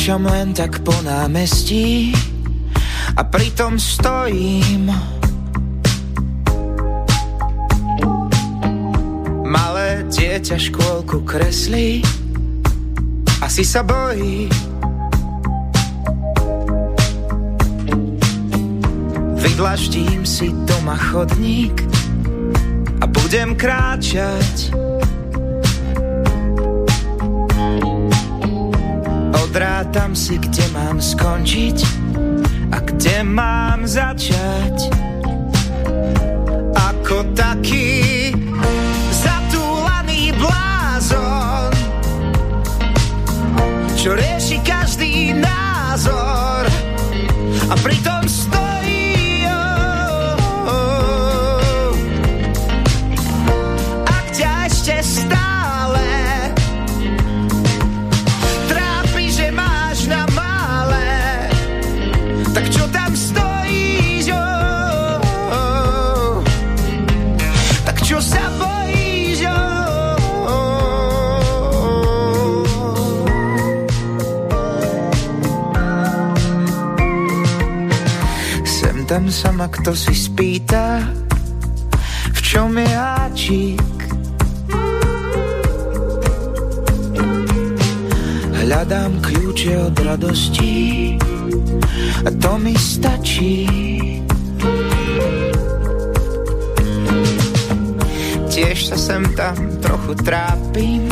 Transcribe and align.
Kráčam 0.00 0.32
len 0.32 0.56
tak 0.56 0.80
po 0.80 0.96
námestí 1.04 2.16
a 3.12 3.20
pritom 3.20 3.76
stojím. 3.76 4.88
Malé 9.44 10.08
dieťa 10.08 10.56
škôlku 10.56 11.20
kreslí, 11.28 12.00
asi 13.44 13.60
sa 13.60 13.84
bojí. 13.84 14.48
Vydlaždím 19.36 20.24
si 20.24 20.48
doma 20.64 20.96
chodník 20.96 21.76
a 22.96 23.04
budem 23.04 23.52
kráčať. 23.52 24.72
Odrátam 29.80 30.12
si, 30.12 30.36
kde 30.36 30.60
mám 30.76 31.00
skončiť 31.00 31.78
a 32.68 32.84
kde 32.84 33.24
mám 33.24 33.88
začať. 33.88 34.92
Ako 36.76 37.24
taký 37.32 38.28
zatúlaný 39.24 40.36
blázon, 40.36 41.72
čo 43.96 44.12
rieši 44.20 44.60
každý 44.60 45.32
názor 45.40 46.68
a 47.72 47.74
pritom 47.80 48.19
tam 79.20 79.28
sa 79.28 79.52
ma 79.52 79.68
kto 79.68 79.92
si 79.92 80.16
spýta, 80.16 81.04
v 82.32 82.40
čom 82.40 82.72
je 82.72 82.88
háčik. 82.88 83.92
Hľadám 88.64 89.20
kľúče 89.20 89.76
od 89.76 89.96
radosti 90.00 91.20
a 92.24 92.32
to 92.32 92.52
mi 92.64 92.72
stačí. 92.72 93.68
Tiež 98.48 98.88
sa 98.88 98.96
sem 98.96 99.20
tam 99.36 99.84
trochu 99.84 100.16
trápim, 100.24 101.04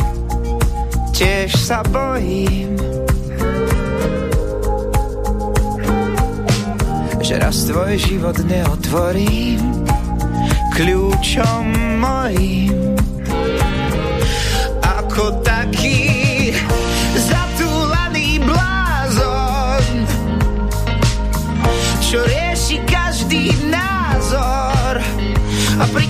tiež 1.13 1.53
sa 1.53 1.85
bojím 1.85 2.88
že 7.29 7.37
raz 7.37 7.69
tvoj 7.69 7.93
život 7.93 8.41
neotvorím 8.41 9.85
kľúčom 10.73 11.65
mojím. 12.01 12.97
Ako 14.81 15.37
taký 15.45 16.49
zatúlaný 17.13 18.41
blázon, 18.41 20.09
čo 22.01 22.17
rieši 22.25 22.81
každý 22.89 23.53
názor 23.69 24.97
a 25.77 25.85
pritom 25.85 26.08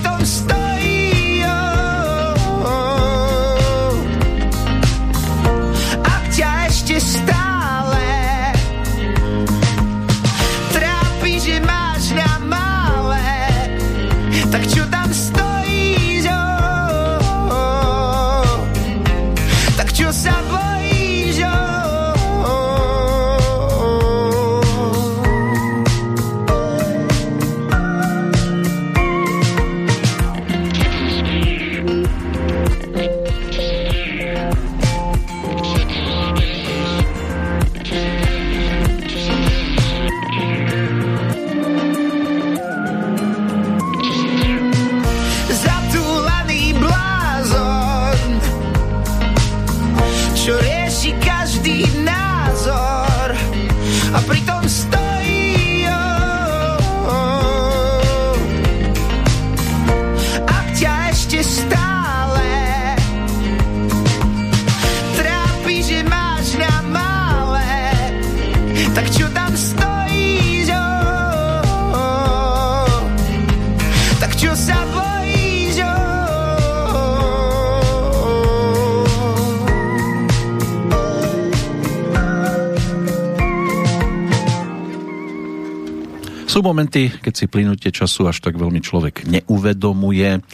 Sú 86.60 86.68
momenty, 86.68 87.08
keď 87.08 87.32
si 87.32 87.48
plynutie 87.48 87.88
času 87.88 88.28
až 88.28 88.44
tak 88.44 88.60
veľmi 88.60 88.84
človek 88.84 89.24
neuvedomuje. 89.24 90.44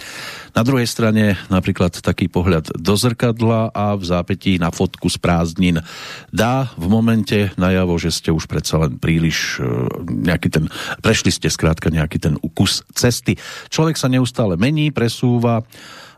Na 0.54 0.62
druhej 0.62 0.86
strane 0.86 1.34
napríklad 1.50 1.98
taký 1.98 2.30
pohľad 2.30 2.78
do 2.78 2.94
zrkadla 2.94 3.74
a 3.74 3.98
v 3.98 4.06
zápätí 4.06 4.54
na 4.62 4.70
fotku 4.70 5.10
z 5.10 5.18
prázdnin 5.18 5.82
dá 6.30 6.70
v 6.78 6.86
momente 6.86 7.50
najavo, 7.58 7.98
že 7.98 8.14
ste 8.14 8.30
už 8.30 8.46
predsa 8.46 8.86
len 8.86 9.02
príliš 9.02 9.58
e, 9.58 9.66
nejaký 10.06 10.46
ten, 10.54 10.70
prešli 11.02 11.34
ste 11.34 11.50
skrátka 11.50 11.90
nejaký 11.90 12.22
ten 12.22 12.38
kus 12.54 12.86
cesty. 12.94 13.34
Človek 13.66 13.98
sa 13.98 14.06
neustále 14.06 14.54
mení, 14.54 14.94
presúva, 14.94 15.66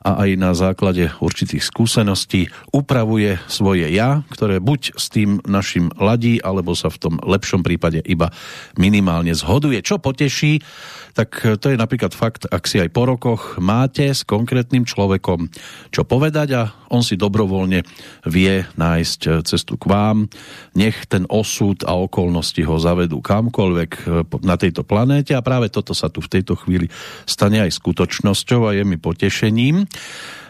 a 0.08 0.24
aj 0.24 0.30
na 0.40 0.56
základe 0.56 1.12
určitých 1.20 1.60
skúseností 1.60 2.48
upravuje 2.72 3.36
svoje 3.44 3.92
ja, 3.92 4.24
ktoré 4.32 4.56
buď 4.56 4.96
s 4.96 5.12
tým 5.12 5.44
našim 5.44 5.92
ladí, 6.00 6.40
alebo 6.40 6.72
sa 6.72 6.88
v 6.88 6.96
tom 6.96 7.14
lepšom 7.20 7.60
prípade 7.60 8.00
iba 8.08 8.32
minimálne 8.80 9.36
zhoduje. 9.36 9.84
Čo 9.84 10.00
poteší, 10.00 10.64
tak 11.12 11.34
to 11.60 11.66
je 11.68 11.76
napríklad 11.76 12.16
fakt, 12.16 12.48
ak 12.48 12.64
si 12.64 12.80
aj 12.80 12.88
po 12.94 13.04
rokoch 13.04 13.60
máte 13.60 14.08
s 14.08 14.24
konkrétnym 14.24 14.88
človekom 14.88 15.50
čo 15.90 16.06
povedať 16.06 16.48
a 16.54 16.62
on 16.88 17.04
si 17.04 17.20
dobrovoľne 17.20 17.84
vie 18.30 18.64
nájsť 18.78 19.44
cestu 19.44 19.76
k 19.76 19.90
vám. 19.90 20.30
Nech 20.78 21.04
ten 21.10 21.28
osud 21.28 21.84
a 21.84 21.98
okolnosti 21.98 22.62
ho 22.64 22.80
zavedú 22.80 23.20
kamkoľvek 23.20 23.90
na 24.46 24.56
tejto 24.56 24.86
planéte 24.86 25.36
a 25.36 25.44
práve 25.44 25.68
toto 25.68 25.92
sa 25.92 26.08
tu 26.08 26.24
v 26.24 26.32
tejto 26.32 26.56
chvíli 26.56 26.88
stane 27.28 27.60
aj 27.60 27.76
skutočnosťou 27.76 28.70
a 28.70 28.78
je 28.78 28.84
mi 28.86 28.96
potešením 28.96 29.84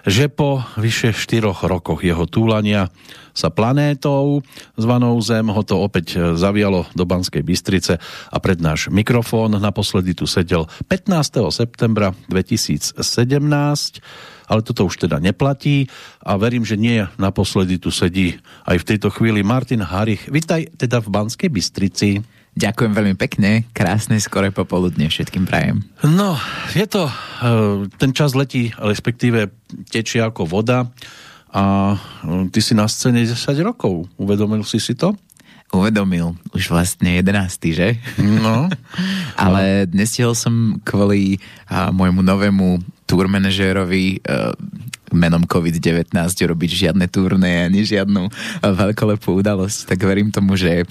že 0.08 0.30
po 0.32 0.64
vyše 0.80 1.12
4 1.12 1.52
rokoch 1.68 2.00
jeho 2.00 2.24
túlania 2.24 2.88
sa 3.36 3.54
planétou 3.54 4.42
zvanou 4.74 5.14
Zem 5.22 5.46
ho 5.52 5.62
to 5.62 5.78
opäť 5.78 6.34
zavialo 6.34 6.90
do 6.96 7.04
Banskej 7.06 7.44
Bystrice 7.46 8.00
a 8.32 8.36
pred 8.42 8.58
náš 8.58 8.90
mikrofón 8.90 9.54
naposledy 9.60 10.16
tu 10.16 10.26
sedel 10.26 10.66
15. 10.90 11.38
septembra 11.54 12.16
2017 12.26 12.98
ale 14.48 14.64
toto 14.64 14.88
už 14.88 15.04
teda 15.04 15.20
neplatí 15.20 15.92
a 16.24 16.40
verím, 16.40 16.64
že 16.64 16.80
nie 16.80 17.04
naposledy 17.20 17.76
tu 17.76 17.92
sedí 17.92 18.40
aj 18.64 18.80
v 18.80 18.88
tejto 18.88 19.12
chvíli 19.12 19.44
Martin 19.44 19.84
Harich. 19.84 20.24
Vitaj 20.24 20.72
teda 20.80 21.04
v 21.04 21.12
Banskej 21.12 21.52
Bystrici. 21.52 22.24
Ďakujem 22.58 22.90
veľmi 22.90 23.14
pekne, 23.14 23.70
krásne 23.70 24.18
skore 24.18 24.50
popoludne 24.50 25.06
všetkým 25.06 25.46
prajem. 25.46 25.86
No, 26.02 26.34
je 26.74 26.90
to, 26.90 27.06
e, 27.06 27.14
ten 28.02 28.10
čas 28.10 28.34
letí, 28.34 28.74
respektíve 28.74 29.54
tečie 29.86 30.18
ako 30.18 30.42
voda 30.42 30.90
a 31.54 31.94
e, 31.94 32.50
ty 32.50 32.58
si 32.58 32.74
na 32.74 32.90
scéne 32.90 33.22
10 33.22 33.38
rokov, 33.62 34.10
uvedomil 34.18 34.66
si 34.66 34.82
si 34.82 34.98
to? 34.98 35.14
uvedomil 35.68 36.32
už 36.56 36.72
vlastne 36.72 37.20
11. 37.20 37.76
že? 37.76 38.00
No. 38.16 38.72
Ale 39.36 39.84
nestihol 39.92 40.32
som 40.32 40.80
kvôli 40.80 41.36
a, 41.68 41.92
môjmu 41.92 42.24
novému 42.24 42.80
tour 43.08 43.24
manažérovi 43.24 44.20
uh, 44.20 44.52
menom 45.12 45.44
COVID-19 45.44 46.12
robiť 46.20 46.70
žiadne 46.88 47.06
turné 47.08 47.68
ani 47.68 47.84
žiadnu 47.84 48.28
veľkolepú 48.60 49.40
udalosť, 49.40 49.88
tak 49.88 49.98
verím 50.04 50.28
tomu, 50.28 50.56
že 50.56 50.84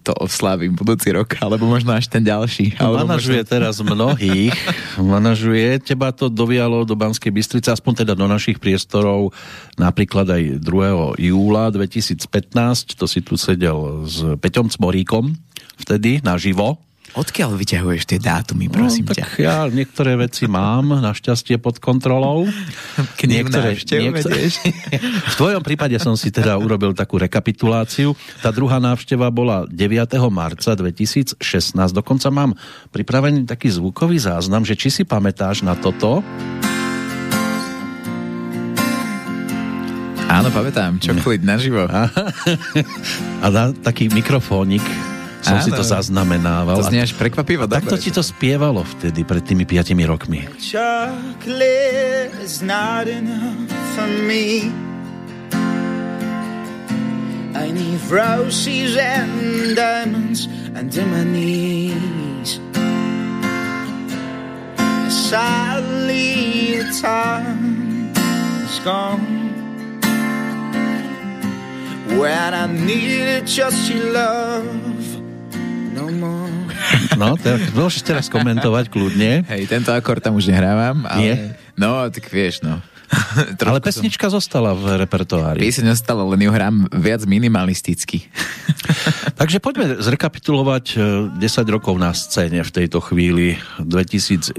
to 0.00 0.12
oslávim 0.16 0.72
budúci 0.72 1.12
rok, 1.12 1.36
alebo 1.40 1.68
možno 1.68 1.92
až 1.92 2.08
ten 2.08 2.24
ďalší. 2.24 2.80
No, 2.80 2.96
manažuje 2.96 3.44
možno... 3.44 3.52
teraz 3.52 3.74
mnohých, 3.84 4.56
manažuje, 5.00 5.80
teba 5.84 6.12
to 6.12 6.32
dovialo 6.32 6.88
do 6.88 6.96
Banskej 6.96 7.32
Bystrice, 7.32 7.72
aspoň 7.72 8.04
teda 8.04 8.12
do 8.16 8.24
našich 8.24 8.56
priestorov, 8.56 9.32
napríklad 9.76 10.28
aj 10.28 10.42
2. 10.64 11.20
júla 11.20 11.68
2015, 11.68 12.96
to 12.96 13.04
si 13.04 13.20
tu 13.20 13.36
sedel 13.36 14.08
s 14.08 14.24
Peťom 14.40 14.72
Cmoríkom, 14.72 15.36
vtedy 15.76 16.24
naživo, 16.24 16.80
Odkiaľ 17.14 17.54
vyťahuješ 17.54 18.10
tie 18.10 18.18
dátumy, 18.18 18.66
prosím 18.66 19.06
no, 19.06 19.14
tak 19.14 19.22
ťa? 19.22 19.26
ja 19.38 19.56
niektoré 19.70 20.18
veci 20.18 20.50
mám 20.50 20.98
našťastie 20.98 21.62
pod 21.62 21.78
kontrolou. 21.78 22.50
Niektoré, 23.24 23.78
niektoré, 23.78 24.50
V 25.32 25.34
tvojom 25.38 25.62
prípade 25.62 25.94
som 26.02 26.18
si 26.18 26.34
teda 26.34 26.58
urobil 26.58 26.92
takú 26.92 27.16
rekapituláciu. 27.18 28.18
Tá 28.42 28.50
druhá 28.50 28.82
návšteva 28.82 29.30
bola 29.30 29.64
9. 29.70 30.18
marca 30.28 30.74
2016. 30.74 31.38
Dokonca 31.94 32.28
mám 32.34 32.58
pripravený 32.90 33.46
taký 33.46 33.70
zvukový 33.70 34.18
záznam, 34.18 34.66
že 34.66 34.74
či 34.74 34.90
si 34.90 35.02
pamätáš 35.06 35.62
na 35.62 35.78
toto? 35.78 36.20
Áno, 40.26 40.50
pamätám, 40.50 40.98
čokolit 40.98 41.46
naživo. 41.46 41.86
A 43.44 43.46
dá 43.54 43.70
taký 43.70 44.10
mikrofónik 44.10 44.82
som 45.44 45.60
Áno. 45.60 45.66
si 45.68 45.70
to 45.76 45.84
zaznamenával. 45.84 46.80
To 46.80 46.88
znie 46.88 47.04
až 47.04 47.12
prekvapivo. 47.20 47.68
Tak 47.68 47.84
to 47.84 48.00
ti 48.00 48.08
to 48.08 48.24
spievalo 48.24 48.80
vtedy, 48.80 49.28
pred 49.28 49.44
tými 49.44 49.68
piatimi 49.68 50.08
rokmi. 50.08 50.48
Chocolate 50.56 52.32
is 52.40 52.64
not 52.64 53.04
enough 53.04 53.68
for 53.94 54.08
me 54.26 54.72
I 57.54 57.70
need 57.70 58.00
roses 58.10 58.96
and 58.96 59.76
diamonds 59.76 60.46
and 60.74 60.92
in 60.94 61.10
my 61.10 61.22
knees 61.22 62.58
Sadly 65.08 66.82
the 66.82 66.98
time 67.00 68.12
is 68.64 68.78
gone 68.80 69.44
When 72.18 72.54
I 72.54 72.66
needed 72.66 73.46
just 73.46 73.90
your 73.90 74.12
love 74.12 74.93
no. 75.94 76.50
No, 77.14 77.28
tak 77.38 77.62
môžeš 77.72 78.02
teraz 78.02 78.26
komentovať 78.26 78.90
kľudne. 78.90 79.46
Hej, 79.46 79.70
tento 79.70 79.94
akord 79.94 80.18
tam 80.18 80.34
už 80.34 80.50
nehrávam, 80.50 81.06
ale... 81.06 81.22
Nie? 81.22 81.34
No, 81.78 82.02
tak 82.10 82.26
vieš, 82.30 82.66
no. 82.66 82.82
ale 83.68 83.78
pesnička 83.78 84.26
som... 84.26 84.42
zostala 84.42 84.74
v 84.74 84.98
repertoári. 84.98 85.60
Pieseň 85.62 85.94
zostala, 85.94 86.26
len 86.26 86.40
ju 86.42 86.50
hrám 86.50 86.90
viac 86.90 87.22
minimalisticky. 87.28 88.26
Takže 89.40 89.58
poďme 89.62 89.98
zrekapitulovať 90.02 90.84
10 91.38 91.38
eh, 91.38 91.70
rokov 91.70 91.94
na 91.98 92.10
scéne 92.14 92.62
v 92.66 92.70
tejto 92.70 92.98
chvíli. 93.02 93.58
2011 93.82 94.58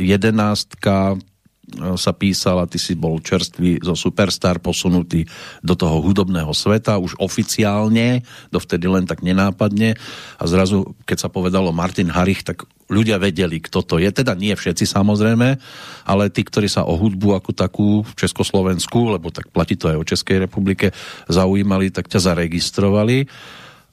sa 1.98 2.14
písala, 2.14 2.70
ty 2.70 2.78
si 2.78 2.94
bol 2.94 3.18
čerstvý 3.18 3.82
zo 3.82 3.98
Superstar 3.98 4.62
posunutý 4.62 5.26
do 5.66 5.74
toho 5.74 5.98
hudobného 6.00 6.54
sveta, 6.54 7.02
už 7.02 7.18
oficiálne, 7.18 8.22
dovtedy 8.54 8.86
len 8.86 9.10
tak 9.10 9.26
nenápadne 9.26 9.98
a 10.38 10.44
zrazu, 10.46 10.94
keď 11.10 11.18
sa 11.26 11.30
povedalo 11.34 11.74
Martin 11.74 12.14
Harich, 12.14 12.46
tak 12.46 12.70
ľudia 12.86 13.18
vedeli, 13.18 13.58
kto 13.58 13.82
to 13.82 13.98
je, 13.98 14.10
teda 14.14 14.38
nie 14.38 14.54
všetci 14.54 14.86
samozrejme, 14.86 15.58
ale 16.06 16.24
tí, 16.30 16.46
ktorí 16.46 16.70
sa 16.70 16.86
o 16.86 16.94
hudbu 16.94 17.34
ako 17.42 17.52
takú 17.58 17.90
v 18.06 18.14
Československu, 18.14 19.18
lebo 19.18 19.34
tak 19.34 19.50
platí 19.50 19.74
to 19.74 19.90
aj 19.90 19.98
o 19.98 20.08
Českej 20.08 20.46
republike, 20.46 20.94
zaujímali, 21.26 21.90
tak 21.90 22.06
ťa 22.06 22.30
zaregistrovali. 22.30 23.26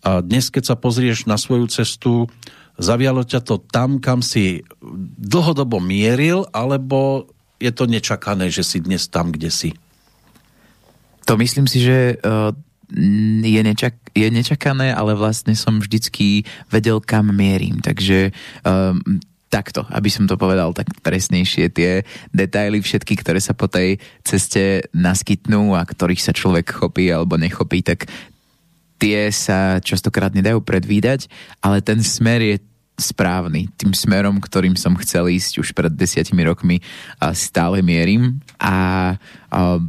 A 0.05 0.21
dnes, 0.21 0.53
keď 0.53 0.75
sa 0.75 0.77
pozrieš 0.77 1.25
na 1.25 1.41
svoju 1.41 1.73
cestu, 1.73 2.29
zavialo 2.77 3.25
ťa 3.25 3.41
to 3.41 3.57
tam, 3.65 3.97
kam 3.97 4.21
si 4.21 4.61
dlhodobo 5.17 5.81
mieril, 5.81 6.45
alebo 6.53 7.33
je 7.63 7.71
to 7.71 7.87
nečakané, 7.87 8.51
že 8.51 8.67
si 8.67 8.83
dnes 8.83 9.07
tam, 9.07 9.31
kde 9.31 9.55
si? 9.55 9.71
To 11.31 11.39
myslím 11.39 11.71
si, 11.71 11.79
že 11.79 12.19
uh, 12.19 12.51
je, 13.47 13.63
nečak, 13.63 13.95
je 14.11 14.27
nečakané, 14.27 14.91
ale 14.91 15.15
vlastne 15.15 15.55
som 15.55 15.79
vždycky 15.79 16.43
vedel, 16.67 16.99
kam 16.99 17.31
mierim. 17.31 17.79
Takže 17.79 18.35
um, 18.67 18.99
takto, 19.47 19.87
aby 19.95 20.11
som 20.11 20.27
to 20.27 20.35
povedal 20.35 20.75
tak 20.75 20.91
presnejšie, 21.05 21.71
tie 21.71 22.03
detaily 22.35 22.83
všetky, 22.83 23.15
ktoré 23.23 23.39
sa 23.39 23.55
po 23.55 23.71
tej 23.71 24.03
ceste 24.27 24.89
naskytnú 24.91 25.79
a 25.79 25.87
ktorých 25.87 26.25
sa 26.25 26.33
človek 26.35 26.73
chopí 26.73 27.13
alebo 27.13 27.39
nechopí, 27.39 27.85
tak 27.87 28.11
tie 28.99 29.31
sa 29.31 29.79
častokrát 29.79 30.33
nedajú 30.33 30.63
predvídať, 30.65 31.27
ale 31.61 31.85
ten 31.85 32.01
smer 32.01 32.41
je 32.43 32.57
správny. 32.97 33.73
Tým 33.75 33.97
smerom, 33.97 34.39
ktorým 34.39 34.77
som 34.77 34.95
chcel 35.01 35.33
ísť 35.33 35.63
už 35.65 35.69
pred 35.73 35.93
desiatimi 35.93 36.45
rokmi 36.45 36.79
a 37.19 37.33
stále 37.33 37.81
mierim 37.81 38.39
a, 38.61 39.17
a 39.49 39.81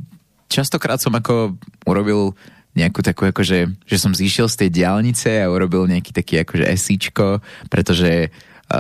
častokrát 0.47 1.01
som 1.01 1.13
ako 1.13 1.57
urobil 1.83 2.37
nejakú 2.73 3.05
takú 3.05 3.29
akože, 3.29 3.69
že 3.85 3.97
som 4.01 4.17
zišiel 4.17 4.49
z 4.49 4.65
tej 4.65 4.69
diálnice 4.81 5.29
a 5.29 5.51
urobil 5.51 5.85
nejaký 5.85 6.09
taký 6.09 6.41
akože 6.41 6.65
esíčko, 6.65 7.37
pretože 7.69 8.33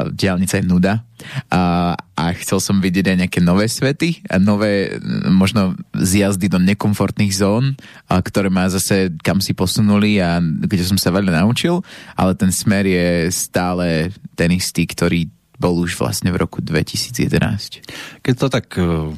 diálnica 0.09 0.57
je 0.57 0.65
nuda 0.65 1.05
a, 1.53 1.93
a 1.95 2.23
chcel 2.41 2.59
som 2.59 2.81
vidieť 2.81 3.13
aj 3.13 3.17
nejaké 3.25 3.39
nové 3.39 3.69
svety 3.69 4.25
a 4.27 4.41
nové 4.41 4.97
možno 5.29 5.77
zjazdy 5.95 6.49
do 6.49 6.59
nekomfortných 6.59 7.33
zón, 7.33 7.77
a, 8.09 8.19
ktoré 8.19 8.49
ma 8.49 8.67
zase 8.67 9.13
kam 9.21 9.39
si 9.39 9.53
posunuli 9.53 10.17
a 10.17 10.41
kde 10.41 10.83
som 10.83 10.97
sa 10.97 11.13
veľa 11.13 11.45
naučil, 11.45 11.85
ale 12.17 12.33
ten 12.33 12.49
smer 12.49 12.89
je 12.89 13.29
stále 13.29 14.09
ten 14.33 14.49
istý, 14.51 14.89
ktorý 14.89 15.29
bol 15.61 15.79
už 15.79 15.95
vlastne 15.95 16.33
v 16.33 16.41
roku 16.41 16.59
2011. 16.59 17.85
Keď 18.25 18.33
to 18.35 18.47
tak 18.51 18.67
uh, 18.75 19.13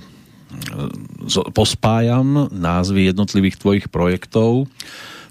pospájam 1.56 2.52
názvy 2.54 3.10
jednotlivých 3.10 3.58
tvojich 3.58 3.86
projektov, 3.90 4.70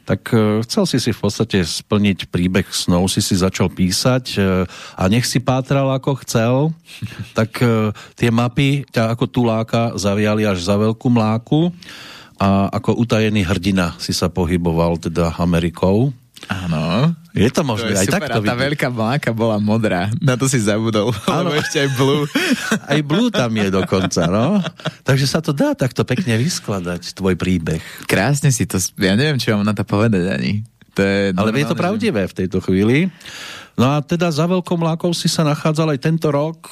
tak 0.05 0.31
e, 0.37 0.61
chcel 0.69 0.85
si 0.85 1.01
si 1.01 1.11
v 1.11 1.21
podstate 1.21 1.65
splniť 1.65 2.29
príbeh 2.29 2.69
snov, 2.69 3.09
si 3.09 3.25
si 3.25 3.35
začal 3.35 3.73
písať 3.73 4.25
e, 4.37 4.39
a 4.69 5.03
nech 5.09 5.25
si 5.25 5.41
pátral 5.41 5.89
ako 5.91 6.21
chcel, 6.23 6.55
tak 7.39 7.57
e, 7.65 7.91
tie 8.15 8.29
mapy 8.29 8.85
ťa 8.93 9.17
ako 9.17 9.25
tuláka 9.27 9.97
zaviali 9.97 10.45
až 10.45 10.61
za 10.61 10.77
veľkú 10.77 11.09
mláku 11.09 11.73
a 12.37 12.69
ako 12.69 13.01
utajený 13.01 13.49
hrdina 13.49 13.97
si 13.97 14.13
sa 14.13 14.29
pohyboval 14.29 15.01
teda 15.01 15.41
Amerikou. 15.41 16.13
Áno. 16.53 17.17
Je 17.35 17.50
to 17.50 17.67
možné, 17.67 17.99
to 17.99 17.99
aj 17.99 18.07
super, 18.07 18.31
takto 18.31 18.47
tá 18.47 18.55
veľká 18.55 18.88
mláka 18.95 19.35
bola 19.35 19.59
modrá. 19.59 20.07
Na 20.23 20.38
to 20.38 20.47
si 20.47 20.62
zabudol, 20.62 21.11
lebo 21.11 21.50
ešte 21.59 21.83
aj 21.83 21.91
blue. 21.99 22.23
aj 22.95 23.00
blue 23.03 23.26
tam 23.35 23.50
je 23.50 23.69
dokonca, 23.75 24.31
no. 24.31 24.62
Takže 25.03 25.26
sa 25.26 25.43
to 25.43 25.50
dá 25.50 25.75
takto 25.75 26.07
pekne 26.07 26.38
vyskladať, 26.38 27.11
tvoj 27.11 27.35
príbeh. 27.35 27.83
Krásne 28.07 28.55
si 28.55 28.71
to, 28.71 28.79
ja 29.03 29.19
neviem, 29.19 29.43
čo 29.43 29.59
mám 29.59 29.67
na 29.67 29.75
to 29.75 29.83
povedať 29.83 30.31
ani. 30.31 30.62
To 30.95 31.03
je 31.03 31.35
Ale 31.35 31.50
je 31.59 31.67
to 31.67 31.75
pravdivé 31.75 32.23
že... 32.23 32.31
v 32.31 32.37
tejto 32.47 32.62
chvíli. 32.62 33.11
No 33.75 33.91
a 33.91 33.99
teda 33.99 34.31
za 34.31 34.47
veľkou 34.47 34.79
mlákou 34.79 35.11
si 35.11 35.26
sa 35.26 35.43
nachádzal 35.43 35.91
aj 35.91 36.07
tento 36.07 36.31
rok 36.31 36.71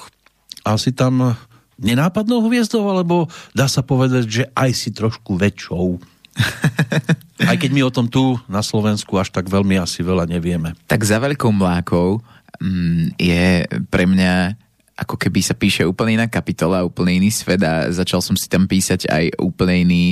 a 0.62 0.78
si 0.78 0.94
tam 0.94 1.34
nenápadnou 1.74 2.38
hviezdou, 2.46 2.86
alebo 2.86 3.26
dá 3.50 3.66
sa 3.66 3.82
povedať, 3.82 4.30
že 4.30 4.44
aj 4.54 4.70
si 4.78 4.94
trošku 4.94 5.34
väčšou 5.34 5.98
Aj 7.46 7.56
keď 7.58 7.70
my 7.74 7.82
o 7.86 7.94
tom 7.94 8.06
tu 8.06 8.38
na 8.46 8.62
Slovensku 8.62 9.18
až 9.18 9.34
tak 9.34 9.50
veľmi 9.50 9.78
asi 9.78 10.02
veľa 10.02 10.26
nevieme. 10.30 10.74
Tak 10.86 11.02
za 11.02 11.18
veľkou 11.18 11.50
mlákou 11.50 12.22
mm, 12.62 13.18
je 13.18 13.66
pre 13.90 14.04
mňa 14.06 14.58
ako 14.92 15.16
keby 15.18 15.40
sa 15.42 15.56
píše 15.56 15.82
úplne 15.82 16.20
iná 16.20 16.26
kapitola, 16.28 16.86
úplne 16.86 17.18
iný 17.18 17.32
svet 17.32 17.64
a 17.64 17.90
začal 17.90 18.22
som 18.22 18.36
si 18.38 18.46
tam 18.46 18.68
písať 18.68 19.08
aj 19.08 19.24
úplne 19.40 19.74
iný 19.82 20.04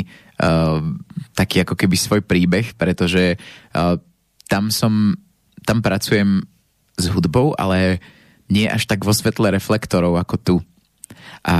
uh, 0.42 0.82
taký 1.36 1.62
ako 1.62 1.78
keby 1.78 1.96
svoj 2.00 2.22
príbeh, 2.24 2.74
pretože 2.74 3.36
uh, 3.76 3.94
tam 4.50 4.72
som, 4.72 5.14
tam 5.62 5.84
pracujem 5.84 6.42
s 6.98 7.06
hudbou, 7.12 7.54
ale 7.54 8.02
nie 8.50 8.66
až 8.66 8.88
tak 8.90 9.06
vo 9.06 9.14
svetle 9.14 9.52
reflektorov 9.54 10.18
ako 10.18 10.36
tu. 10.40 10.56
A 11.46 11.56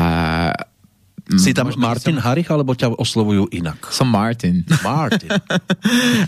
si 1.38 1.54
tam 1.54 1.70
Možno 1.70 1.82
Martin 1.84 2.16
som... 2.18 2.24
Harich, 2.26 2.50
alebo 2.50 2.74
ťa 2.74 2.96
oslovujú 2.98 3.52
inak? 3.54 3.78
Som 3.92 4.10
Martin. 4.10 4.66
Martin. 4.86 5.30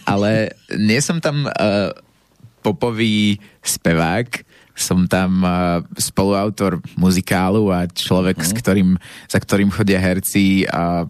Ale 0.06 0.54
nie 0.78 1.00
som 1.02 1.18
tam 1.18 1.48
uh, 1.48 1.90
popový 2.62 3.42
spevák, 3.64 4.46
som 4.78 5.10
tam 5.10 5.42
uh, 5.42 5.82
spoluautor 5.98 6.78
muzikálu 6.94 7.74
a 7.74 7.90
človek, 7.90 8.38
uh-huh. 8.38 8.50
s 8.50 8.52
ktorým, 8.54 8.90
za 9.26 9.38
ktorým 9.42 9.72
chodia 9.74 9.98
herci 9.98 10.68
a 10.70 11.08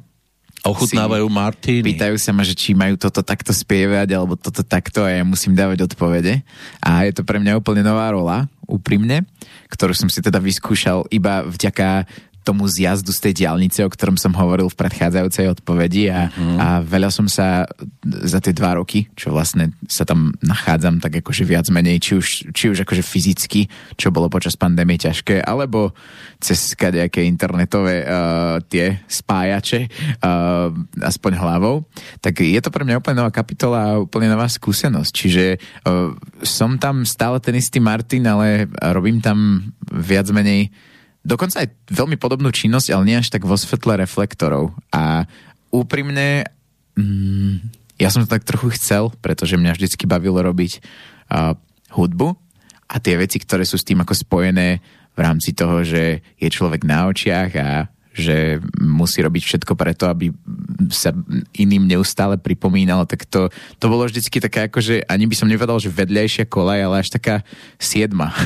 Ochutnávajú 0.62 1.26
Martiny. 1.26 1.82
Pýtajú 1.82 2.14
sa 2.22 2.30
ma, 2.30 2.46
že 2.46 2.54
či 2.54 2.70
majú 2.70 2.94
toto 2.94 3.18
takto 3.26 3.50
spievať, 3.50 4.14
alebo 4.14 4.38
toto 4.38 4.62
takto 4.62 5.02
a 5.02 5.11
ja 5.11 5.26
musím 5.26 5.58
dávať 5.58 5.90
odpovede. 5.90 6.38
A 6.78 7.02
je 7.02 7.18
to 7.18 7.26
pre 7.26 7.42
mňa 7.42 7.58
úplne 7.58 7.82
nová 7.82 8.06
rola, 8.14 8.46
úprimne, 8.70 9.26
ktorú 9.75 9.90
som 9.90 10.06
si 10.06 10.22
teda 10.22 10.38
vyskúšal 10.38 11.11
iba 11.11 11.42
vďaka 11.42 12.06
tomu 12.42 12.66
zjazdu 12.66 13.14
z 13.14 13.30
tej 13.30 13.46
diálnice, 13.46 13.87
o 13.87 13.90
ktorom 13.90 14.18
som 14.18 14.34
hovoril 14.34 14.66
v 14.66 14.78
predchádzajúcej 14.78 15.46
odpovedi 15.54 16.11
a, 16.11 16.28
mm. 16.28 16.58
a 16.58 16.68
veľa 16.82 17.11
som 17.14 17.30
sa 17.30 17.64
za 18.02 18.38
tie 18.42 18.50
dva 18.50 18.76
roky, 18.78 19.06
čo 19.14 19.30
vlastne 19.30 19.75
sa 19.87 20.02
tam 20.02 20.34
nachádzam, 20.42 20.99
tak 20.99 21.22
akože 21.22 21.46
viac 21.46 21.70
menej, 21.70 22.02
či 22.02 22.12
už, 22.18 22.26
či 22.50 22.64
už 22.75 22.82
akože 22.82 23.02
fyzicky, 23.06 23.70
čo 23.94 24.11
bolo 24.11 24.26
počas 24.26 24.58
pandémie 24.58 24.99
ťažké, 24.99 25.40
alebo 25.40 25.94
cez 26.42 26.75
nejaké 26.75 27.22
internetové 27.22 28.02
uh, 28.02 28.58
tie 28.66 28.99
spájače, 29.06 29.87
uh, 30.20 30.75
aspoň 30.99 31.32
hlavou, 31.38 31.87
tak 32.18 32.42
je 32.42 32.58
to 32.58 32.75
pre 32.75 32.82
mňa 32.82 32.99
úplne 32.99 33.22
nová 33.22 33.30
kapitola 33.30 33.78
a 33.94 34.00
úplne 34.02 34.26
nová 34.26 34.50
skúsenosť. 34.50 35.12
Čiže 35.14 35.44
uh, 35.87 36.11
som 36.42 36.75
tam 36.82 37.06
stále 37.06 37.38
ten 37.38 37.54
istý 37.54 37.78
Martin, 37.78 38.26
ale 38.26 38.66
robím 38.90 39.22
tam 39.22 39.70
viac 39.87 40.26
menej 40.34 40.75
dokonca 41.23 41.62
aj 41.62 41.69
veľmi 41.91 42.19
podobnú 42.19 42.50
činnosť, 42.50 42.88
ale 42.93 43.07
nie 43.07 43.17
až 43.19 43.31
tak 43.31 43.47
vo 43.47 43.55
svetle 43.55 43.99
reflektorov. 43.99 44.75
A 44.91 45.26
úprimne, 45.71 46.47
mm, 46.99 47.55
ja 47.99 48.11
som 48.11 48.23
to 48.23 48.31
tak 48.31 48.47
trochu 48.47 48.75
chcel, 48.76 49.14
pretože 49.23 49.59
mňa 49.59 49.79
vždycky 49.79 50.05
bavilo 50.05 50.43
robiť 50.43 50.83
uh, 51.33 51.55
hudbu 51.95 52.35
a 52.91 52.97
tie 52.99 53.17
veci, 53.17 53.41
ktoré 53.41 53.62
sú 53.64 53.79
s 53.79 53.87
tým 53.87 54.02
ako 54.02 54.12
spojené 54.12 54.83
v 55.12 55.19
rámci 55.21 55.55
toho, 55.57 55.85
že 55.87 56.21
je 56.37 56.49
človek 56.49 56.85
na 56.85 57.09
očiach 57.09 57.50
a 57.57 57.69
že 58.12 58.61
musí 58.76 59.25
robiť 59.25 59.42
všetko 59.42 59.73
preto, 59.73 60.04
aby 60.04 60.28
sa 60.92 61.16
iným 61.57 61.88
neustále 61.88 62.37
pripomínal, 62.37 63.09
tak 63.09 63.25
to, 63.25 63.49
to 63.81 63.87
bolo 63.88 64.04
vždycky 64.04 64.37
také 64.37 64.69
ako, 64.69 64.85
že 64.85 64.95
ani 65.09 65.25
by 65.25 65.35
som 65.37 65.49
nevedal, 65.49 65.81
že 65.81 65.88
vedľajšia 65.88 66.45
kolaj, 66.45 66.81
ale 66.85 66.97
až 67.00 67.09
taká 67.09 67.40
siedma. 67.81 68.37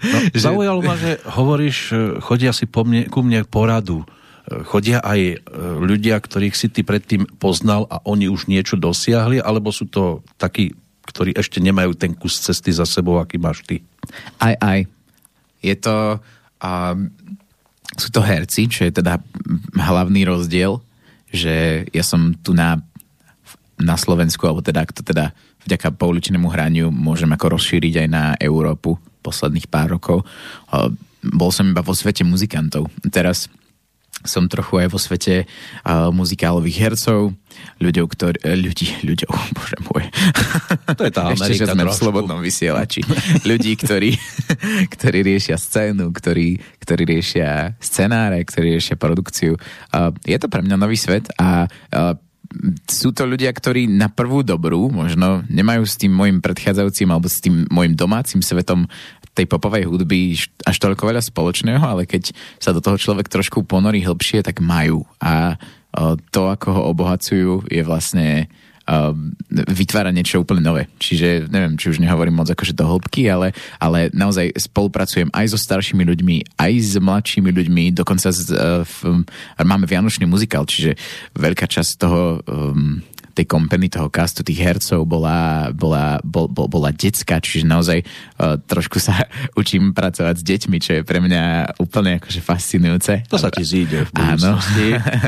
No, 0.00 0.16
že... 0.32 0.40
Zaujalo 0.40 0.80
ma, 0.80 0.96
že 0.96 1.20
hovoríš, 1.28 1.78
e, 1.92 1.96
chodia 2.24 2.56
si 2.56 2.64
po 2.64 2.88
mne, 2.88 3.12
ku 3.12 3.20
mne 3.20 3.44
poradu. 3.44 4.08
E, 4.48 4.64
chodia 4.64 5.04
aj 5.04 5.20
e, 5.20 5.36
ľudia, 5.84 6.16
ktorých 6.16 6.56
si 6.56 6.72
ty 6.72 6.80
predtým 6.80 7.28
poznal 7.36 7.84
a 7.92 8.00
oni 8.08 8.32
už 8.32 8.48
niečo 8.48 8.80
dosiahli, 8.80 9.36
alebo 9.44 9.68
sú 9.68 9.84
to 9.84 10.24
takí, 10.40 10.72
ktorí 11.04 11.36
ešte 11.36 11.60
nemajú 11.60 11.92
ten 11.92 12.16
kus 12.16 12.40
cesty 12.40 12.72
za 12.72 12.88
sebou, 12.88 13.20
aký 13.20 13.36
máš 13.36 13.60
ty? 13.68 13.84
Aj, 14.40 14.56
aj. 14.56 14.88
Je 15.60 15.76
to... 15.76 16.16
Um, 16.64 17.12
sú 17.94 18.08
to 18.10 18.20
herci, 18.22 18.66
čo 18.66 18.86
je 18.86 18.92
teda 18.94 19.22
hlavný 19.74 20.26
rozdiel, 20.26 20.82
že 21.30 21.86
ja 21.90 22.04
som 22.06 22.34
tu 22.38 22.54
na, 22.54 22.78
na 23.78 23.98
Slovensku, 23.98 24.46
alebo 24.46 24.62
teda, 24.62 24.86
to 24.90 25.02
teda 25.02 25.34
vďaka 25.66 25.94
pouličnému 25.96 26.46
hraniu 26.50 26.92
môžem 26.92 27.30
ako 27.32 27.58
rozšíriť 27.58 28.06
aj 28.06 28.08
na 28.10 28.24
Európu 28.38 29.00
posledných 29.24 29.66
pár 29.72 29.96
rokov. 29.96 30.22
Bol 31.24 31.50
som 31.50 31.72
iba 31.72 31.80
vo 31.80 31.96
svete 31.96 32.22
muzikantov. 32.22 32.92
Teraz 33.08 33.48
som 34.24 34.48
trochu 34.48 34.80
aj 34.80 34.88
vo 34.88 34.98
svete 34.98 35.44
uh, 35.44 36.08
muzikálových 36.08 36.76
hercov, 36.88 37.36
ľuďov, 37.78 38.04
ktorí, 38.08 38.36
eh, 38.42 38.56
ľudí, 38.58 38.86
ľuďov, 39.08 39.32
bože 39.54 39.78
môj. 39.84 40.04
To 40.96 41.02
je 41.04 41.12
tá 41.12 41.30
Ešte, 41.36 41.60
že 41.60 41.66
sme 41.68 41.84
trošku. 41.84 41.94
v 41.94 42.00
slobodnom 42.00 42.40
vysielači. 42.40 43.04
ľudí, 43.50 43.76
ktorí, 43.76 44.16
ktorí 44.88 45.18
riešia 45.22 45.60
scénu, 45.60 46.10
ktorí, 46.10 46.58
ktorí 46.82 47.02
riešia 47.04 47.76
scenáre, 47.78 48.42
ktorí 48.42 48.80
riešia 48.80 48.96
produkciu. 48.96 49.60
Uh, 49.92 50.10
je 50.24 50.36
to 50.40 50.48
pre 50.48 50.64
mňa 50.64 50.76
nový 50.80 50.96
svet 50.96 51.28
a 51.36 51.68
uh, 51.68 52.16
sú 52.86 53.10
to 53.10 53.26
ľudia, 53.26 53.50
ktorí 53.50 53.90
na 53.90 54.06
prvú 54.06 54.46
dobrú 54.46 54.86
možno 54.86 55.42
nemajú 55.50 55.82
s 55.82 55.98
tým 55.98 56.14
môjim 56.14 56.38
predchádzajúcim 56.38 57.08
alebo 57.10 57.26
s 57.26 57.42
tým 57.42 57.66
môjim 57.66 57.98
domácim 57.98 58.38
svetom 58.38 58.86
tej 59.34 59.50
popovej 59.50 59.90
hudby 59.90 60.38
až 60.64 60.76
toľko 60.78 61.10
veľa 61.10 61.22
spoločného, 61.22 61.82
ale 61.82 62.06
keď 62.06 62.30
sa 62.62 62.70
do 62.70 62.78
toho 62.78 62.94
človek 62.94 63.26
trošku 63.26 63.66
ponorí 63.66 64.00
hĺbšie, 64.06 64.46
tak 64.46 64.62
majú. 64.62 65.02
A 65.18 65.58
to, 66.30 66.50
ako 66.50 66.68
ho 66.74 66.82
obohacujú, 66.90 67.66
je 67.70 67.82
vlastne 67.82 68.46
vytvára 69.48 70.12
niečo 70.12 70.44
úplne 70.44 70.60
nové. 70.60 70.92
Čiže 71.00 71.48
neviem, 71.48 71.80
či 71.80 71.88
už 71.88 72.04
nehovorím 72.04 72.36
moc 72.36 72.52
akože 72.52 72.76
do 72.76 72.84
hĺbky, 72.84 73.32
ale, 73.32 73.56
ale 73.80 74.12
naozaj 74.12 74.52
spolupracujem 74.60 75.32
aj 75.32 75.56
so 75.56 75.58
staršími 75.58 76.04
ľuďmi, 76.04 76.60
aj 76.60 76.72
s 76.76 76.92
mladšími 77.00 77.48
ľuďmi, 77.48 77.84
dokonca 77.96 78.28
z, 78.28 78.52
uh, 78.52 78.84
v, 78.84 79.24
máme 79.64 79.88
Vianočný 79.88 80.28
muzikál, 80.28 80.68
čiže 80.68 81.00
veľká 81.32 81.64
časť 81.64 81.90
toho 81.96 82.44
um, 82.44 83.00
tej 83.34 83.46
kompany, 83.50 83.90
toho 83.90 84.06
castu, 84.08 84.46
tých 84.46 84.62
hercov 84.62 85.02
bola, 85.04 85.68
bola, 85.74 86.22
bol, 86.22 86.46
bol, 86.46 86.70
bola 86.70 86.94
detská, 86.94 87.42
čiže 87.42 87.66
naozaj 87.66 88.06
uh, 88.06 88.56
trošku 88.62 89.02
sa 89.02 89.26
učím 89.60 89.90
pracovať 89.90 90.38
s 90.38 90.44
deťmi, 90.46 90.76
čo 90.78 90.90
je 90.96 91.02
pre 91.02 91.18
mňa 91.18 91.76
úplne 91.82 92.22
akože 92.22 92.40
fascinujúce. 92.40 93.26
To 93.26 93.36
sa 93.36 93.50
ti 93.50 93.66
zíde 93.66 94.06
v 94.06 94.10
Áno. 94.14 94.54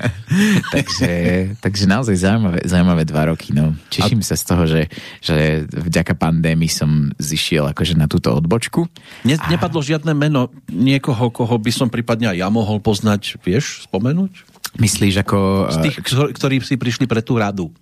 takže, 0.75 1.11
takže 1.59 1.85
naozaj 1.91 2.17
zaujímavé, 2.17 2.61
zaujímavé 2.63 3.03
dva 3.03 3.23
roky. 3.35 3.51
No. 3.51 3.75
Teším 3.91 4.23
A... 4.23 4.27
sa 4.27 4.39
z 4.39 4.45
toho, 4.47 4.63
že, 4.71 4.83
že 5.19 5.67
vďaka 5.67 6.15
pandémii 6.15 6.71
som 6.71 7.11
zišiel 7.19 7.67
akože 7.75 7.99
na 7.99 8.07
túto 8.07 8.31
odbočku. 8.31 8.87
Ne, 9.27 9.35
A... 9.35 9.51
Nepadlo 9.51 9.83
žiadne 9.83 10.15
meno 10.15 10.55
niekoho, 10.71 11.35
koho 11.35 11.57
by 11.59 11.73
som 11.75 11.91
prípadne 11.91 12.31
aj 12.31 12.39
ja 12.39 12.49
mohol 12.49 12.79
poznať, 12.79 13.43
vieš, 13.43 13.89
spomenúť? 13.91 14.57
Myslíš 14.77 15.25
ako... 15.25 15.39
Z 15.73 15.79
tých, 15.89 15.97
ktorí 16.37 16.61
si 16.61 16.77
prišli 16.77 17.09
pre 17.09 17.25
tú 17.25 17.41
radu. 17.41 17.73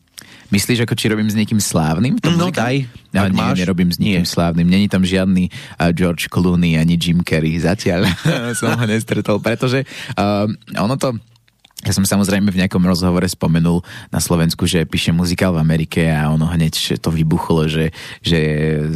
Myslíš, 0.52 0.84
ako 0.84 0.94
či 0.96 1.06
robím 1.08 1.28
s 1.30 1.36
niekým 1.36 1.60
slávnym? 1.60 2.20
No 2.36 2.50
daj. 2.52 2.84
Ja, 3.14 3.30
nie, 3.30 3.38
máš? 3.38 3.62
nerobím 3.62 3.88
s 3.94 3.98
niekým 4.02 4.26
Nie. 4.26 4.28
slávnym. 4.28 4.66
Není 4.66 4.90
tam 4.90 5.06
žiadny 5.06 5.48
uh, 5.48 5.94
George 5.94 6.26
Clooney 6.26 6.74
ani 6.76 6.98
Jim 6.98 7.22
Carrey. 7.22 7.54
Zatiaľ 7.56 8.10
som 8.58 8.74
ho 8.74 8.84
nestretol, 8.84 9.38
pretože 9.38 9.86
uh, 10.18 10.50
ono 10.76 10.94
to 10.98 11.14
ja 11.84 11.92
som 11.92 12.04
samozrejme 12.08 12.48
v 12.48 12.64
nejakom 12.64 12.80
rozhovore 12.80 13.28
spomenul 13.28 13.84
na 14.08 14.20
Slovensku, 14.20 14.64
že 14.64 14.88
píše 14.88 15.12
muzikál 15.12 15.52
v 15.52 15.60
Amerike 15.60 16.08
a 16.08 16.32
ono 16.32 16.48
hneď 16.48 16.96
to 16.96 17.12
vybuchlo, 17.12 17.68
že, 17.68 17.92
že 18.24 18.40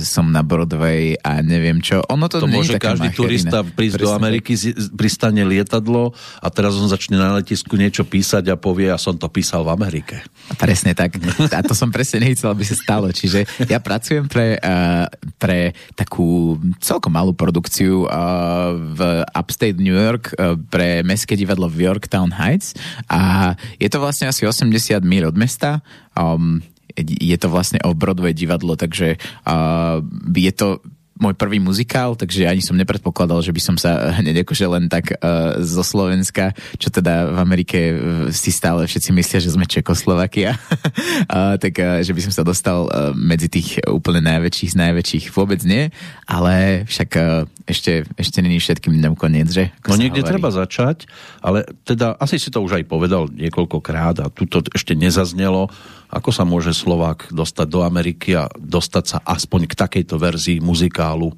som 0.01 0.33
na 0.33 0.41
Broadway 0.41 1.21
a 1.21 1.45
neviem 1.45 1.85
čo. 1.85 2.01
Ono 2.09 2.25
to, 2.33 2.41
to 2.41 2.49
môže 2.49 2.81
každý 2.81 3.13
macherina. 3.13 3.21
turista 3.21 3.59
prísť 3.61 3.97
Presne. 4.01 4.09
do 4.09 4.17
Ameriky, 4.17 4.53
pristane 4.97 5.43
lietadlo 5.45 6.17
a 6.41 6.49
teraz 6.49 6.73
on 6.81 6.89
začne 6.89 7.21
na 7.21 7.37
letisku 7.37 7.77
niečo 7.77 8.09
písať 8.09 8.49
a 8.49 8.57
povie, 8.57 8.89
ja 8.89 8.97
som 8.97 9.13
to 9.21 9.29
písal 9.29 9.69
v 9.69 9.77
Amerike. 9.77 10.25
Presne 10.57 10.97
tak. 10.97 11.21
A 11.59 11.61
to 11.61 11.77
som 11.77 11.93
presne 11.93 12.25
nechcel, 12.25 12.49
aby 12.49 12.65
sa 12.65 12.77
stalo. 12.79 13.11
Čiže 13.13 13.45
ja 13.69 13.83
pracujem 13.83 14.31
pre, 14.31 14.57
uh, 14.57 15.05
pre 15.37 15.77
takú 15.93 16.57
celkom 16.81 17.13
malú 17.13 17.37
produkciu 17.37 18.07
uh, 18.07 18.73
v 18.73 19.01
Upstate 19.35 19.77
New 19.77 19.93
York 19.93 20.33
uh, 20.39 20.57
pre 20.57 21.03
Mestské 21.05 21.37
divadlo 21.37 21.67
v 21.69 21.91
Yorktown 21.91 22.33
Heights 22.33 22.78
a 23.09 23.53
je 23.77 23.89
to 23.91 23.99
vlastne 24.03 24.29
asi 24.29 24.45
80 24.45 25.01
míl 25.05 25.29
od 25.29 25.37
mesta. 25.37 25.81
Um, 26.17 26.63
je 26.99 27.37
to 27.39 27.47
vlastne 27.47 27.79
o 27.87 27.95
Broadway 27.95 28.35
divadlo, 28.35 28.75
takže 28.75 29.23
uh, 29.47 30.03
je 30.35 30.51
to 30.51 30.83
môj 31.19 31.35
prvý 31.35 31.59
muzikál, 31.59 32.15
takže 32.15 32.47
ani 32.47 32.63
som 32.63 32.79
nepredpokladal, 32.79 33.43
že 33.43 33.51
by 33.51 33.61
som 33.61 33.77
sa 33.77 34.09
hneď 34.23 34.47
akože 34.47 34.67
len 34.71 34.87
tak 34.87 35.19
uh, 35.19 35.59
zo 35.61 35.83
Slovenska, 35.83 36.55
čo 36.79 36.89
teda 36.89 37.35
v 37.35 37.39
Amerike 37.43 37.79
uh, 37.79 37.95
si 38.31 38.55
stále 38.55 38.87
všetci 38.87 39.11
myslia, 39.13 39.43
že 39.43 39.53
sme 39.53 39.67
Čekoslovakia, 39.67 40.55
uh, 40.55 41.59
tak 41.63 41.75
uh, 41.83 42.01
že 42.07 42.15
by 42.15 42.21
som 42.31 42.33
sa 42.33 42.47
dostal 42.47 42.87
uh, 42.87 43.11
medzi 43.13 43.51
tých 43.51 43.83
úplne 43.91 44.23
najväčších 44.23 44.73
z 44.73 44.77
najväčších. 44.79 45.25
Vôbec 45.35 45.61
nie, 45.67 45.91
ale 46.31 46.87
však 46.87 47.11
uh, 47.19 47.45
ešte, 47.69 48.09
ešte 48.17 48.41
není 48.41 48.57
všetkým 48.57 48.97
dňom 48.97 49.15
koniec, 49.15 49.53
že? 49.53 49.69
Ako 49.85 49.93
no 49.93 50.01
niekde 50.01 50.25
hovorí. 50.25 50.33
treba 50.33 50.49
začať, 50.49 51.05
ale 51.45 51.69
teda 51.85 52.17
asi 52.17 52.41
si 52.41 52.49
to 52.49 52.65
už 52.65 52.81
aj 52.81 52.85
povedal 52.89 53.29
niekoľkokrát 53.29 54.25
a 54.25 54.33
tu 54.33 54.49
to 54.49 54.65
ešte 54.73 54.97
nezaznelo, 54.97 55.69
ako 56.09 56.33
sa 56.33 56.49
môže 56.49 56.73
Slovák 56.73 57.29
dostať 57.29 57.67
do 57.69 57.85
Ameriky 57.85 58.33
a 58.33 58.49
dostať 58.57 59.05
sa 59.05 59.19
aspoň 59.21 59.69
k 59.69 59.77
takejto 59.77 60.17
verzii 60.17 60.59
muzikálu? 60.65 61.37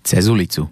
Cez 0.00 0.32
ulicu. 0.32 0.64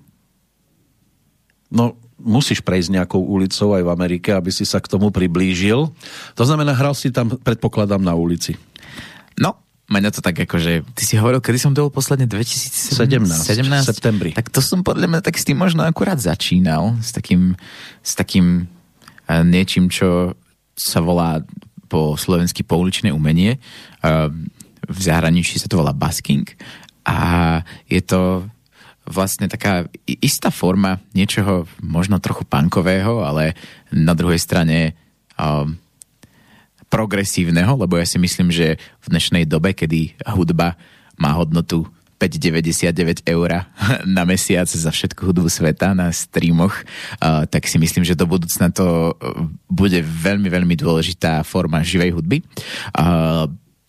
No, 1.68 1.99
musíš 2.16 2.64
prejsť 2.64 3.02
nejakou 3.02 3.21
ulicou 3.21 3.76
aj 3.76 3.83
v 3.85 3.92
Amerike, 3.92 4.30
aby 4.33 4.49
si 4.49 4.64
sa 4.64 4.80
k 4.80 4.88
tomu 4.88 5.12
priblížil. 5.12 5.92
To 6.38 6.44
znamená, 6.47 6.73
hral 6.73 6.97
si 6.97 7.12
tam, 7.12 7.37
predpokladám, 7.37 8.00
na 8.00 8.16
ulici. 8.16 8.56
No, 9.35 9.63
Mňa 9.85 10.11
to 10.17 10.25
tak 10.25 10.41
ako, 10.41 10.57
že 10.57 10.73
ty 10.97 11.03
si 11.05 11.21
hovoril, 11.21 11.45
kedy 11.45 11.61
som 11.61 11.73
to 11.76 11.85
bol 11.85 11.93
posledne 11.93 12.25
2017? 12.25 12.97
17, 12.97 13.69
17 13.69 13.85
septembri. 13.85 14.31
Tak 14.33 14.49
to 14.49 14.64
som 14.64 14.81
podľa 14.81 15.12
mňa 15.12 15.21
tak 15.21 15.37
s 15.37 15.45
tým 15.45 15.61
možno 15.61 15.85
akurát 15.85 16.17
začínal, 16.17 16.97
s 17.05 17.12
takým, 17.12 17.53
s 18.00 18.17
takým 18.17 18.64
uh, 19.29 19.45
niečím, 19.45 19.93
čo 19.93 20.33
sa 20.73 21.05
volá 21.05 21.45
po 21.87 22.19
slovensky 22.19 22.67
pouličné 22.67 23.14
umenie. 23.14 23.62
V 24.85 24.99
zahraničí 24.99 25.62
sa 25.62 25.71
to 25.71 25.79
volá 25.79 25.95
basking 25.95 26.43
a 27.07 27.61
je 27.87 28.00
to 28.03 28.49
vlastne 29.05 29.47
taká 29.47 29.87
istá 30.09 30.49
forma 30.49 30.99
niečoho 31.12 31.69
možno 31.85 32.17
trochu 32.19 32.49
punkového, 32.49 33.21
ale 33.21 33.53
na 33.93 34.17
druhej 34.17 34.41
strane 34.41 34.97
um, 35.37 35.76
progresívneho, 36.95 37.75
lebo 37.75 37.99
ja 37.99 38.07
si 38.07 38.23
myslím, 38.23 38.55
že 38.55 38.79
v 39.03 39.07
dnešnej 39.11 39.51
dobe, 39.51 39.75
kedy 39.75 40.15
hudba 40.31 40.79
má 41.19 41.35
hodnotu 41.35 41.91
5,99 42.23 43.27
eur 43.27 43.67
na 44.17 44.23
mesiac 44.23 44.71
za 44.71 44.95
všetku 44.95 45.27
hudbu 45.27 45.51
sveta 45.51 45.91
na 45.91 46.15
streamoch, 46.15 46.87
tak 47.51 47.67
si 47.67 47.83
myslím, 47.83 48.07
že 48.07 48.15
do 48.15 48.31
budúcna 48.31 48.71
to 48.71 49.11
bude 49.67 49.99
veľmi, 50.07 50.47
veľmi 50.47 50.79
dôležitá 50.79 51.43
forma 51.43 51.83
živej 51.83 52.15
hudby. 52.15 52.47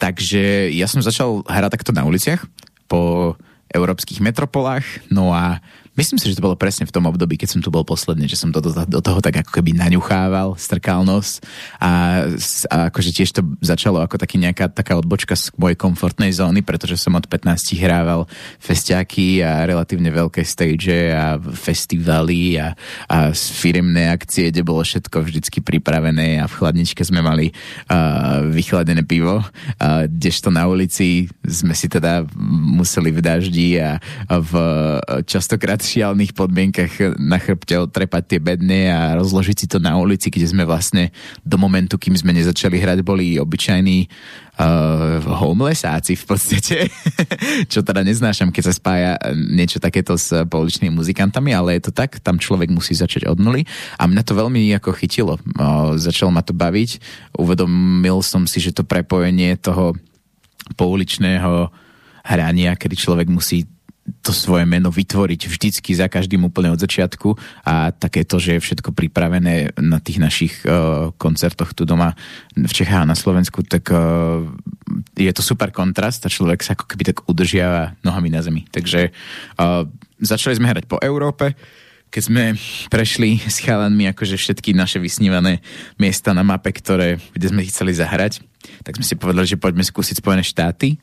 Takže 0.01 0.73
ja 0.73 0.89
som 0.89 1.05
začal 1.05 1.45
hrať 1.45 1.77
takto 1.77 1.93
na 1.93 2.09
uliciach 2.09 2.41
po 2.89 3.37
európskych 3.69 4.17
metropolách, 4.17 4.85
no 5.13 5.29
a 5.29 5.61
Myslím 5.95 6.19
si, 6.19 6.27
že 6.27 6.35
to 6.35 6.43
bolo 6.43 6.59
presne 6.59 6.83
v 6.83 6.91
tom 6.91 7.07
období, 7.07 7.39
keď 7.39 7.55
som 7.55 7.61
tu 7.63 7.71
bol 7.71 7.87
posledne, 7.87 8.27
že 8.27 8.35
som 8.35 8.51
to 8.51 8.59
do, 8.59 8.75
do 8.75 8.99
toho 8.99 9.23
tak 9.23 9.47
ako 9.47 9.55
keby 9.55 9.71
naňuchával, 9.79 10.59
strkal 10.59 11.07
nos 11.07 11.39
a, 11.79 12.27
a 12.67 12.91
akože 12.91 13.15
tiež 13.15 13.31
to 13.31 13.41
začalo 13.63 14.03
ako 14.03 14.19
taký 14.19 14.35
nejaká 14.35 14.67
taká 14.67 14.99
odbočka 14.99 15.39
z 15.39 15.55
mojej 15.55 15.79
komfortnej 15.79 16.35
zóny, 16.35 16.67
pretože 16.67 16.99
som 16.99 17.15
od 17.15 17.23
15 17.31 17.79
hrával 17.79 18.27
festiaky 18.59 19.39
a 19.39 19.63
relatívne 19.63 20.11
veľké 20.11 20.43
stage 20.43 21.15
a 21.15 21.39
festivaly 21.39 22.59
a, 22.59 22.75
a 23.07 23.31
firemné 23.31 24.11
akcie, 24.11 24.51
kde 24.51 24.67
bolo 24.67 24.83
všetko 24.83 25.23
vždycky 25.23 25.63
pripravené 25.63 26.43
a 26.43 26.51
v 26.51 26.59
chladničke 26.59 27.07
sme 27.07 27.23
mali 27.23 27.55
uh, 27.87 28.43
vychladené 28.51 29.07
pivo, 29.07 29.39
uh, 29.39 30.03
kdežto 30.11 30.51
na 30.51 30.67
ulici 30.67 31.31
sme 31.47 31.71
si 31.71 31.87
teda 31.87 32.27
museli 32.75 33.15
v 33.15 33.23
daždi 33.23 33.79
a, 33.79 33.95
a 34.27 34.35
v 34.43 34.51
častokrát 35.23 35.84
šialných 35.85 36.33
podmienkach 36.33 37.15
na 37.21 37.37
chrbte 37.37 37.77
otrepať 37.77 38.23
tie 38.25 38.39
bedne 38.41 38.89
a 38.89 39.13
rozložiť 39.13 39.55
si 39.55 39.67
to 39.69 39.77
na 39.77 39.93
ulici, 40.01 40.33
kde 40.33 40.49
sme 40.49 40.65
vlastne 40.65 41.13
do 41.45 41.61
momentu, 41.61 42.01
kým 42.01 42.17
sme 42.17 42.33
nezačali 42.33 42.81
hrať, 42.81 43.05
boli 43.05 43.37
obyčajní 43.37 44.09
uh, 44.57 45.21
homelessáci 45.21 46.17
v 46.17 46.23
podstate, 46.25 46.77
čo 47.71 47.85
teda 47.85 48.01
neznášam, 48.01 48.49
keď 48.49 48.63
sa 48.65 48.73
spája 48.73 49.11
niečo 49.35 49.77
takéto 49.77 50.17
s 50.17 50.33
pouličnými 50.33 50.97
muzikantami, 50.97 51.53
ale 51.53 51.77
je 51.77 51.87
to 51.87 51.91
tak, 51.93 52.17
tam 52.25 52.41
človek 52.41 52.73
musí 52.73 52.97
začať 52.97 53.29
od 53.29 53.37
nuly. 53.37 53.69
A 54.01 54.09
mňa 54.09 54.23
to 54.25 54.33
veľmi 54.33 54.73
ako 54.81 54.97
chytilo. 54.97 55.37
Uh, 55.55 55.93
začalo 56.01 56.33
ma 56.33 56.41
to 56.41 56.57
baviť, 56.57 56.97
uvedomil 57.37 58.25
som 58.25 58.49
si, 58.49 58.57
že 58.57 58.73
to 58.73 58.81
prepojenie 58.81 59.53
toho 59.61 59.93
pouličného 60.73 61.69
hrania, 62.25 62.73
kedy 62.73 62.97
človek 62.97 63.29
musí 63.29 63.69
to 64.21 64.29
svoje 64.29 64.69
meno 64.69 64.93
vytvoriť 64.93 65.49
vždycky 65.49 65.97
za 65.97 66.05
každým 66.05 66.45
úplne 66.45 66.69
od 66.69 66.77
začiatku 66.77 67.33
a 67.65 67.89
takéto, 67.89 68.37
že 68.37 68.57
je 68.57 68.61
všetko 68.61 68.93
pripravené 68.93 69.73
na 69.81 69.97
tých 69.97 70.21
našich 70.21 70.53
uh, 70.61 71.09
koncertoch 71.17 71.73
tu 71.73 71.89
doma 71.89 72.13
v 72.53 72.69
Čechách 72.69 73.01
a 73.01 73.09
na 73.09 73.17
Slovensku, 73.17 73.65
tak 73.65 73.89
uh, 73.89 74.45
je 75.17 75.31
to 75.33 75.41
super 75.41 75.73
kontrast 75.73 76.21
a 76.25 76.29
človek 76.29 76.61
sa 76.61 76.77
ako 76.77 76.85
keby 76.85 77.03
tak 77.13 77.25
udržiava 77.25 77.97
nohami 78.05 78.29
na 78.29 78.45
zemi. 78.45 78.69
Takže 78.69 79.09
uh, 79.57 79.89
začali 80.21 80.53
sme 80.61 80.69
hrať 80.69 80.85
po 80.85 81.01
Európe, 81.01 81.57
keď 82.13 82.21
sme 82.21 82.43
prešli 82.93 83.41
s 83.41 83.57
chalanmi 83.57 84.05
akože 84.13 84.37
všetky 84.37 84.77
naše 84.77 85.01
vysnívané 85.01 85.65
miesta 85.97 86.29
na 86.37 86.45
mape, 86.45 86.69
ktoré, 86.69 87.17
kde 87.33 87.49
sme 87.49 87.65
chceli 87.65 87.97
zahrať, 87.97 88.45
tak 88.85 89.01
sme 89.01 89.05
si 89.05 89.17
povedali, 89.17 89.49
že 89.49 89.57
poďme 89.57 89.81
skúsiť 89.81 90.21
Spojené 90.21 90.45
štáty 90.45 91.01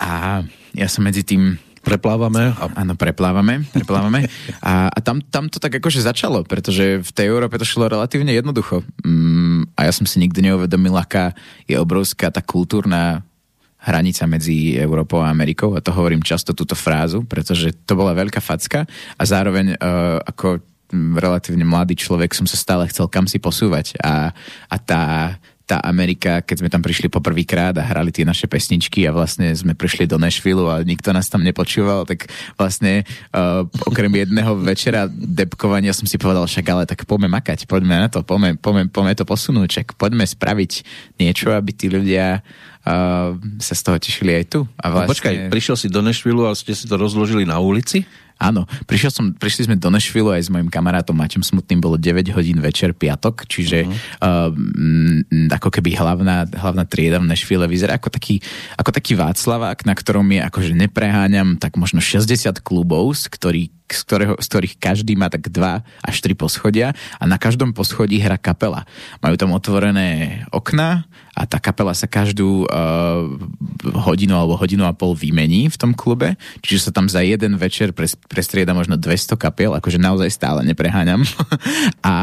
a 0.00 0.42
ja 0.72 0.88
som 0.88 1.04
medzi 1.04 1.22
tým 1.22 1.60
Preplávame. 1.82 2.54
A... 2.54 2.86
Áno, 2.86 2.94
preplávame, 2.94 3.66
preplávame. 3.74 4.30
A, 4.62 4.86
a 4.86 4.98
tam, 5.02 5.18
tam 5.18 5.50
to 5.50 5.58
tak 5.58 5.82
akože 5.82 6.06
začalo, 6.06 6.46
pretože 6.46 7.02
v 7.02 7.10
tej 7.10 7.26
Európe 7.34 7.58
to 7.58 7.66
šlo 7.66 7.90
relatívne 7.90 8.30
jednoducho. 8.30 8.86
Mm, 9.02 9.66
a 9.74 9.90
ja 9.90 9.92
som 9.92 10.06
si 10.06 10.22
nikdy 10.22 10.46
neuvedomil, 10.46 10.94
aká 10.94 11.34
je 11.66 11.74
obrovská 11.74 12.30
tá 12.30 12.38
kultúrna 12.38 13.26
hranica 13.82 14.22
medzi 14.30 14.78
Európou 14.78 15.26
a 15.26 15.30
Amerikou 15.34 15.74
a 15.74 15.82
to 15.82 15.90
hovorím 15.90 16.22
často 16.22 16.54
túto 16.54 16.78
frázu, 16.78 17.26
pretože 17.26 17.74
to 17.82 17.98
bola 17.98 18.14
veľká 18.14 18.38
facka 18.38 18.86
a 19.18 19.22
zároveň 19.26 19.74
uh, 19.74 20.22
ako 20.22 20.62
relatívne 20.92 21.64
mladý 21.64 21.96
človek 21.96 22.36
som 22.36 22.44
sa 22.44 22.54
stále 22.54 22.84
chcel 22.92 23.08
kam 23.08 23.24
si 23.24 23.40
posúvať 23.40 23.96
a, 24.04 24.30
a 24.68 24.76
tá 24.76 25.34
tá 25.72 25.80
Amerika, 25.88 26.44
keď 26.44 26.56
sme 26.60 26.68
tam 26.68 26.84
prišli 26.84 27.08
poprvýkrát 27.08 27.72
a 27.80 27.88
hrali 27.88 28.12
tie 28.12 28.28
naše 28.28 28.44
pesničky 28.44 29.08
a 29.08 29.16
vlastne 29.16 29.48
sme 29.56 29.72
prišli 29.72 30.04
do 30.04 30.20
Nashville 30.20 30.68
a 30.68 30.84
nikto 30.84 31.16
nás 31.16 31.32
tam 31.32 31.40
nepočúval, 31.40 32.04
tak 32.04 32.28
vlastne 32.60 33.08
uh, 33.32 33.64
okrem 33.88 34.12
jedného 34.12 34.52
večera 34.60 35.08
depkovania 35.08 35.96
som 35.96 36.04
si 36.04 36.20
povedal, 36.20 36.44
však 36.44 36.66
ale 36.68 36.84
tak 36.84 37.08
poďme 37.08 37.32
makať, 37.32 37.64
poďme 37.64 38.04
na 38.04 38.08
to, 38.12 38.20
poďme, 38.20 38.60
poďme, 38.60 38.92
poďme 38.92 39.16
to 39.16 39.24
posunúť, 39.24 39.68
čak 39.80 39.86
poďme 39.96 40.28
spraviť 40.28 40.72
niečo, 41.16 41.56
aby 41.56 41.72
tí 41.72 41.88
ľudia 41.88 42.44
uh, 42.44 43.32
sa 43.56 43.72
z 43.72 43.80
toho 43.80 43.96
tešili 43.96 44.44
aj 44.44 44.44
tu. 44.52 44.60
A 44.76 44.92
vlastne... 44.92 45.08
no 45.08 45.12
počkaj, 45.16 45.34
prišiel 45.48 45.76
si 45.80 45.88
do 45.88 46.04
Nashville 46.04 46.44
a 46.44 46.52
ste 46.52 46.76
si 46.76 46.84
to 46.84 47.00
rozložili 47.00 47.48
na 47.48 47.56
ulici? 47.64 48.04
Áno, 48.42 48.66
prišiel 48.90 49.14
som, 49.14 49.30
prišli 49.30 49.70
sme 49.70 49.76
do 49.78 49.86
Nashville 49.86 50.34
aj 50.34 50.42
s 50.42 50.50
mojim 50.50 50.66
kamarátom 50.66 51.14
Maťom 51.14 51.46
Smutným, 51.46 51.78
bolo 51.78 51.94
9 51.94 52.34
hodín 52.34 52.58
večer, 52.58 52.90
piatok, 52.90 53.46
čiže 53.46 53.86
uh-huh. 53.86 54.50
uh, 54.50 54.50
m, 54.50 55.46
ako 55.46 55.70
keby 55.70 55.94
hlavná, 55.94 56.50
hlavná 56.50 56.82
trieda 56.90 57.22
v 57.22 57.30
Nashville 57.30 57.70
vyzerá 57.70 58.02
ako 58.02 58.10
taký, 58.10 58.42
ako 58.74 58.90
taký 58.90 59.14
Václavák, 59.14 59.86
na 59.86 59.94
ktorom 59.94 60.26
je 60.34 60.40
akože 60.42 60.72
nepreháňam 60.74 61.62
tak 61.62 61.78
možno 61.78 62.02
60 62.02 62.58
klubov, 62.66 63.14
z 63.14 63.30
ktorých 63.30 63.70
z, 63.90 64.00
ktorého, 64.06 64.34
z 64.38 64.46
ktorých 64.46 64.74
každý 64.78 65.18
má 65.18 65.28
tak 65.32 65.50
dva 65.50 65.82
až 66.00 66.16
tri 66.22 66.32
poschodia 66.36 66.94
a 67.18 67.24
na 67.26 67.36
každom 67.36 67.74
poschodí 67.74 68.20
hra 68.22 68.38
kapela. 68.38 68.86
Majú 69.20 69.36
tam 69.36 69.50
otvorené 69.56 70.42
okna 70.54 71.08
a 71.32 71.48
tá 71.48 71.56
kapela 71.56 71.96
sa 71.96 72.04
každú 72.04 72.68
uh, 72.68 73.24
hodinu 74.04 74.36
alebo 74.36 74.60
hodinu 74.60 74.84
a 74.84 74.92
pol 74.92 75.16
vymení 75.16 75.72
v 75.72 75.76
tom 75.80 75.96
klube, 75.96 76.36
čiže 76.60 76.88
sa 76.88 76.90
tam 76.92 77.08
za 77.08 77.24
jeden 77.24 77.56
večer 77.56 77.96
pres, 77.96 78.12
prestrieda 78.28 78.76
možno 78.76 79.00
200 79.00 79.40
kapiel, 79.40 79.72
akože 79.72 79.96
naozaj 79.96 80.28
stále 80.28 80.60
nepreháňam. 80.60 81.24
a 82.04 82.14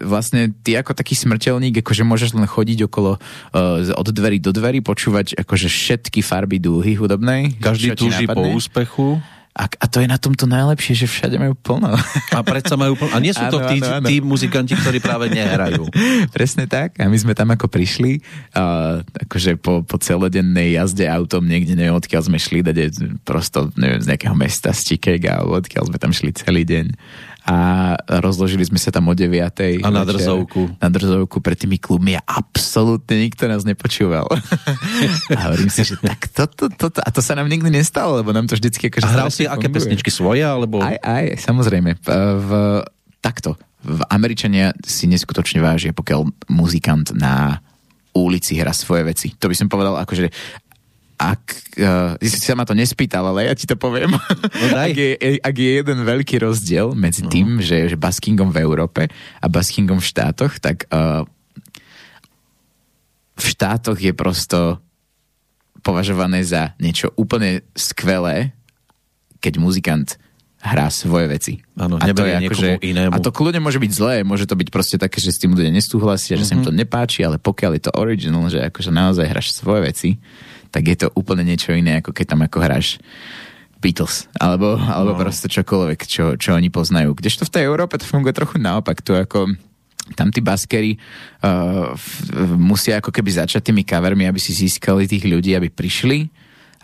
vlastne 0.00 0.48
ty 0.64 0.80
ako 0.80 0.96
taký 0.96 1.12
smrteľník, 1.12 1.84
akože 1.84 2.08
môžeš 2.08 2.30
len 2.40 2.48
chodiť 2.48 2.88
okolo 2.88 3.20
uh, 3.20 4.00
od 4.00 4.08
dverí 4.08 4.40
do 4.40 4.48
dverí, 4.48 4.80
počúvať 4.80 5.36
akože 5.44 5.68
všetky 5.68 6.24
farby 6.24 6.56
dúhy 6.56 6.96
hudobnej. 6.96 7.60
Každý 7.60 7.92
túži 7.92 8.24
po 8.24 8.48
úspechu. 8.48 9.20
A, 9.54 9.70
a 9.70 9.86
to 9.86 10.02
je 10.02 10.10
na 10.10 10.18
tomto 10.18 10.50
najlepšie, 10.50 10.98
že 10.98 11.06
všade 11.06 11.38
majú 11.38 11.54
plno. 11.54 11.94
A 12.34 12.42
predsa 12.42 12.74
majú 12.74 12.98
plno. 12.98 13.14
A 13.14 13.22
nie 13.22 13.30
sú 13.30 13.46
to 13.54 13.62
ano, 13.62 13.70
tí, 13.70 13.78
ano, 13.78 14.02
ano. 14.02 14.06
tí 14.10 14.18
muzikanti, 14.18 14.74
ktorí 14.74 14.98
práve 14.98 15.30
nehrajú. 15.30 15.86
Presne 16.34 16.66
tak. 16.66 16.98
A 16.98 17.06
my 17.06 17.14
sme 17.14 17.38
tam 17.38 17.54
ako 17.54 17.70
prišli, 17.70 18.18
uh, 18.58 19.06
akože 19.06 19.54
po, 19.62 19.86
po 19.86 19.96
celodennej 20.02 20.74
jazde 20.74 21.06
autom 21.06 21.46
niekde, 21.46 21.78
neviem 21.78 21.94
odkiaľ 21.94 22.26
sme 22.26 22.38
šli, 22.42 22.66
dať 22.66 22.76
prosto, 23.22 23.70
neviem, 23.78 24.02
z 24.02 24.10
nejakého 24.10 24.34
mesta, 24.34 24.74
z 24.74 24.98
alebo 25.30 25.62
odkiaľ 25.62 25.86
sme 25.86 25.98
tam 26.02 26.10
šli 26.10 26.34
celý 26.34 26.66
deň 26.66 26.86
a 27.44 27.56
rozložili 28.24 28.64
sme 28.64 28.80
sa 28.80 28.88
tam 28.88 29.12
o 29.12 29.14
9. 29.14 29.84
A 29.84 29.88
na 29.92 30.08
drzovku. 30.08 30.80
Na 30.80 30.88
drzovku 30.88 31.44
pred 31.44 31.60
tými 31.60 31.76
klubmi 31.76 32.16
a 32.16 32.24
absolútne 32.24 33.20
nikto 33.20 33.44
nás 33.44 33.68
nepočúval. 33.68 34.24
a 35.36 35.40
hovorím 35.52 35.68
si, 35.68 35.84
že 35.84 36.00
tak 36.00 36.32
toto, 36.32 36.72
to, 36.72 36.88
to, 36.88 37.00
a 37.04 37.10
to 37.12 37.20
sa 37.20 37.36
nám 37.36 37.52
nikdy 37.52 37.68
nestalo, 37.68 38.16
lebo 38.16 38.32
nám 38.32 38.48
to 38.48 38.56
vždycky 38.56 38.88
akože 38.88 39.04
A 39.04 39.12
hral 39.12 39.28
si 39.28 39.44
aké 39.44 39.68
pesničky 39.68 40.08
svoje, 40.08 40.40
alebo? 40.40 40.80
Aj, 40.80 40.96
aj, 41.04 41.44
samozrejme. 41.44 42.00
V, 42.00 42.50
takto. 43.20 43.60
V 43.84 44.00
Američania 44.08 44.72
si 44.80 45.04
neskutočne 45.04 45.60
vážia, 45.60 45.92
pokiaľ 45.92 46.48
muzikant 46.48 47.12
na 47.12 47.60
ulici 48.14 48.56
hrá 48.56 48.70
svoje 48.70 49.04
veci. 49.04 49.28
To 49.36 49.50
by 49.50 49.56
som 49.58 49.66
povedal, 49.66 49.98
akože 49.98 50.30
ak 51.14 51.42
uh, 51.78 52.14
si 52.18 52.38
sa 52.42 52.58
ma 52.58 52.66
to 52.66 52.74
nespýtal, 52.74 53.24
ale 53.30 53.46
ja 53.46 53.54
ti 53.54 53.64
to 53.64 53.78
poviem. 53.78 54.12
No 54.14 54.66
daj. 54.70 54.90
ak, 54.90 54.96
je, 54.96 55.10
ak 55.38 55.56
je 55.56 55.70
jeden 55.82 55.98
veľký 56.02 56.36
rozdiel 56.42 56.94
medzi 56.98 57.22
no. 57.24 57.30
tým, 57.30 57.62
že, 57.62 57.90
že 57.90 57.96
baskingom 57.96 58.50
v 58.50 58.60
Európe 58.62 59.02
a 59.40 59.46
baskingom 59.46 60.02
v 60.02 60.08
štátoch, 60.08 60.58
tak 60.58 60.90
uh, 60.90 61.22
v 63.34 63.46
štátoch 63.46 63.98
je 63.98 64.12
prosto 64.14 64.78
považované 65.84 66.40
za 66.46 66.72
niečo 66.80 67.12
úplne 67.14 67.60
skvelé, 67.76 68.56
keď 69.44 69.60
muzikant 69.60 70.08
hrá 70.64 70.88
svoje 70.88 71.28
veci. 71.28 71.52
Áno, 71.76 72.00
a 72.00 72.08
to 72.08 72.24
je 72.24 72.34
ako, 72.40 72.54
že, 72.56 72.70
inému. 72.80 73.12
A 73.12 73.20
to 73.20 73.28
kľudne 73.28 73.60
môže 73.60 73.76
byť 73.76 73.92
zlé, 73.92 74.24
môže 74.24 74.48
to 74.48 74.56
byť 74.56 74.68
proste 74.72 74.96
také, 74.96 75.20
že 75.20 75.36
s 75.36 75.36
tým 75.36 75.52
ľudia 75.52 75.68
nesúhlasia, 75.68 76.34
mm-hmm. 76.34 76.40
že 76.40 76.44
sa 76.48 76.56
im 76.56 76.64
mhm. 76.64 76.68
to 76.72 76.72
nepáči, 76.72 77.20
ale 77.20 77.36
pokiaľ 77.36 77.76
je 77.76 77.82
to 77.84 77.92
original, 77.92 78.48
že 78.48 78.64
akože 78.64 78.88
naozaj 78.88 79.28
hráš 79.28 79.52
svoje 79.52 79.92
veci, 79.92 80.10
tak 80.74 80.90
je 80.90 81.06
to 81.06 81.08
úplne 81.14 81.46
niečo 81.46 81.70
iné, 81.70 82.02
ako 82.02 82.10
keď 82.10 82.34
tam 82.34 82.42
ako 82.42 82.58
hráš 82.58 82.98
Beatles, 83.78 84.26
alebo, 84.34 84.74
alebo 84.74 85.14
no. 85.14 85.20
proste 85.22 85.46
čokoľvek, 85.46 86.00
čo, 86.08 86.24
čo 86.34 86.58
oni 86.58 86.72
poznajú. 86.72 87.14
Kdežto 87.14 87.46
v 87.46 87.52
tej 87.54 87.62
Európe 87.70 87.94
to 88.00 88.08
funguje 88.08 88.34
trochu 88.34 88.58
naopak, 88.58 88.98
tu 89.04 89.14
ako 89.14 89.54
tam 90.18 90.28
tí 90.34 90.42
baskery 90.42 90.96
uh, 91.44 91.94
f, 91.94 92.28
musia 92.58 92.98
ako 92.98 93.14
keby 93.14 93.44
začať 93.44 93.70
tými 93.70 93.86
covermi, 93.86 94.26
aby 94.26 94.40
si 94.42 94.52
získali 94.56 95.06
tých 95.06 95.24
ľudí, 95.28 95.54
aby 95.54 95.70
prišli 95.70 96.28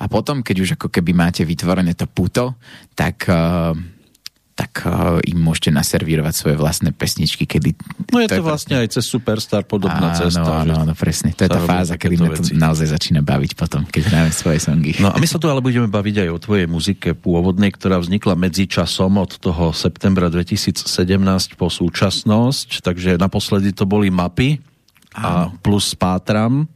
a 0.00 0.08
potom, 0.08 0.40
keď 0.40 0.56
už 0.60 0.70
ako 0.80 0.88
keby 0.88 1.12
máte 1.12 1.44
vytvorené 1.44 1.92
to 1.92 2.08
puto, 2.08 2.56
tak 2.96 3.28
uh, 3.28 3.76
tak 4.60 4.84
uh, 4.84 5.16
im 5.24 5.40
môžete 5.40 5.72
naservírovať 5.72 6.34
svoje 6.36 6.56
vlastné 6.60 6.92
pesničky, 6.92 7.48
kedy... 7.48 7.72
No 8.12 8.20
je 8.20 8.28
to, 8.28 8.36
to 8.36 8.38
je 8.38 8.44
vlastne 8.44 8.76
aj 8.76 8.92
cez 8.92 9.08
Superstar 9.08 9.64
podobná 9.64 10.12
áno, 10.12 10.20
cesta. 10.20 10.44
Áno, 10.44 10.84
áno, 10.84 10.92
presne. 10.92 11.32
To 11.32 11.48
je 11.48 11.50
tá 11.50 11.64
fáza, 11.64 11.96
kedy 11.96 12.14
ma 12.20 12.28
to 12.36 12.44
naozaj 12.52 12.92
začína 12.92 13.24
baviť 13.24 13.56
potom, 13.56 13.88
keď 13.88 14.12
hráme 14.12 14.32
svoje 14.36 14.60
songy. 14.60 15.00
No 15.00 15.08
a 15.08 15.16
my 15.16 15.24
sa 15.24 15.40
tu 15.40 15.48
ale 15.48 15.64
budeme 15.64 15.88
baviť 15.88 16.28
aj 16.28 16.28
o 16.28 16.36
tvojej 16.36 16.68
muzike 16.68 17.16
pôvodnej, 17.16 17.72
ktorá 17.72 17.96
vznikla 18.04 18.36
medzi 18.36 18.68
časom 18.68 19.16
od 19.16 19.40
toho 19.40 19.72
septembra 19.72 20.28
2017 20.28 20.84
po 21.56 21.72
súčasnosť, 21.72 22.84
takže 22.84 23.16
naposledy 23.16 23.72
to 23.72 23.88
boli 23.88 24.12
mapy 24.12 24.60
a 25.16 25.48
plus 25.64 25.96
Pátram 25.96 26.68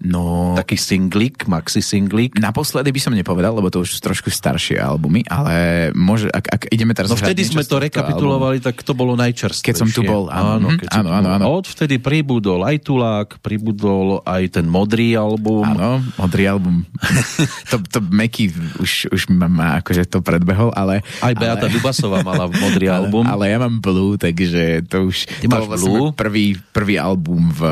No... 0.00 0.56
Taký 0.56 0.80
singlik, 0.80 1.44
maxi 1.44 1.84
singlik. 1.84 2.32
Naposledy 2.40 2.88
by 2.88 3.00
som 3.04 3.12
nepovedal, 3.12 3.52
lebo 3.52 3.68
to 3.68 3.84
už 3.84 3.96
sú 3.96 4.00
trošku 4.00 4.32
staršie 4.32 4.80
albumy, 4.80 5.20
ale 5.28 5.88
môže, 5.92 6.32
ak, 6.32 6.44
ak 6.48 6.62
ideme 6.72 6.96
teraz... 6.96 7.12
No 7.12 7.20
vtedy 7.20 7.44
sme 7.44 7.60
to 7.68 7.76
rekapitulovali, 7.76 8.64
album, 8.64 8.66
tak 8.72 8.80
to 8.80 8.96
bolo 8.96 9.12
najčerstvejšie. 9.20 9.68
Keď 9.68 9.76
som 9.76 9.92
tu 9.92 10.00
bol, 10.08 10.32
áno. 10.32 10.72
áno, 10.72 10.80
keď 10.80 10.88
áno, 10.88 11.10
áno, 11.12 11.28
áno. 11.36 11.44
Od 11.52 11.68
vtedy 11.68 12.00
pribudol 12.00 12.64
aj 12.64 12.80
Tulák, 12.80 13.28
pribudol 13.44 14.24
aj 14.24 14.56
ten 14.56 14.64
modrý 14.64 15.20
album. 15.20 15.68
Áno, 15.68 16.00
modrý 16.16 16.48
album. 16.48 16.88
to, 17.70 17.76
to 17.84 18.00
Meky 18.00 18.48
už, 18.80 19.12
už 19.12 19.28
ma 19.28 19.84
akože 19.84 20.08
to 20.08 20.24
predbehol, 20.24 20.72
ale... 20.72 21.04
Aj 21.20 21.36
Beata 21.36 21.68
ale... 21.68 21.76
Dubasová 21.76 22.24
mala 22.24 22.48
modrý 22.64 22.88
album. 22.88 23.28
Ale 23.28 23.52
ja 23.52 23.60
mám 23.60 23.84
Blue, 23.84 24.16
takže 24.16 24.80
to 24.88 25.12
už... 25.12 25.28
Ty 25.44 25.46
máš 25.52 25.68
Blue? 25.76 26.16
Prvý, 26.16 26.56
prvý 26.72 26.96
album 26.96 27.52
v 27.52 27.62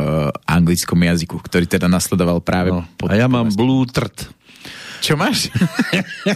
anglickom 0.45 1.01
jazyku, 1.01 1.41
ktorý 1.41 1.65
teda 1.65 1.89
nasledoval 1.89 2.18
sledoval 2.19 2.43
práve 2.43 2.75
no. 2.75 2.83
pod... 2.99 3.15
A 3.15 3.15
ja 3.15 3.31
mám 3.31 3.47
Blue 3.55 3.87
Trt. 3.87 4.35
Čo 4.99 5.15
máš? 5.15 5.47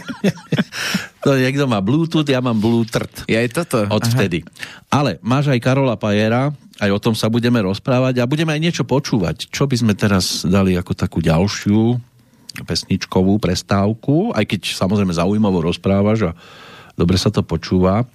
to 1.27 1.35
niekto 1.35 1.67
má 1.67 1.83
Bluetooth, 1.83 2.23
ja 2.23 2.39
mám 2.39 2.55
Blue 2.55 2.87
Trt. 2.87 3.27
Ja 3.27 3.43
je 3.43 3.51
toto. 3.51 3.83
Od 3.91 3.99
vtedy. 4.07 4.47
Ale 4.87 5.19
máš 5.19 5.51
aj 5.51 5.59
Karola 5.59 5.99
Pajera, 5.99 6.55
aj 6.79 6.87
o 6.87 7.03
tom 7.03 7.11
sa 7.11 7.27
budeme 7.27 7.59
rozprávať 7.59 8.23
a 8.23 8.29
budeme 8.31 8.55
aj 8.55 8.63
niečo 8.63 8.83
počúvať. 8.87 9.51
Čo 9.51 9.67
by 9.67 9.75
sme 9.75 9.93
teraz 9.99 10.47
dali 10.47 10.79
ako 10.79 10.95
takú 10.95 11.19
ďalšiu 11.19 11.99
pesničkovú 12.63 13.35
prestávku, 13.43 14.31
aj 14.31 14.47
keď 14.47 14.79
samozrejme 14.79 15.11
zaujímavo 15.11 15.59
rozprávaš 15.59 16.31
a 16.31 16.37
dobre 16.95 17.19
sa 17.19 17.27
to 17.27 17.43
počúva, 17.43 18.07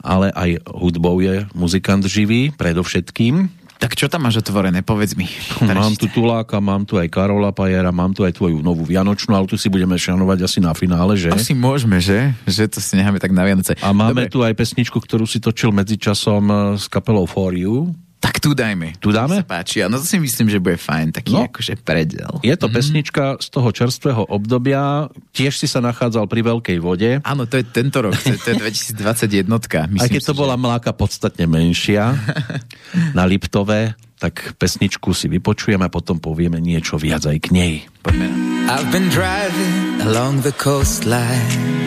ale 0.00 0.32
aj 0.32 0.64
hudbou 0.64 1.20
je 1.20 1.44
muzikant 1.52 2.00
živý, 2.08 2.56
predovšetkým. 2.56 3.63
Tak 3.84 4.00
čo 4.00 4.08
tam 4.08 4.24
máš 4.24 4.40
otvorené, 4.40 4.80
povedz 4.80 5.12
mi. 5.12 5.28
Mám 5.60 6.00
tu 6.00 6.08
Tuláka, 6.08 6.56
mám 6.56 6.88
tu 6.88 6.96
aj 6.96 7.04
Karola 7.12 7.52
Pajera, 7.52 7.92
mám 7.92 8.16
tu 8.16 8.24
aj 8.24 8.32
tvoju 8.32 8.64
novú 8.64 8.88
Vianočnú, 8.88 9.36
ale 9.36 9.44
tu 9.44 9.60
si 9.60 9.68
budeme 9.68 10.00
šanovať 10.00 10.48
asi 10.48 10.58
na 10.64 10.72
finále, 10.72 11.20
že? 11.20 11.28
Asi 11.28 11.52
môžeme, 11.52 12.00
že? 12.00 12.32
Že 12.48 12.72
to 12.72 12.78
si 12.80 12.96
necháme 12.96 13.20
tak 13.20 13.36
na 13.36 13.44
Vianoce. 13.44 13.76
A 13.84 13.92
máme 13.92 14.24
Dobre. 14.24 14.32
tu 14.32 14.40
aj 14.40 14.56
pesničku, 14.56 14.96
ktorú 14.96 15.28
si 15.28 15.36
točil 15.36 15.68
medzičasom 15.76 16.44
eh, 16.48 16.58
s 16.80 16.88
kapelou 16.88 17.28
For 17.28 17.52
You. 17.52 17.92
Tak 18.24 18.40
tu 18.40 18.56
dajme. 18.56 18.96
Tu 18.96 19.12
dáme? 19.12 19.36
To 19.36 19.44
sa 19.44 19.60
páči. 19.60 19.84
No 19.84 20.00
to 20.00 20.08
si 20.08 20.16
myslím, 20.16 20.48
že 20.48 20.56
bude 20.56 20.80
fajn, 20.80 21.12
taký 21.12 21.36
no. 21.36 21.44
akože 21.44 21.76
predel. 21.84 22.40
Je 22.40 22.56
to 22.56 22.72
mm-hmm. 22.72 22.76
pesnička 22.80 23.24
z 23.36 23.48
toho 23.52 23.68
čerstvého 23.68 24.24
obdobia. 24.24 25.12
Tiež 25.36 25.60
si 25.60 25.68
sa 25.68 25.84
nachádzal 25.84 26.24
pri 26.24 26.40
Veľkej 26.40 26.78
vode. 26.80 27.20
Áno, 27.20 27.44
to 27.44 27.60
je 27.60 27.64
tento 27.68 28.00
rok, 28.00 28.16
to 28.16 28.32
je, 28.32 28.40
to 28.40 28.56
je 28.56 28.88
2021. 28.96 29.44
Myslím 29.44 30.00
Aj 30.00 30.08
keď 30.08 30.22
to 30.24 30.32
si, 30.32 30.40
bola 30.40 30.56
že... 30.56 30.62
mláka 30.64 30.90
podstatne 30.96 31.44
menšia 31.44 32.16
na 33.18 33.28
Liptove, 33.28 33.92
tak 34.16 34.56
pesničku 34.56 35.12
si 35.12 35.28
vypočujeme 35.28 35.84
a 35.84 35.92
potom 35.92 36.16
povieme 36.16 36.56
niečo 36.64 36.96
viac 36.96 37.28
aj 37.28 37.38
k 37.44 37.48
nej. 37.52 37.74
Poďme. 38.00 38.32
I've 38.72 38.88
been 38.88 39.12
driving 39.12 40.00
along 40.08 40.40
the 40.40 40.56
coastline 40.56 41.84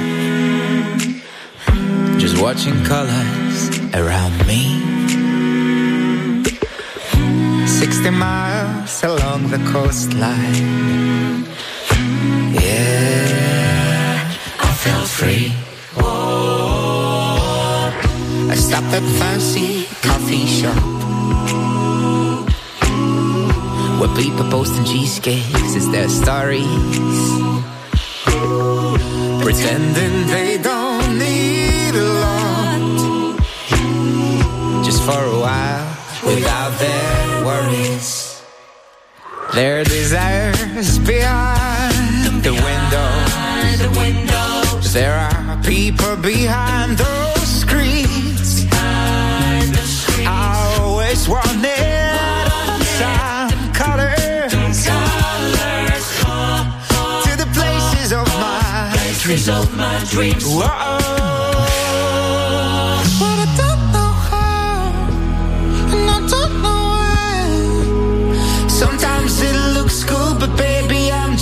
Just 2.21 2.41
watching 2.41 2.77
colors 2.85 3.69
around 3.93 4.37
me 4.45 4.96
60 7.67 8.09
miles 8.09 9.03
along 9.03 9.49
the 9.49 9.59
coastline. 9.71 11.45
Yeah, 12.53 14.35
I 14.59 14.71
felt 14.83 15.07
free. 15.07 15.49
Whoa. 15.95 17.91
I 18.49 18.55
stopped 18.55 18.93
at 18.93 19.03
fancy 19.19 19.85
coffee 20.01 20.45
shop 20.45 20.83
where 23.99 24.13
people 24.15 24.45
posting 24.49 24.85
cheesecakes 24.85 25.75
as 25.75 25.89
their 25.89 26.09
stories, 26.09 27.21
pretending 29.43 30.27
they 30.27 30.57
don't 30.61 31.17
need 31.17 31.93
a 31.95 32.09
lot, 32.25 32.81
just 34.85 35.01
for 35.03 35.21
a 35.35 35.39
while 35.39 35.76
without 36.27 36.77
their 36.77 37.45
worries. 37.45 38.41
Their 39.53 39.85
desires 39.85 40.99
behind 40.99 42.43
the 42.43 42.51
window. 42.51 43.09
There 44.91 45.13
are 45.13 45.57
people 45.63 46.17
behind 46.17 46.97
those 46.97 47.47
screens. 47.63 48.65
I 48.71 50.75
always 50.79 51.29
wanted 51.29 52.49
some 52.99 53.73
colors 53.73 54.51
to 57.25 57.37
the 57.37 57.47
places 57.53 58.11
of 59.49 59.77
my 59.77 60.03
dreams. 60.11 60.43
Whoa. 60.45 61.16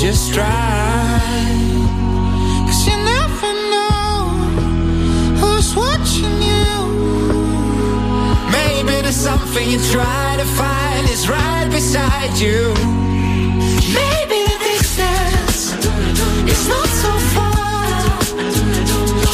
Just 0.05 0.35
try. 0.35 1.19
Cause 2.67 2.81
you 2.87 2.95
never 3.13 3.51
know 3.73 4.13
who's 5.41 5.75
watching 5.75 6.37
you. 6.51 6.73
Maybe 8.51 9.01
there's 9.01 9.15
something 9.15 9.67
you 9.67 9.79
try 9.95 10.35
to 10.37 10.45
find 10.59 11.09
is 11.09 11.27
right 11.27 11.67
beside 11.71 12.37
you. 12.37 12.71
Maybe 13.99 14.39
the 14.51 14.57
distance 14.69 15.73
is 16.53 16.63
not 16.73 16.89
so 17.03 17.11
far. 17.33 18.21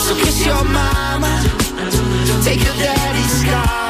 So 0.05 0.15
kiss 0.23 0.45
your 0.45 0.63
mama, 0.63 1.33
take 2.45 2.63
your 2.63 2.77
daddy's 2.85 3.43
car. 3.43 3.80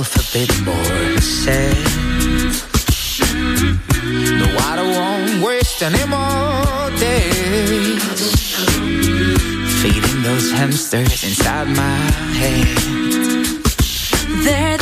Myself 0.00 0.16
a 0.16 0.38
bit 0.38 0.50
more 0.64 1.20
sad. 1.20 1.76
No, 4.40 4.46
I 4.58 4.76
don't 4.76 4.94
want 4.94 5.44
waste 5.44 5.82
any 5.82 6.04
more 6.06 6.90
days 6.98 8.02
feeding 9.82 10.22
those 10.22 10.52
hamsters 10.52 11.24
inside 11.24 11.68
my 11.68 11.96
head. 12.40 12.68
Their 14.44 14.79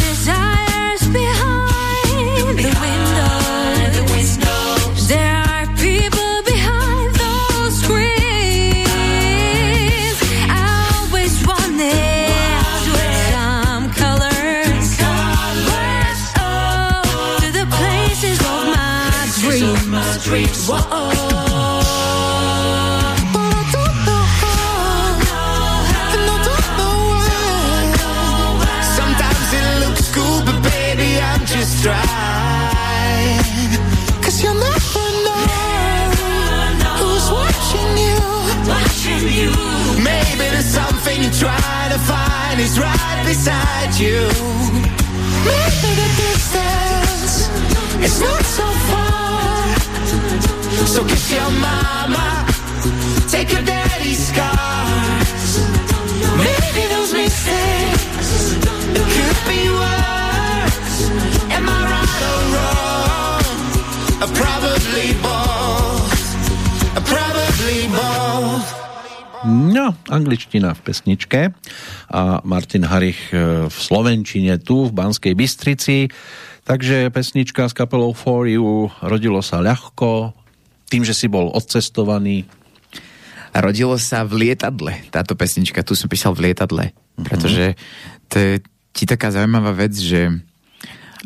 find 42.58 42.66
is 42.66 42.78
right 42.78 43.24
beside 43.26 43.94
you. 43.98 44.20
Maybe 45.44 45.90
the 46.00 46.08
distance 46.22 47.48
is 48.02 48.20
not 48.20 48.42
so 48.44 48.66
far. 48.90 49.76
So 50.86 51.04
kiss 51.04 51.32
your 51.32 51.50
mama, 51.50 52.46
take 53.28 53.52
your 53.52 53.62
daddy's 53.62 54.28
scars. 54.28 55.52
Maybe 56.36 56.88
those 56.94 57.12
mistakes 57.12 58.30
could 59.14 59.38
be 59.46 59.62
worse. 59.82 60.98
Am 61.56 61.68
I 61.68 61.80
right 61.94 62.22
or 62.32 62.40
wrong? 62.54 63.44
Probably 64.34 65.08
both. 65.22 66.12
Probably 67.06 67.88
both. 67.88 68.78
No, 69.46 69.94
angličtina 70.10 70.74
v 70.74 70.80
pesničke 70.82 71.54
a 72.18 72.42
Martin 72.42 72.82
Harich 72.82 73.30
e, 73.30 73.70
v 73.70 73.76
Slovenčine 73.78 74.58
tu 74.58 74.90
v 74.90 74.94
Banskej 74.94 75.38
Bystrici. 75.38 76.10
Takže 76.66 77.14
pesnička 77.14 77.70
s 77.70 77.72
kapelou 77.72 78.12
For 78.12 78.50
You 78.50 78.90
rodilo 79.00 79.40
sa 79.40 79.62
ľahko, 79.62 80.34
tým, 80.90 81.06
že 81.06 81.14
si 81.14 81.30
bol 81.30 81.48
odcestovaný. 81.54 82.44
Rodilo 83.54 83.96
sa 83.96 84.26
v 84.26 84.48
lietadle. 84.48 85.08
Táto 85.08 85.38
pesnička, 85.38 85.86
tu 85.86 85.96
som 85.96 86.10
písal 86.10 86.34
v 86.34 86.50
lietadle. 86.50 86.92
Mm-hmm. 86.92 87.24
Pretože 87.24 87.64
to 88.28 88.36
je 88.36 88.52
ti 88.92 89.04
taká 89.06 89.30
zaujímavá 89.30 89.72
vec, 89.78 89.94
že 89.94 90.42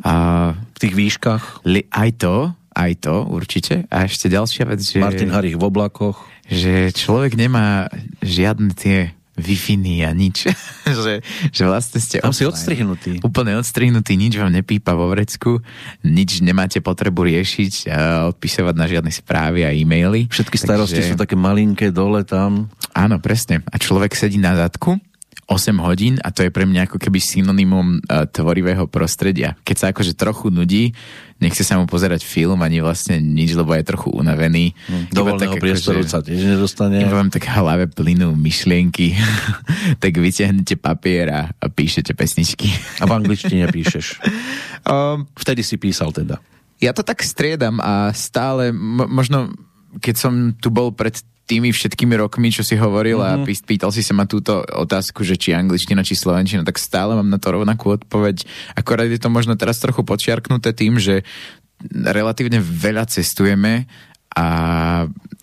a, 0.05 0.53
v 0.55 0.79
tých 0.79 0.95
výškach 0.95 1.65
li, 1.67 1.89
aj 1.89 2.11
to, 2.21 2.37
aj 2.77 2.93
to 3.01 3.17
určite. 3.33 3.89
A 3.89 4.07
ešte 4.07 4.29
ďalšia 4.29 4.65
vec, 4.69 4.81
že... 4.85 5.01
Martin 5.01 5.33
Harich 5.33 5.57
v 5.57 5.65
oblakoch. 5.65 6.29
Že 6.53 6.93
človek 6.93 7.33
nemá 7.35 7.89
žiadne 8.21 8.77
tie 8.77 9.17
wi 9.43 10.07
a 10.07 10.11
nič. 10.15 10.49
že, 11.05 11.21
že 11.51 11.63
vlastne 11.67 11.99
ste... 11.99 12.23
Tam 12.23 12.33
si 12.33 12.47
odstrihnutý. 12.47 13.21
Úplne 13.21 13.59
odstrihnutý, 13.59 14.15
nič 14.15 14.39
vám 14.39 14.55
nepípa 14.55 14.95
vo 14.95 15.11
vrecku, 15.11 15.61
nič 16.07 16.41
nemáte 16.41 16.81
potrebu 16.81 17.27
riešiť 17.27 17.73
a 17.91 17.99
odpisovať 18.33 18.75
na 18.79 18.87
žiadne 18.89 19.13
správy 19.13 19.67
a 19.67 19.71
e-maily. 19.75 20.31
Všetky 20.31 20.57
starosti 20.57 21.03
Takže... 21.03 21.11
sú 21.13 21.17
také 21.19 21.35
malinké 21.35 21.91
dole 21.91 22.25
tam. 22.25 22.71
Áno, 22.97 23.19
presne. 23.19 23.67
A 23.69 23.77
človek 23.77 24.17
sedí 24.17 24.39
na 24.39 24.57
zadku 24.57 24.97
8 25.47 25.75
hodín 25.83 26.17
a 26.23 26.31
to 26.31 26.47
je 26.47 26.55
pre 26.55 26.65
mňa 26.65 26.87
ako 26.87 26.97
keby 27.03 27.19
synonymum 27.19 27.99
uh, 28.07 28.25
tvorivého 28.31 28.87
prostredia. 28.87 29.59
Keď 29.67 29.77
sa 29.77 29.87
akože 29.91 30.15
trochu 30.15 30.49
nudí, 30.49 30.95
nechce 31.43 31.67
sa 31.67 31.77
mu 31.77 31.91
pozerať 31.91 32.23
film 32.23 32.63
ani 32.63 32.79
vlastne 32.79 33.19
nič, 33.19 33.59
lebo 33.59 33.75
je 33.75 33.83
trochu 33.83 34.09
unavený. 34.15 34.71
Hmm, 34.87 35.11
dovoleného 35.11 35.59
priestoru 35.59 36.07
sa 36.07 36.23
tiež 36.23 36.57
nedostane. 36.57 37.03
Ja 37.03 37.11
vám 37.11 37.29
tak 37.29 37.51
hlave 37.51 37.91
plynú 37.91 38.39
myšlienky, 38.39 39.19
tak 40.03 40.15
vyťahnete 40.15 40.79
papier 40.79 41.27
a, 41.35 41.43
a 41.51 41.67
píšete 41.67 42.15
pesničky. 42.15 42.71
A 43.03 43.11
v 43.11 43.13
angličtine 43.13 43.67
píšeš? 43.69 44.07
Um, 44.83 45.31
Vtedy 45.39 45.63
si 45.63 45.79
písal 45.79 46.11
teda. 46.11 46.43
Ja 46.83 46.91
to 46.91 47.07
tak 47.07 47.23
striedam 47.23 47.79
a 47.79 48.11
stále, 48.11 48.75
m- 48.75 49.07
možno 49.07 49.55
keď 50.03 50.15
som 50.19 50.33
tu 50.59 50.75
bol 50.75 50.91
pred 50.91 51.23
tými 51.47 51.75
všetkými 51.75 52.15
rokmi, 52.17 52.55
čo 52.55 52.63
si 52.63 52.79
hovoril 52.79 53.19
mm-hmm. 53.19 53.43
a 53.43 53.45
mhm. 53.45 53.67
pýtal 53.67 53.91
si 53.91 54.01
sa 54.07 54.15
ma 54.15 54.25
túto 54.25 54.63
otázku, 54.63 55.27
že 55.27 55.35
či 55.37 55.53
angličtina, 55.53 56.07
či 56.07 56.15
slovenčina, 56.15 56.63
tak 56.63 56.79
stále 56.79 57.19
mám 57.19 57.29
na 57.29 57.39
to 57.43 57.53
rovnakú 57.53 57.99
odpoveď. 57.99 58.47
Akorát 58.79 59.11
je 59.11 59.21
to 59.21 59.29
možno 59.29 59.59
teraz 59.59 59.83
trochu 59.83 60.07
počiarknuté 60.07 60.71
tým, 60.73 61.03
že 61.03 61.27
relatívne 61.91 62.63
veľa 62.63 63.11
cestujeme 63.11 63.91
a 64.33 64.47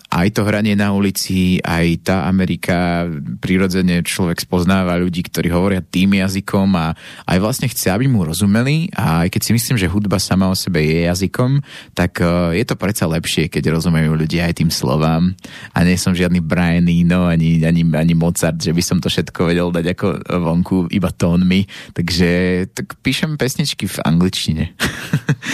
aj 0.09 0.27
to 0.33 0.41
hranie 0.41 0.73
na 0.73 0.89
ulici, 0.89 1.61
aj 1.61 2.01
tá 2.01 2.17
Amerika, 2.25 3.05
prirodzene 3.37 4.01
človek 4.01 4.41
spoznáva 4.41 4.97
ľudí, 4.97 5.21
ktorí 5.21 5.53
hovoria 5.53 5.85
tým 5.85 6.17
jazykom 6.17 6.69
a 6.73 6.97
aj 7.29 7.37
vlastne 7.37 7.69
chce, 7.69 7.93
aby 7.93 8.09
mu 8.09 8.25
rozumeli. 8.25 8.89
A 8.97 9.25
aj 9.25 9.29
keď 9.29 9.41
si 9.45 9.51
myslím, 9.53 9.77
že 9.77 9.85
hudba 9.85 10.17
sama 10.17 10.49
o 10.49 10.57
sebe 10.57 10.81
je 10.81 11.05
jazykom, 11.05 11.61
tak 11.93 12.25
uh, 12.25 12.49
je 12.57 12.65
to 12.65 12.73
predsa 12.73 13.05
lepšie, 13.05 13.53
keď 13.53 13.77
rozumejú 13.77 14.17
ľudia 14.17 14.49
aj 14.49 14.65
tým 14.65 14.73
slovám. 14.73 15.37
A 15.77 15.85
nie 15.85 15.93
som 15.93 16.17
žiadny 16.17 16.41
Brian 16.41 16.89
Eno 16.89 17.29
ani, 17.29 17.61
ani, 17.61 17.85
ani 17.85 18.13
Mozart, 18.17 18.57
že 18.57 18.73
by 18.73 18.81
som 18.81 18.97
to 18.97 19.13
všetko 19.13 19.45
vedel 19.45 19.69
dať 19.69 19.93
ako 19.93 20.07
vonku 20.41 20.77
iba 20.89 21.13
tónmi, 21.13 21.69
takže 21.93 22.29
tak 22.73 22.97
píšem 23.05 23.37
pesničky 23.37 23.85
v 23.85 23.97
angličtine. 24.03 24.63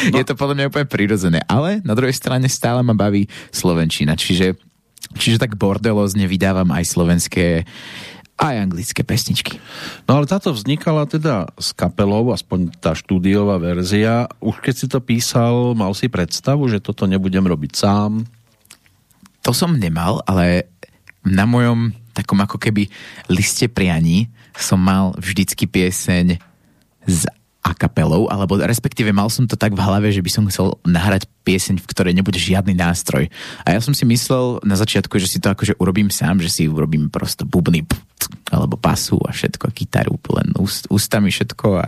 No. 0.06 0.22
je 0.22 0.26
to 0.28 0.38
podľa 0.38 0.56
mňa 0.60 0.70
úplne 0.70 0.88
prirodzené, 0.92 1.40
ale 1.50 1.82
na 1.82 1.98
druhej 1.98 2.14
strane 2.14 2.46
stále 2.46 2.86
ma 2.86 2.94
baví 2.94 3.26
slovenčina, 3.50 4.14
čiže 4.14 4.55
Čiže 5.14 5.38
tak 5.46 5.60
bordelozne 5.60 6.26
vydávam 6.26 6.74
aj 6.74 6.84
slovenské 6.90 7.70
aj 8.36 8.68
anglické 8.68 9.00
pesničky. 9.08 9.64
No 10.12 10.20
ale 10.20 10.28
táto 10.28 10.52
vznikala 10.52 11.08
teda 11.08 11.48
s 11.56 11.72
kapelou, 11.72 12.36
aspoň 12.36 12.76
tá 12.84 12.92
štúdiová 12.92 13.56
verzia. 13.64 14.28
Už 14.44 14.60
keď 14.60 14.76
si 14.76 14.88
to 14.92 15.00
písal, 15.00 15.72
mal 15.72 15.96
si 15.96 16.12
predstavu, 16.12 16.68
že 16.68 16.84
toto 16.84 17.08
nebudem 17.08 17.48
robiť 17.48 17.72
sám? 17.80 18.28
To 19.48 19.56
som 19.56 19.80
nemal, 19.80 20.20
ale 20.28 20.68
na 21.24 21.48
mojom 21.48 21.96
takom 22.12 22.40
ako 22.44 22.60
keby 22.60 22.92
liste 23.32 23.72
prianí 23.72 24.28
som 24.56 24.80
mal 24.80 25.16
vždycky 25.20 25.68
pieseň 25.68 26.40
z 27.08 27.22
a 27.66 27.74
kapelou, 27.74 28.30
alebo 28.30 28.62
respektíve 28.62 29.10
mal 29.10 29.26
som 29.34 29.50
to 29.50 29.58
tak 29.58 29.74
v 29.74 29.82
hlave, 29.82 30.14
že 30.14 30.22
by 30.22 30.30
som 30.30 30.46
chcel 30.46 30.78
nahrať 30.86 31.26
pieseň, 31.42 31.82
v 31.82 31.90
ktorej 31.90 32.14
nebude 32.14 32.38
žiadny 32.38 32.78
nástroj. 32.78 33.26
A 33.66 33.74
ja 33.74 33.82
som 33.82 33.98
si 33.98 34.06
myslel 34.06 34.62
na 34.62 34.78
začiatku, 34.78 35.18
že 35.18 35.26
si 35.26 35.42
to 35.42 35.50
akože 35.50 35.74
urobím 35.82 36.14
sám, 36.14 36.46
že 36.46 36.54
si 36.54 36.70
urobím 36.70 37.10
prosto 37.10 37.42
bubny 37.42 37.82
alebo 38.54 38.78
pasu 38.78 39.18
a 39.26 39.34
všetko, 39.34 39.74
kytaru, 39.74 40.18
len 40.38 40.54
úst, 40.62 40.86
ústami 40.90 41.34
všetko 41.34 41.68
a, 41.82 41.88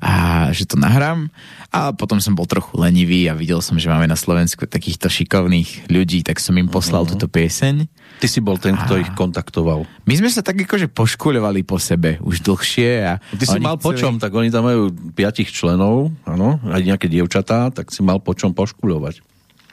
a 0.00 0.12
že 0.52 0.64
to 0.68 0.80
nahrám. 0.80 1.28
A 1.68 1.92
potom 1.92 2.16
som 2.20 2.32
bol 2.32 2.48
trochu 2.48 2.80
lenivý 2.80 3.28
a 3.28 3.36
videl 3.36 3.60
som, 3.60 3.76
že 3.76 3.92
máme 3.92 4.08
na 4.08 4.16
Slovensku 4.16 4.64
takýchto 4.64 5.12
šikovných 5.12 5.92
ľudí, 5.92 6.24
tak 6.24 6.40
som 6.40 6.56
im 6.56 6.68
poslal 6.68 7.04
uh-huh. 7.04 7.16
túto 7.16 7.28
pieseň. 7.28 7.88
Ty 8.18 8.26
si 8.26 8.42
bol 8.42 8.58
ten, 8.58 8.74
kto 8.74 8.98
a... 8.98 9.00
ich 9.00 9.10
kontaktoval. 9.14 9.86
My 10.02 10.14
sme 10.18 10.26
sa 10.26 10.42
tak 10.42 10.58
akože 10.58 10.90
poškuľovali 10.90 11.62
po 11.62 11.78
sebe 11.78 12.18
už 12.18 12.42
dlhšie. 12.42 12.90
A 13.06 13.22
Ty 13.22 13.44
si 13.46 13.58
mal 13.62 13.78
chceli... 13.78 13.86
počom, 13.86 14.12
tak 14.18 14.34
oni 14.34 14.50
tam 14.50 14.66
majú 14.66 14.90
piatich 15.14 15.54
členov, 15.54 16.10
áno, 16.26 16.58
aj 16.66 16.82
nejaké 16.82 17.06
dievčatá, 17.06 17.70
tak 17.70 17.94
si 17.94 18.02
mal 18.02 18.18
počom 18.18 18.50
poškuľovať. 18.58 19.22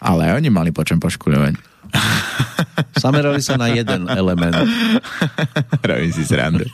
Ale 0.05 0.29
oni 0.38 0.53
mali 0.53 0.69
počom 0.69 1.01
poškuľovať. 1.01 1.75
Zamerali 3.03 3.41
sa 3.41 3.58
na 3.58 3.73
jeden 3.73 4.05
element. 4.10 4.55
Robím 5.89 6.12
si 6.13 6.23
srandu. 6.27 6.65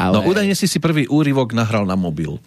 Ale... 0.00 0.14
No 0.16 0.20
údajne 0.24 0.56
si 0.56 0.64
si 0.70 0.80
prvý 0.80 1.04
úryvok 1.10 1.52
nahral 1.52 1.84
na 1.84 1.98
mobil. 1.98 2.40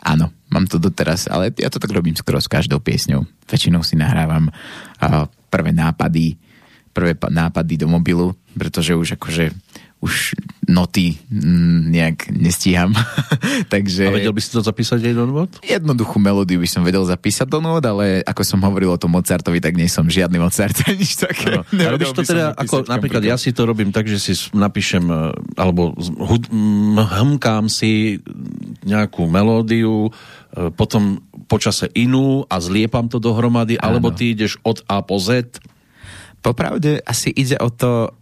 Áno, 0.00 0.32
mám 0.48 0.64
to 0.64 0.80
doteraz, 0.80 1.28
ale 1.28 1.52
ja 1.60 1.68
to 1.68 1.76
tak 1.76 1.92
robím 1.92 2.16
skoro 2.16 2.40
s 2.40 2.48
každou 2.48 2.80
piesňou. 2.80 3.28
Väčšinou 3.44 3.84
si 3.84 4.00
nahrávam 4.00 4.48
uh, 4.48 5.28
prvé 5.52 5.76
nápady, 5.76 6.40
prvé 6.90 7.14
nápady 7.14 7.80
do 7.80 7.86
mobilu, 7.86 8.34
pretože 8.54 8.94
už 8.98 9.14
akože 9.18 9.54
už 10.00 10.32
noty 10.64 11.20
mm, 11.28 11.92
nejak 11.92 12.18
nestíham. 12.32 12.96
Takže... 13.74 14.08
A 14.08 14.16
vedel 14.16 14.32
by 14.32 14.40
si 14.40 14.48
to 14.48 14.64
zapísať 14.64 15.12
aj 15.12 15.14
do 15.14 15.24
not? 15.28 15.50
Jednoduchú 15.60 16.16
melódiu 16.16 16.56
by 16.56 16.68
som 16.70 16.80
vedel 16.80 17.04
zapísať 17.04 17.44
do 17.44 17.60
not, 17.60 17.84
ale 17.84 18.24
ako 18.24 18.40
som 18.40 18.64
hovoril 18.64 18.96
o 18.96 19.00
tom 19.00 19.12
Mozartovi, 19.12 19.60
tak 19.60 19.76
nie 19.76 19.92
som 19.92 20.08
žiadny 20.08 20.40
Mozart, 20.40 20.72
nič 21.00 21.20
také. 21.20 21.60
No, 21.60 21.84
ale 21.84 22.00
to 22.00 22.24
teda, 22.24 22.56
ako 22.56 22.88
napríklad 22.88 23.20
ja 23.20 23.36
si 23.36 23.52
to 23.52 23.68
robím 23.68 23.92
tak, 23.92 24.08
že 24.08 24.16
si 24.16 24.32
napíšem, 24.56 25.04
e, 25.04 25.36
alebo 25.60 25.92
hud, 26.16 26.48
hmkám 26.96 27.68
si 27.68 28.24
nejakú 28.88 29.28
melódiu, 29.28 30.08
e, 30.08 30.10
potom 30.72 31.20
počase 31.44 31.92
inú 31.92 32.48
a 32.48 32.56
zliepam 32.56 33.04
to 33.12 33.20
dohromady, 33.20 33.76
Áno. 33.76 34.00
alebo 34.00 34.16
ty 34.16 34.32
ideš 34.32 34.56
od 34.64 34.80
A 34.88 35.04
po 35.04 35.20
Z? 35.20 35.60
Popravde 36.40 37.04
asi 37.04 37.28
ide 37.32 37.60
o 37.60 37.68
to, 37.68 38.12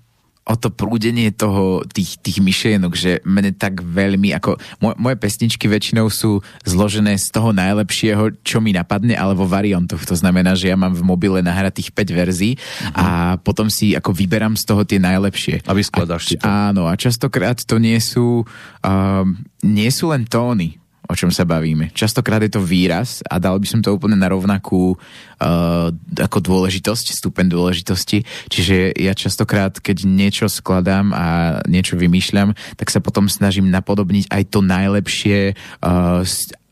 o 0.48 0.54
to 0.56 0.72
prúdenie 0.72 1.28
toho, 1.28 1.84
tých, 1.84 2.16
tých 2.24 2.40
myšlienok, 2.40 2.92
že 2.96 3.20
mne 3.28 3.52
tak 3.52 3.84
veľmi, 3.84 4.32
ako 4.32 4.56
moj, 4.80 4.96
moje 4.96 5.16
pesničky 5.20 5.68
väčšinou 5.68 6.08
sú 6.08 6.40
zložené 6.64 7.20
z 7.20 7.28
toho 7.28 7.52
najlepšieho, 7.52 8.40
čo 8.40 8.64
mi 8.64 8.72
napadne, 8.72 9.12
alebo 9.12 9.44
variantoch. 9.44 10.00
To 10.08 10.16
znamená, 10.16 10.56
že 10.56 10.72
ja 10.72 10.76
mám 10.80 10.96
v 10.96 11.04
mobile 11.04 11.44
nahratých 11.44 11.92
5 11.92 12.16
verzií 12.16 12.56
uh-huh. 12.56 12.96
a 12.96 13.06
potom 13.36 13.68
si 13.68 13.92
ako 13.92 14.16
vyberám 14.16 14.56
z 14.56 14.64
toho 14.64 14.82
tie 14.88 14.96
najlepšie. 14.96 15.68
A 15.68 15.76
vyskladaš 15.76 16.32
si 16.32 16.34
to. 16.40 16.48
Áno, 16.48 16.88
a 16.88 16.96
častokrát 16.96 17.60
to 17.60 17.76
nie 17.76 18.00
sú, 18.00 18.48
uh, 18.82 19.24
nie 19.60 19.90
sú 19.92 20.10
len 20.10 20.24
tóny 20.24 20.80
o 21.08 21.14
čom 21.16 21.32
sa 21.32 21.48
bavíme. 21.48 21.88
Častokrát 21.96 22.44
je 22.44 22.52
to 22.52 22.60
výraz 22.60 23.24
a 23.24 23.40
dal 23.40 23.56
by 23.56 23.64
som 23.64 23.80
to 23.80 23.96
úplne 23.96 24.20
na 24.20 24.28
rovnakú 24.28 24.92
uh, 24.92 25.88
ako 26.20 26.38
dôležitosť, 26.44 27.16
stupeň 27.16 27.48
dôležitosti. 27.48 28.28
Čiže 28.52 28.92
ja 28.92 29.16
častokrát, 29.16 29.80
keď 29.80 30.04
niečo 30.04 30.46
skladám 30.52 31.16
a 31.16 31.26
niečo 31.64 31.96
vymýšľam, 31.96 32.52
tak 32.76 32.92
sa 32.92 33.00
potom 33.00 33.24
snažím 33.26 33.72
napodobniť 33.72 34.28
aj 34.28 34.42
to 34.52 34.60
najlepšie, 34.60 35.56
uh, 35.80 36.20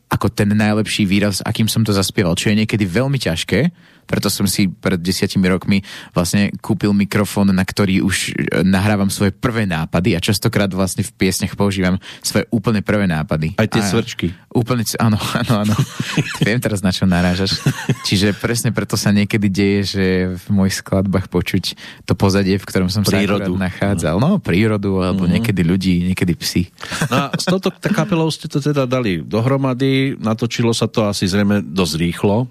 ako 0.07 0.27
ten 0.31 0.53
najlepší 0.53 1.03
výraz, 1.09 1.41
akým 1.41 1.67
som 1.67 1.81
to 1.81 1.91
zaspieval. 1.91 2.37
Čo 2.37 2.53
je 2.53 2.63
niekedy 2.63 2.85
veľmi 2.85 3.17
ťažké, 3.17 3.73
preto 4.07 4.31
som 4.31 4.47
si 4.47 4.71
pred 4.71 4.97
desiatimi 4.97 5.45
rokmi 5.51 5.83
vlastne 6.15 6.49
kúpil 6.63 6.95
mikrofón, 6.95 7.51
na 7.51 7.67
ktorý 7.67 7.99
už 8.01 8.31
e, 8.31 8.63
nahrávam 8.63 9.11
svoje 9.11 9.35
prvé 9.35 9.67
nápady 9.67 10.15
a 10.15 10.23
častokrát 10.23 10.71
vlastne 10.71 11.03
v 11.03 11.11
piesniach 11.11 11.59
používam 11.59 11.99
svoje 12.23 12.47
úplne 12.49 12.79
prvé 12.79 13.05
nápady. 13.05 13.59
Aj 13.59 13.67
tie 13.67 13.83
a, 13.83 13.87
svrčky. 13.91 14.31
Úplne, 14.55 14.87
áno, 15.05 15.19
áno, 15.19 15.53
áno. 15.67 15.75
Viem 16.47 16.63
teraz, 16.63 16.79
na 16.79 16.95
čo 16.95 17.03
narážaš. 17.03 17.59
Čiže 18.07 18.31
presne 18.31 18.71
preto 18.71 18.95
sa 18.95 19.11
niekedy 19.11 19.51
deje, 19.51 19.79
že 19.83 20.05
v 20.39 20.45
mojich 20.49 20.79
skladbách 20.79 21.27
počuť 21.27 21.75
to 22.07 22.15
pozadie, 22.15 22.55
v 22.55 22.65
ktorom 22.65 22.87
som 22.87 23.03
prírodu. 23.03 23.51
sa 23.53 23.67
nachádzal. 23.67 24.15
No, 24.23 24.39
prírodu, 24.39 25.03
alebo 25.03 25.27
mm-hmm. 25.27 25.35
niekedy 25.35 25.61
ľudí, 25.67 25.95
niekedy 26.07 26.33
psy. 26.39 26.63
No 27.11 27.27
a 27.27 27.35
s 27.35 27.43
touto 27.43 27.69
kapelou 27.91 28.31
ste 28.31 28.47
to 28.47 28.63
teda 28.63 28.87
dali 28.87 29.19
dohromady, 29.19 30.15
natočilo 30.15 30.71
sa 30.71 30.87
to 30.87 31.03
asi 31.09 31.27
zrejme 31.27 31.59
dosť 31.61 31.93
rýchlo 31.99 32.47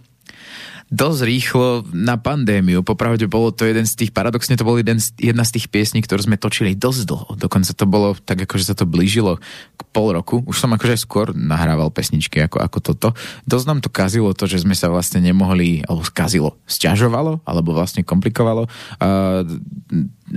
dosť 0.87 1.21
rýchlo 1.27 1.69
na 1.91 2.15
pandémiu. 2.15 2.87
Popravde 2.87 3.27
bolo 3.27 3.51
to 3.51 3.67
jeden 3.67 3.85
z 3.85 3.99
tých, 3.99 4.15
paradoxne 4.15 4.55
to 4.55 4.63
bol 4.63 4.79
jeden 4.79 5.03
z, 5.03 5.11
jedna 5.19 5.43
z 5.43 5.59
tých 5.59 5.67
piesní, 5.67 5.99
ktorú 6.03 6.31
sme 6.31 6.39
točili 6.39 6.79
dosť 6.79 7.01
dlho. 7.11 7.29
Dokonca 7.35 7.75
to 7.75 7.87
bolo 7.91 8.15
tak, 8.15 8.47
ako 8.47 8.55
že 8.55 8.71
sa 8.71 8.79
to 8.79 8.87
blížilo 8.87 9.43
k 9.75 9.83
pol 9.91 10.15
roku. 10.15 10.47
Už 10.47 10.63
som 10.63 10.71
akože 10.71 10.95
skôr 10.95 11.35
nahrával 11.35 11.91
pesničky 11.91 12.39
ako, 12.47 12.63
ako 12.63 12.79
toto. 12.79 13.09
Dosť 13.51 13.67
nám 13.67 13.81
to 13.83 13.91
kazilo 13.91 14.31
to, 14.31 14.47
že 14.47 14.63
sme 14.63 14.79
sa 14.79 14.87
vlastne 14.87 15.19
nemohli, 15.19 15.83
alebo 15.91 16.07
skazilo, 16.07 16.55
sťažovalo, 16.71 17.43
alebo 17.43 17.75
vlastne 17.75 18.07
komplikovalo. 18.07 18.71
Uh, 19.03 19.43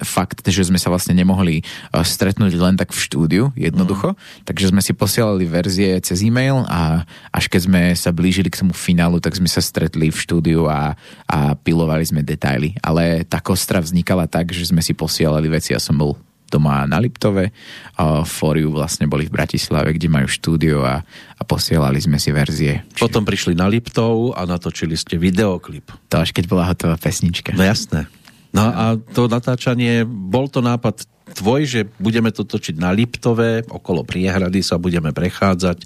fakt, 0.06 0.46
že 0.46 0.66
sme 0.66 0.78
sa 0.78 0.94
vlastne 0.94 1.18
nemohli 1.18 1.66
uh, 1.92 2.06
stretnúť 2.06 2.54
len 2.56 2.78
tak 2.78 2.94
v 2.94 3.00
štúdiu, 3.02 3.44
jednoducho. 3.58 4.14
Mm. 4.14 4.46
Takže 4.46 4.70
sme 4.70 4.82
si 4.86 4.94
posielali 4.94 5.46
verzie 5.50 5.98
cez 6.02 6.22
e-mail 6.22 6.64
a 6.70 7.04
až 7.34 7.50
keď 7.50 7.62
sme 7.66 7.82
sa 7.98 8.14
blížili 8.14 8.54
k 8.54 8.62
tomu 8.62 8.74
finálu, 8.74 9.18
tak 9.18 9.34
sme 9.34 9.50
sa 9.50 9.60
stretli 9.60 10.14
v 10.14 10.18
štúdiu 10.18 10.70
a, 10.70 10.94
a 11.26 11.58
pilovali 11.58 12.06
sme 12.06 12.22
detaily. 12.22 12.78
Ale 12.86 13.26
tá 13.26 13.42
kostra 13.42 13.82
vznikala 13.82 14.30
tak, 14.30 14.54
že 14.54 14.70
sme 14.70 14.86
si 14.86 14.94
posielali 14.94 15.50
veci. 15.50 15.74
Ja 15.74 15.82
som 15.82 15.98
bol 15.98 16.18
doma 16.50 16.82
na 16.90 16.98
Liptove, 16.98 17.54
a 17.94 18.26
Fóriu 18.26 18.74
vlastne 18.74 19.06
boli 19.06 19.30
v 19.30 19.38
Bratislave, 19.38 19.94
kde 19.94 20.10
majú 20.10 20.26
štúdio 20.26 20.82
a, 20.82 21.06
a 21.38 21.42
posielali 21.46 22.02
sme 22.02 22.18
si 22.18 22.34
verzie. 22.34 22.82
Čiže... 22.98 23.06
Potom 23.06 23.22
prišli 23.22 23.54
na 23.54 23.70
Liptov 23.70 24.34
a 24.34 24.50
natočili 24.50 24.98
ste 24.98 25.22
videoklip. 25.22 25.94
To 26.10 26.26
až 26.26 26.34
keď 26.34 26.50
bola 26.50 26.66
hotová 26.66 26.98
pesnička. 26.98 27.54
No 27.54 27.62
jasné. 27.62 28.10
No 28.50 28.62
a 28.66 28.98
to 28.98 29.30
natáčanie, 29.30 30.02
bol 30.06 30.50
to 30.50 30.60
nápad 30.66 31.06
tvoj, 31.38 31.62
že 31.70 31.82
budeme 32.02 32.34
to 32.34 32.42
točiť 32.42 32.82
na 32.82 32.90
Liptove, 32.90 33.70
okolo 33.70 34.02
priehrady 34.02 34.66
sa 34.66 34.82
budeme 34.82 35.14
prechádzať, 35.14 35.86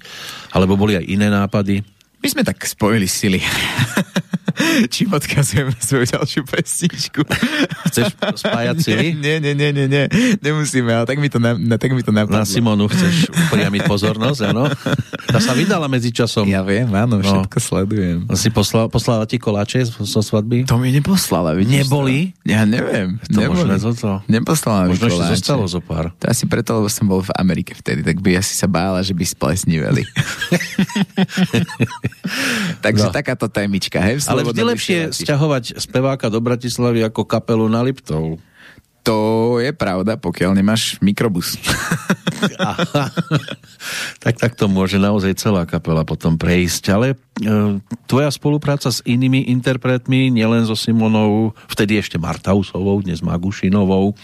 alebo 0.56 0.80
boli 0.80 0.96
aj 0.96 1.04
iné 1.04 1.28
nápady? 1.28 1.84
My 2.24 2.28
sme 2.32 2.40
tak 2.40 2.64
spojili 2.64 3.04
sily. 3.04 3.44
čím 4.94 5.10
odkazujeme 5.14 5.74
svoju 5.78 6.04
ďalšiu 6.14 6.42
pesničku. 6.46 7.20
Chceš 7.90 8.14
spájať 8.16 8.76
sily? 8.80 9.06
Nie, 9.24 9.40
nie, 9.40 9.56
nie, 9.56 9.72
nie, 9.72 9.86
nie, 9.88 10.04
nemusíme, 10.42 10.92
ale 10.92 11.06
tak 11.08 11.16
mi 11.16 11.32
to, 11.32 11.40
na, 11.40 11.56
na, 11.56 11.80
tak 11.80 11.96
mi 11.96 12.04
to 12.04 12.12
napadlo. 12.12 12.44
Na 12.44 12.46
Simonu 12.46 12.86
chceš 12.92 13.32
priamiť 13.48 13.88
pozornosť, 13.88 14.40
áno? 14.52 14.68
Tá 15.30 15.40
sa 15.40 15.56
vydala 15.56 15.88
medzi 15.88 16.12
časom. 16.12 16.44
Ja 16.44 16.60
viem, 16.60 16.92
áno, 16.92 17.18
no. 17.18 17.24
všetko 17.24 17.58
no. 17.58 17.64
sledujem. 17.64 18.18
Si 18.36 18.52
poslala, 18.52 18.86
poslala 18.92 19.24
ti 19.24 19.40
koláče 19.40 19.86
zo 19.88 20.20
svadby? 20.20 20.68
To 20.68 20.76
mi 20.76 20.92
neposlala, 20.92 21.56
vidíš 21.56 21.88
Neboli? 21.88 22.36
To? 22.44 22.52
Ja 22.52 22.68
neviem. 22.68 23.16
To 23.32 23.40
neboli. 23.40 23.64
možné 23.64 23.76
toto. 23.80 24.20
Neposlala 24.28 24.92
Možno 24.92 25.08
ešte 25.08 25.24
zostalo 25.40 25.64
zo 25.66 25.80
pár. 25.80 26.12
To 26.20 26.28
asi 26.28 26.44
preto, 26.44 26.76
lebo 26.76 26.88
som 26.92 27.08
bol 27.08 27.24
v 27.24 27.32
Amerike 27.34 27.72
vtedy, 27.72 28.04
tak 28.04 28.20
by 28.20 28.38
asi 28.38 28.54
sa 28.54 28.68
bála, 28.68 29.00
že 29.00 29.16
by 29.16 29.24
splesniveli. 29.24 30.04
Takže 32.84 33.06
no. 33.08 33.12
takáto 33.12 33.48
témička, 33.48 34.00
hej? 34.00 34.24
Ale 34.26 34.44
vždy 34.44 34.62
lepšie 34.62 34.98
sťahovať 35.12 35.80
speváka 35.80 36.32
do 36.32 36.40
Bratislavy 36.40 37.04
ako 37.04 37.28
kapelu 37.28 37.68
na 37.68 37.84
Liptov. 37.84 38.40
To 39.04 39.16
je 39.60 39.68
pravda, 39.76 40.16
pokiaľ 40.16 40.56
nemáš 40.56 40.96
mikrobus. 41.04 41.60
tak 44.24 44.34
tak 44.40 44.56
to 44.56 44.64
môže 44.64 44.96
naozaj 44.96 45.36
celá 45.36 45.68
kapela 45.68 46.08
potom 46.08 46.40
prejsť. 46.40 46.84
Ale 46.88 47.12
e, 47.12 47.16
tvoja 48.08 48.32
spolupráca 48.32 48.88
s 48.88 49.04
inými 49.04 49.52
interpretmi, 49.52 50.32
nielen 50.32 50.64
so 50.64 50.72
Simonou, 50.72 51.52
vtedy 51.68 52.00
ešte 52.00 52.16
Martausovou, 52.16 53.04
dnes 53.04 53.20
Magušinovou, 53.20 54.16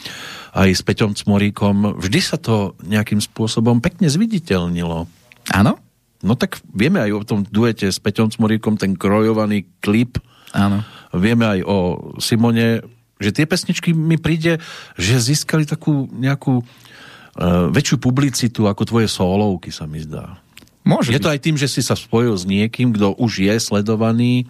aj 0.57 0.71
s 0.73 0.81
Peťom 0.81 1.13
Cmoríkom, 1.13 2.01
vždy 2.01 2.21
sa 2.25 2.41
to 2.41 2.73
nejakým 2.81 3.21
spôsobom 3.21 3.85
pekne 3.85 4.09
zviditeľnilo. 4.09 5.05
Áno? 5.53 5.77
No 6.21 6.37
tak 6.37 6.61
vieme 6.69 7.01
aj 7.01 7.11
o 7.17 7.23
tom 7.25 7.41
duete 7.49 7.89
s 7.89 7.97
Peťom 7.97 8.29
Cmoríkom, 8.29 8.77
ten 8.77 8.93
krojovaný 8.93 9.65
klip. 9.81 10.21
Áno. 10.53 10.85
Vieme 11.17 11.49
aj 11.49 11.61
o 11.65 11.77
Simone, 12.21 12.85
že 13.17 13.31
tie 13.33 13.49
pesničky 13.49 13.97
mi 13.97 14.21
príde, 14.21 14.61
že 15.01 15.17
získali 15.21 15.65
takú 15.65 16.09
nejakú 16.13 16.61
uh, 16.61 17.69
väčšiu 17.73 17.97
publicitu 18.01 18.69
ako 18.69 18.83
tvoje 18.85 19.09
solovky, 19.09 19.73
sa 19.73 19.89
mi 19.89 20.05
zdá. 20.05 20.41
Môže 20.85 21.13
je 21.13 21.21
byť. 21.21 21.25
to 21.25 21.33
aj 21.33 21.41
tým, 21.41 21.57
že 21.61 21.69
si 21.69 21.81
sa 21.85 21.97
spojil 21.97 22.33
s 22.37 22.49
niekým, 22.49 22.97
kto 22.97 23.17
už 23.21 23.45
je 23.45 23.55
sledovaný 23.61 24.49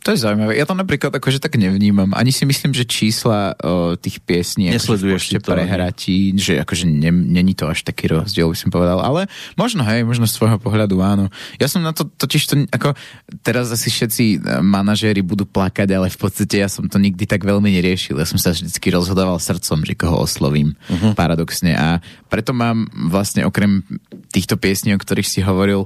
to 0.00 0.16
je 0.16 0.24
zaujímavé. 0.24 0.56
Ja 0.56 0.64
to 0.64 0.72
napríklad 0.72 1.12
akože 1.12 1.44
tak 1.44 1.60
nevnímam. 1.60 2.16
Ani 2.16 2.32
si 2.32 2.48
myslím, 2.48 2.72
že 2.72 2.88
čísla 2.88 3.52
o, 3.60 4.00
tých 4.00 4.16
piesní 4.24 4.72
Nesleduješ 4.72 5.28
si 5.28 5.36
to 5.36 5.52
prehratí, 5.52 6.32
že 6.40 6.56
akože 6.56 6.88
ne, 6.88 7.12
není 7.12 7.52
to 7.52 7.68
až 7.68 7.84
taký 7.84 8.08
rozdiel, 8.08 8.48
by 8.48 8.56
som 8.56 8.72
povedal. 8.72 9.04
Ale 9.04 9.28
možno, 9.60 9.84
hej, 9.84 10.08
možno 10.08 10.24
z 10.24 10.40
svojho 10.40 10.56
pohľadu 10.56 10.96
áno. 11.04 11.28
Ja 11.60 11.68
som 11.68 11.84
na 11.84 11.92
to 11.92 12.08
totiž 12.08 12.42
to, 12.48 12.54
ako 12.72 12.96
teraz 13.44 13.68
asi 13.68 13.92
všetci 13.92 14.24
e, 14.40 14.64
manažéri 14.64 15.20
budú 15.20 15.44
plakať, 15.44 15.92
ale 15.92 16.08
v 16.08 16.16
podstate 16.16 16.64
ja 16.64 16.72
som 16.72 16.88
to 16.88 16.96
nikdy 16.96 17.28
tak 17.28 17.44
veľmi 17.44 17.68
neriešil. 17.68 18.16
Ja 18.16 18.24
som 18.24 18.40
sa 18.40 18.56
vždycky 18.56 18.88
rozhodoval 18.88 19.36
srdcom, 19.36 19.84
že 19.84 20.00
koho 20.00 20.24
oslovím, 20.24 20.80
uh-huh. 20.88 21.12
paradoxne. 21.12 21.76
A 21.76 22.00
preto 22.32 22.56
mám 22.56 22.88
vlastne 23.12 23.44
okrem 23.44 23.84
týchto 24.32 24.56
piesní, 24.56 24.96
o 24.96 25.02
ktorých 25.02 25.28
si 25.28 25.44
hovoril, 25.44 25.84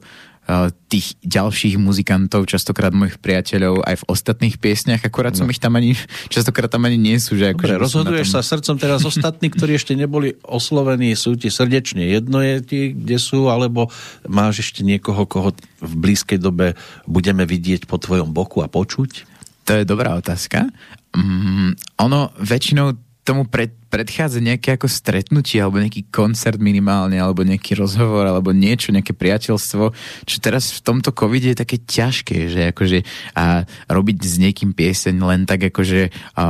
tých 0.92 1.16
ďalších 1.24 1.80
muzikantov, 1.80 2.44
častokrát 2.44 2.92
mojich 2.92 3.16
priateľov 3.16 3.80
aj 3.80 4.04
v 4.04 4.06
ostatných 4.12 4.60
piesniach, 4.60 5.00
akorát 5.00 5.32
no. 5.32 5.44
som 5.44 5.48
ich 5.48 5.58
tam 5.58 5.74
ani, 5.76 5.96
častokrát 6.34 6.68
tam 6.68 6.84
ani 6.84 7.00
nie 7.00 7.16
sú. 7.16 7.34
Že 7.36 7.56
Dobre, 7.56 7.80
rozhoduješ 7.80 8.28
tom... 8.28 8.34
sa 8.38 8.40
srdcom 8.44 8.76
teraz 8.76 9.00
ostatní, 9.04 9.48
ktorí 9.48 9.80
ešte 9.80 9.96
neboli 9.96 10.36
oslovení, 10.44 11.16
sú 11.16 11.36
ti 11.36 11.48
srdečne 11.48 12.04
jedno 12.04 12.38
je 12.44 12.56
ti, 12.62 12.80
kde 12.92 13.16
sú, 13.18 13.48
alebo 13.50 13.88
máš 14.28 14.62
ešte 14.68 14.86
niekoho, 14.86 15.24
koho 15.26 15.50
v 15.80 15.94
blízkej 15.98 16.38
dobe 16.38 16.78
budeme 17.08 17.48
vidieť 17.48 17.88
po 17.88 17.98
tvojom 17.98 18.30
boku 18.30 18.60
a 18.60 18.68
počuť? 18.68 19.26
To 19.64 19.72
je 19.80 19.84
dobrá 19.88 20.14
otázka. 20.20 20.68
Mm, 21.16 21.74
ono 22.04 22.30
väčšinou 22.36 22.94
tomu 23.24 23.48
pred, 23.48 23.72
predchádza 23.94 24.42
nejaké 24.42 24.74
ako 24.74 24.90
stretnutie 24.90 25.62
alebo 25.62 25.78
nejaký 25.78 26.10
koncert 26.10 26.58
minimálne 26.58 27.14
alebo 27.14 27.46
nejaký 27.46 27.78
rozhovor 27.78 28.26
alebo 28.26 28.50
niečo, 28.50 28.90
nejaké 28.90 29.14
priateľstvo, 29.14 29.94
čo 30.26 30.36
teraz 30.42 30.74
v 30.74 30.80
tomto 30.82 31.14
covide 31.14 31.54
je 31.54 31.62
také 31.62 31.78
ťažké, 31.78 32.50
že 32.50 32.60
akože 32.74 32.98
a 33.38 33.62
robiť 33.86 34.18
s 34.18 34.34
niekým 34.42 34.74
pieseň 34.74 35.14
len 35.22 35.46
tak 35.46 35.70
akože 35.70 36.10
a, 36.34 36.44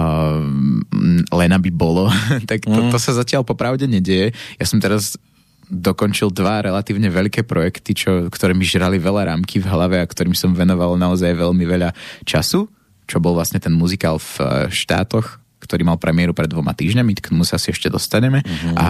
len 1.28 1.50
aby 1.52 1.68
bolo, 1.68 2.08
tak 2.50 2.64
to, 2.64 2.80
mm. 2.80 2.88
to 2.88 2.96
sa 2.96 3.12
zatiaľ 3.12 3.44
popravde 3.44 3.84
nedieje. 3.84 4.32
Ja 4.56 4.64
som 4.64 4.80
teraz 4.80 5.20
dokončil 5.68 6.32
dva 6.32 6.64
relatívne 6.64 7.12
veľké 7.12 7.44
projekty, 7.44 7.92
čo, 7.92 8.10
ktoré 8.32 8.56
mi 8.56 8.64
žrali 8.64 8.96
veľa 8.96 9.36
rámky 9.36 9.60
v 9.60 9.68
hlave 9.68 10.00
a 10.00 10.08
ktorým 10.08 10.32
som 10.32 10.56
venoval 10.56 10.96
naozaj 10.96 11.36
veľmi 11.36 11.64
veľa 11.68 11.92
času, 12.24 12.72
čo 13.04 13.16
bol 13.20 13.36
vlastne 13.36 13.60
ten 13.60 13.76
muzikál 13.76 14.16
v 14.16 14.32
eh, 14.40 14.48
štátoch 14.72 15.43
ktorý 15.64 15.82
mal 15.88 15.96
premiéru 15.96 16.36
pred 16.36 16.46
dvoma 16.46 16.76
týždňami, 16.76 17.16
k 17.16 17.32
tomu 17.32 17.48
sa 17.48 17.56
si 17.56 17.72
ešte 17.72 17.88
dostaneme. 17.88 18.44
Uh-huh. 18.44 18.76
A 18.76 18.86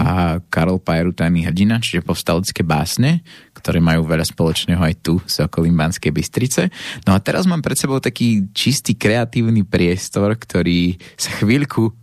Karol 0.51 0.83
Pajeru, 0.83 1.15
tajný 1.15 1.47
hrdina, 1.47 1.79
čiže 1.79 2.03
povstalecké 2.03 2.67
básne, 2.67 3.23
ktoré 3.55 3.79
majú 3.79 4.03
veľa 4.03 4.27
spoločného 4.27 4.83
aj 4.83 4.95
tu 4.99 5.17
s 5.23 5.39
okolím 5.39 5.79
Banskej 5.79 6.11
Bystrice. 6.11 6.67
No 7.07 7.15
a 7.15 7.23
teraz 7.23 7.47
mám 7.47 7.63
pred 7.63 7.79
sebou 7.79 8.03
taký 8.03 8.51
čistý 8.51 8.99
kreatívny 8.99 9.63
priestor, 9.63 10.35
ktorý 10.35 10.99
sa 11.15 11.31
chvíľku 11.39 11.95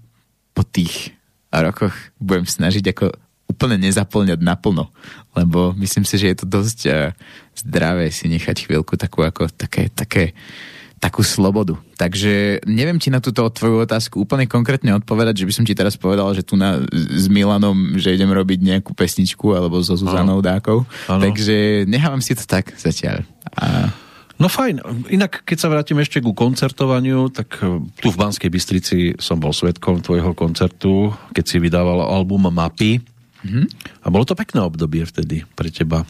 po 0.56 0.62
tých 0.64 1.12
rokoch 1.52 1.92
budem 2.16 2.48
snažiť 2.48 2.96
ako 2.96 3.12
úplne 3.52 3.76
nezaplňať 3.84 4.40
naplno, 4.40 4.88
lebo 5.36 5.76
myslím 5.76 6.08
si, 6.08 6.16
že 6.16 6.32
je 6.32 6.36
to 6.40 6.46
dosť 6.48 6.78
uh, 6.88 7.12
zdravé 7.52 8.08
si 8.08 8.32
nechať 8.32 8.64
chvíľku 8.64 8.96
takú 8.96 9.20
ako 9.20 9.52
také, 9.52 9.92
také 9.92 10.32
takú 11.02 11.26
slobodu. 11.26 11.74
Takže 11.98 12.62
neviem 12.62 12.94
ti 13.02 13.10
na 13.10 13.18
túto 13.18 13.42
tvoju 13.42 13.82
otázku 13.82 14.22
úplne 14.22 14.46
konkrétne 14.46 14.94
odpovedať, 15.02 15.42
že 15.42 15.46
by 15.50 15.52
som 15.58 15.64
ti 15.66 15.74
teraz 15.74 15.98
povedal, 15.98 16.30
že 16.30 16.46
tu 16.46 16.54
na, 16.54 16.78
s 16.94 17.26
Milanom, 17.26 17.98
že 17.98 18.14
idem 18.14 18.30
robiť 18.30 18.62
nejakú 18.62 18.94
pesničku 18.94 19.50
alebo 19.50 19.82
so 19.82 19.98
Zuzanou 19.98 20.38
ano. 20.38 20.46
Dákou. 20.46 20.86
Ano. 21.10 21.22
Takže 21.26 21.90
nechávam 21.90 22.22
si 22.22 22.38
to 22.38 22.46
tak 22.46 22.70
zatiaľ. 22.78 23.26
A... 23.58 23.90
No 24.38 24.46
fajn. 24.46 24.78
Inak, 25.10 25.42
keď 25.42 25.58
sa 25.58 25.70
vrátim 25.74 25.98
ešte 25.98 26.22
ku 26.22 26.38
koncertovaniu, 26.38 27.34
tak 27.34 27.58
e, 27.58 27.82
tu 27.98 28.14
v 28.14 28.20
Banskej 28.22 28.50
Bystrici 28.50 28.98
som 29.18 29.42
bol 29.42 29.50
svetkom 29.50 29.98
tvojho 30.06 30.38
koncertu, 30.38 31.10
keď 31.34 31.44
si 31.50 31.58
vydával 31.58 31.98
album 31.98 32.46
Mapy. 32.46 33.02
Mm-hmm. 33.42 33.64
A 34.02 34.06
bolo 34.06 34.22
to 34.22 34.38
pekné 34.38 34.62
obdobie 34.62 35.02
vtedy 35.02 35.42
pre 35.58 35.66
teba. 35.66 36.06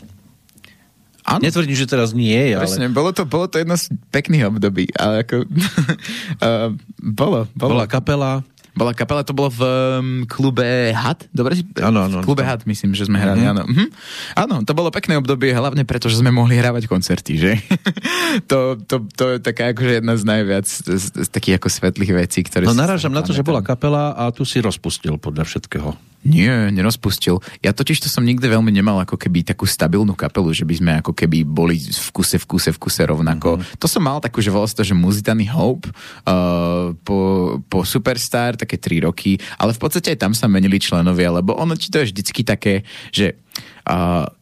Ano. 1.22 1.42
Netvrdím, 1.46 1.78
že 1.78 1.86
teraz 1.86 2.10
nie 2.10 2.34
je, 2.34 2.58
Presne, 2.58 2.90
ale... 2.90 2.94
bolo 2.94 3.10
to, 3.14 3.22
bolo 3.22 3.46
to 3.46 3.62
jedno 3.62 3.78
z 3.78 3.94
pekných 4.10 4.50
období, 4.50 4.90
ale 4.98 5.22
ako... 5.22 5.46
uh, 5.46 6.74
bolo, 7.20 7.46
bolo. 7.54 7.70
Bola 7.78 7.86
kapela, 7.86 8.42
bola 8.72 8.96
kapela, 8.96 9.20
to 9.20 9.36
bolo 9.36 9.52
v 9.52 9.62
um, 9.62 10.06
klube 10.24 10.96
HAT, 10.96 11.28
dobre? 11.28 11.60
Áno, 11.76 12.08
áno. 12.08 12.24
V 12.24 12.32
klube 12.32 12.40
HAT, 12.40 12.64
myslím, 12.64 12.96
že 12.96 13.04
sme 13.04 13.20
hrali, 13.20 13.44
mm-hmm. 13.44 13.52
áno. 13.52 13.62
Mhm. 13.68 13.86
Áno, 14.32 14.54
to 14.64 14.72
bolo 14.72 14.88
pekné 14.88 15.20
obdobie, 15.20 15.52
hlavne 15.52 15.84
preto, 15.84 16.08
že 16.08 16.16
sme 16.16 16.32
mohli 16.32 16.56
hrávať 16.56 16.88
koncerty, 16.88 17.32
že? 17.36 17.52
to, 18.50 18.80
to, 18.88 19.04
to 19.12 19.36
je 19.36 19.44
taká 19.44 19.76
akože 19.76 20.00
jedna 20.00 20.16
z 20.16 20.24
najviac 20.24 20.64
z, 20.64 20.88
z, 20.88 21.06
z 21.20 21.28
takých 21.28 21.60
ako 21.60 21.68
svetlých 21.68 22.12
vecí, 22.16 22.40
ktoré... 22.42 22.64
No 22.64 22.72
narážam 22.72 23.12
na 23.12 23.20
to, 23.20 23.36
že 23.36 23.44
bola 23.44 23.60
kapela 23.60 24.16
a 24.16 24.32
tu 24.32 24.48
si 24.48 24.58
rozpustil 24.64 25.20
podľa 25.20 25.44
všetkého. 25.44 25.92
Nie, 26.22 26.70
nerozpustil. 26.70 27.42
Ja 27.66 27.74
totiž 27.74 27.98
to 27.98 28.06
som 28.06 28.22
nikdy 28.22 28.46
veľmi 28.46 28.70
nemal 28.70 29.02
ako 29.02 29.18
keby 29.18 29.42
takú 29.42 29.66
stabilnú 29.66 30.14
kapelu, 30.14 30.54
že 30.54 30.62
by 30.62 30.74
sme 30.78 30.92
ako 31.02 31.12
keby 31.18 31.42
boli 31.42 31.82
v 31.82 32.08
kuse, 32.14 32.38
v 32.38 32.46
kuse, 32.46 32.70
v 32.70 32.78
kuse 32.78 33.02
rovnako. 33.02 33.58
Mm-hmm. 33.58 33.78
To 33.82 33.86
som 33.90 34.06
mal 34.06 34.22
takú, 34.22 34.38
že 34.38 34.54
volal 34.54 34.70
to, 34.70 34.86
že 34.86 34.94
Muzitany 34.94 35.50
Hope 35.50 35.90
uh, 35.90 36.94
po, 37.02 37.18
po 37.66 37.82
Superstar, 37.82 38.54
také 38.54 38.78
tri 38.78 39.02
roky, 39.02 39.34
ale 39.58 39.74
v 39.74 39.82
podstate 39.82 40.14
aj 40.14 40.22
tam 40.22 40.32
sa 40.32 40.46
menili 40.46 40.78
členovia, 40.78 41.34
lebo 41.34 41.58
ono 41.58 41.74
ti 41.74 41.90
to 41.90 41.98
je 42.06 42.14
vždycky 42.14 42.46
také, 42.46 42.86
že 43.10 43.42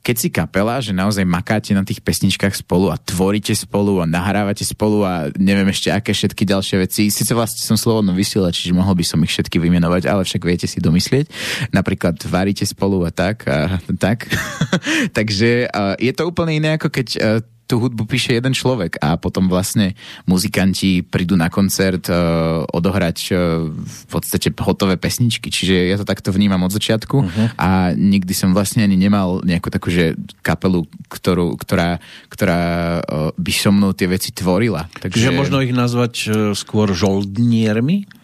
keď 0.05 0.17
si 0.17 0.29
kapela, 0.29 0.77
že 0.85 0.93
naozaj 0.93 1.25
makáte 1.25 1.73
na 1.73 1.81
tých 1.81 2.05
pesničkách 2.05 2.53
spolu 2.61 2.93
a 2.93 3.01
tvoríte 3.01 3.57
spolu 3.57 4.01
a 4.01 4.09
nahrávate 4.09 4.65
spolu 4.69 5.01
a 5.05 5.33
neviem 5.41 5.69
ešte 5.73 5.89
aké 5.89 6.13
všetky 6.13 6.45
ďalšie 6.45 6.77
veci. 6.85 7.09
Sice 7.09 7.33
vlastne 7.33 7.65
som 7.65 7.81
slobodno 7.81 8.13
vysielač, 8.13 8.61
čiže 8.61 8.77
mohol 8.77 8.93
by 8.97 9.05
som 9.05 9.21
ich 9.25 9.33
všetky 9.33 9.57
vymenovať, 9.57 10.05
ale 10.09 10.29
však 10.29 10.43
viete 10.45 10.69
si 10.69 10.77
domyslieť. 10.81 11.33
Napríklad 11.73 12.21
varíte 12.29 12.69
spolu 12.69 13.01
a 13.09 13.11
tak. 13.13 13.49
A, 13.49 13.81
tak. 13.97 14.29
Takže 15.19 15.73
je 15.97 16.13
to 16.13 16.23
úplne 16.29 16.61
iné, 16.61 16.77
ako 16.77 16.93
keď 16.93 17.09
uh, 17.17 17.41
tú 17.71 17.79
hudbu 17.79 18.03
píše 18.11 18.35
jeden 18.35 18.51
človek 18.51 18.99
a 18.99 19.15
potom 19.15 19.47
vlastne 19.47 19.95
muzikanti 20.27 21.07
prídu 21.07 21.39
na 21.39 21.47
koncert 21.47 22.11
uh, 22.11 22.67
odohrať 22.67 23.19
uh, 23.31 23.71
v 23.71 24.05
podstate 24.11 24.51
hotové 24.59 24.99
pesničky. 24.99 25.55
Čiže 25.55 25.87
ja 25.87 25.95
to 25.95 26.03
takto 26.03 26.35
vnímam 26.35 26.67
od 26.67 26.75
začiatku 26.75 27.17
uh-huh. 27.23 27.47
a 27.55 27.95
nikdy 27.95 28.35
som 28.35 28.51
vlastne 28.51 28.83
ani 28.83 28.99
nemal 28.99 29.39
nejakú 29.47 29.71
takú, 29.71 29.95
že 29.95 30.19
kapelu, 30.43 30.83
ktorú, 31.07 31.55
ktorá, 31.55 32.03
ktorá 32.27 32.61
uh, 32.99 33.31
by 33.39 33.53
so 33.55 33.71
mnou 33.71 33.95
tie 33.95 34.11
veci 34.11 34.35
tvorila. 34.35 34.91
Takže... 34.99 35.23
Čiže 35.23 35.39
možno 35.39 35.63
ich 35.63 35.71
nazvať 35.71 36.15
uh, 36.27 36.35
skôr 36.59 36.91
žoldniermi? 36.91 38.20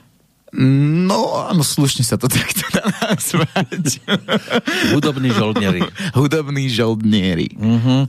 No, 0.57 1.37
áno, 1.53 1.61
slušne 1.61 2.01
sa 2.01 2.17
to 2.17 2.33
takto 2.33 2.65
dá 2.73 2.89
nazvať. 3.05 4.01
Hudobní 4.97 5.29
žoldnieri. 5.29 5.85
Hudobní 6.17 6.73
žoldnieri. 6.73 7.53
Uh-huh. 7.61 8.09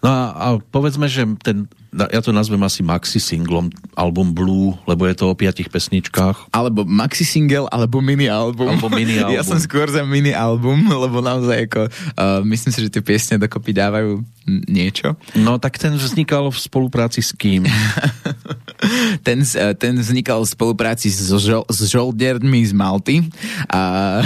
No 0.00 0.08
a, 0.08 0.20
a 0.32 0.46
povedzme, 0.72 1.04
že 1.12 1.28
ten 1.44 1.68
ja 1.92 2.24
to 2.24 2.32
nazvem 2.32 2.64
asi 2.64 2.80
maxi 2.80 3.20
singlom, 3.20 3.68
album 3.92 4.32
Blue, 4.32 4.72
lebo 4.88 5.04
je 5.04 5.12
to 5.12 5.28
o 5.28 5.36
piatich 5.36 5.68
pesničkách. 5.68 6.48
Alebo 6.48 6.88
maxi 6.88 7.28
single, 7.28 7.68
alebo 7.68 8.00
mini 8.00 8.32
album. 8.32 8.72
Alebo 8.72 8.88
mini 8.88 9.20
album. 9.20 9.36
Ja 9.36 9.44
som 9.44 9.60
skôr 9.60 9.92
za 9.92 10.00
mini 10.00 10.32
album, 10.32 10.88
lebo 11.04 11.20
naozaj 11.20 11.68
ako, 11.68 11.82
uh, 12.16 12.40
myslím 12.48 12.72
si, 12.72 12.80
že 12.88 12.88
tie 12.88 13.04
piesne 13.04 13.36
dokopy 13.36 13.76
dávajú 13.76 14.24
niečo. 14.72 15.20
No 15.36 15.60
tak 15.60 15.76
ten 15.76 15.92
vznikal 15.92 16.48
v 16.48 16.58
spolupráci 16.58 17.20
s 17.20 17.36
kým? 17.36 17.68
ten, 19.26 19.44
uh, 19.44 19.76
ten 19.76 19.92
vznikal 19.92 20.40
v 20.42 20.48
spolupráci 20.48 21.12
s, 21.12 21.28
žol, 21.28 21.68
s 21.68 21.92
žoldiermi 21.92 22.64
z 22.64 22.72
Malty 22.72 23.16
a 23.68 24.24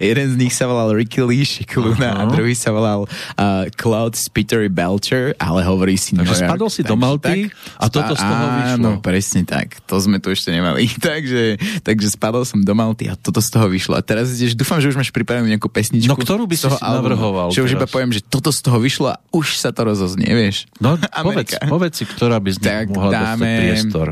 jeden 0.00 0.26
z 0.32 0.36
nich 0.40 0.56
sa 0.56 0.64
volal 0.64 0.96
Ricky 0.96 1.20
Lee 1.20 1.44
Shikuluna 1.44 2.16
uh-huh. 2.16 2.22
a 2.24 2.32
druhý 2.32 2.56
sa 2.56 2.72
volal 2.72 3.04
uh, 3.04 3.68
Cloud 3.76 4.16
Spittery 4.16 4.72
Belcher, 4.72 5.36
ale 5.36 5.60
hovorí 5.62 6.00
si 6.00 6.16
Takže 6.22 6.34
no, 6.38 6.48
spadol 6.48 6.68
si 6.70 6.80
do 6.86 6.96
Malty 6.96 7.50
tak, 7.50 7.58
a 7.76 7.86
toto 7.90 8.14
z 8.14 8.22
toho 8.22 8.46
vyšlo. 8.46 8.76
Áno, 8.78 8.90
presne 9.02 9.42
tak. 9.42 9.82
To 9.90 9.98
sme 9.98 10.22
tu 10.22 10.30
ešte 10.30 10.54
nemali. 10.54 10.86
takže, 11.10 11.58
takže 11.82 12.06
spadol 12.14 12.46
som 12.46 12.62
do 12.62 12.74
Malty 12.78 13.10
a 13.10 13.18
toto 13.18 13.42
z 13.42 13.50
toho 13.50 13.66
vyšlo. 13.66 13.98
A 13.98 14.02
teraz 14.02 14.30
ideš, 14.32 14.54
dúfam, 14.54 14.78
že 14.78 14.88
už 14.88 14.96
máš 14.96 15.10
pripravenú 15.10 15.50
nejakú 15.50 15.66
pesničku. 15.66 16.08
No 16.08 16.16
ktorú 16.16 16.46
by 16.46 16.56
si 16.56 16.66
navrhoval 16.70 17.50
Že 17.50 17.60
už 17.66 17.70
iba 17.76 17.86
poviem, 17.90 18.14
že 18.14 18.22
toto 18.22 18.54
z 18.54 18.60
toho 18.62 18.78
vyšlo 18.78 19.12
a 19.12 19.16
už 19.34 19.58
sa 19.58 19.74
to 19.74 19.82
rozoznie, 19.82 20.30
vieš. 20.30 20.70
No 20.78 20.96
povedz, 21.26 21.58
povedz 21.66 21.94
si, 22.00 22.04
ktorá 22.06 22.38
by 22.38 22.50
z 22.54 22.58
mohla 22.88 23.10
dáme, 23.10 23.42
dostať 23.42 23.58
priestor. 23.58 24.06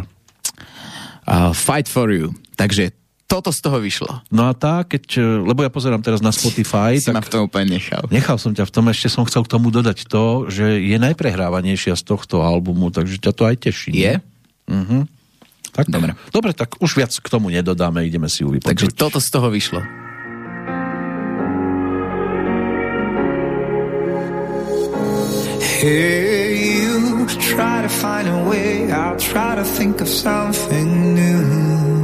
Uh, 1.31 1.55
fight 1.55 1.87
for 1.87 2.11
you. 2.11 2.35
Takže 2.59 2.91
toto 3.31 3.55
z 3.55 3.63
toho 3.63 3.79
vyšlo. 3.79 4.11
No 4.35 4.51
a 4.51 4.53
tá, 4.59 4.83
keď, 4.83 5.23
e, 5.23 5.47
lebo 5.47 5.63
ja 5.63 5.71
pozerám 5.71 6.03
teraz 6.03 6.19
na 6.19 6.35
Spotify. 6.35 6.99
Si 6.99 7.07
tak 7.07 7.15
ma 7.15 7.23
v 7.23 7.31
tom 7.31 7.43
úplne 7.47 7.79
nechal. 7.79 8.11
Nechal 8.11 8.43
som 8.43 8.51
ťa 8.51 8.67
v 8.67 8.73
tom, 8.75 8.91
ešte 8.91 9.07
som 9.07 9.23
chcel 9.23 9.47
k 9.47 9.53
tomu 9.55 9.71
dodať 9.71 10.11
to, 10.11 10.51
že 10.51 10.83
je 10.83 10.99
najprehrávanejšia 10.99 11.95
z 11.95 12.03
tohto 12.03 12.43
albumu, 12.43 12.91
takže 12.91 13.23
ťa 13.23 13.31
to 13.31 13.43
aj 13.47 13.57
teší. 13.63 13.95
Je? 13.95 14.15
Mhm. 14.67 15.07
Tak, 15.71 15.87
Dobre. 15.87 16.19
Dobre, 16.35 16.51
tak 16.51 16.83
už 16.83 16.99
viac 16.99 17.15
k 17.15 17.27
tomu 17.31 17.47
nedodáme, 17.47 18.03
ideme 18.03 18.27
si 18.27 18.43
ju 18.43 18.51
vypočuť. 18.51 18.67
Takže 18.67 18.87
toto 18.99 19.23
z 19.23 19.29
toho 19.31 19.47
vyšlo. 19.55 19.79
Hey, 25.79 26.83
you 26.83 27.25
try 27.55 27.81
to 27.81 27.89
find 27.89 28.27
a 28.27 28.51
way 28.51 28.91
I'll 28.91 29.17
try 29.17 29.55
to 29.55 29.65
think 29.65 30.03
of 30.03 30.11
something 30.11 31.15
new 31.15 32.00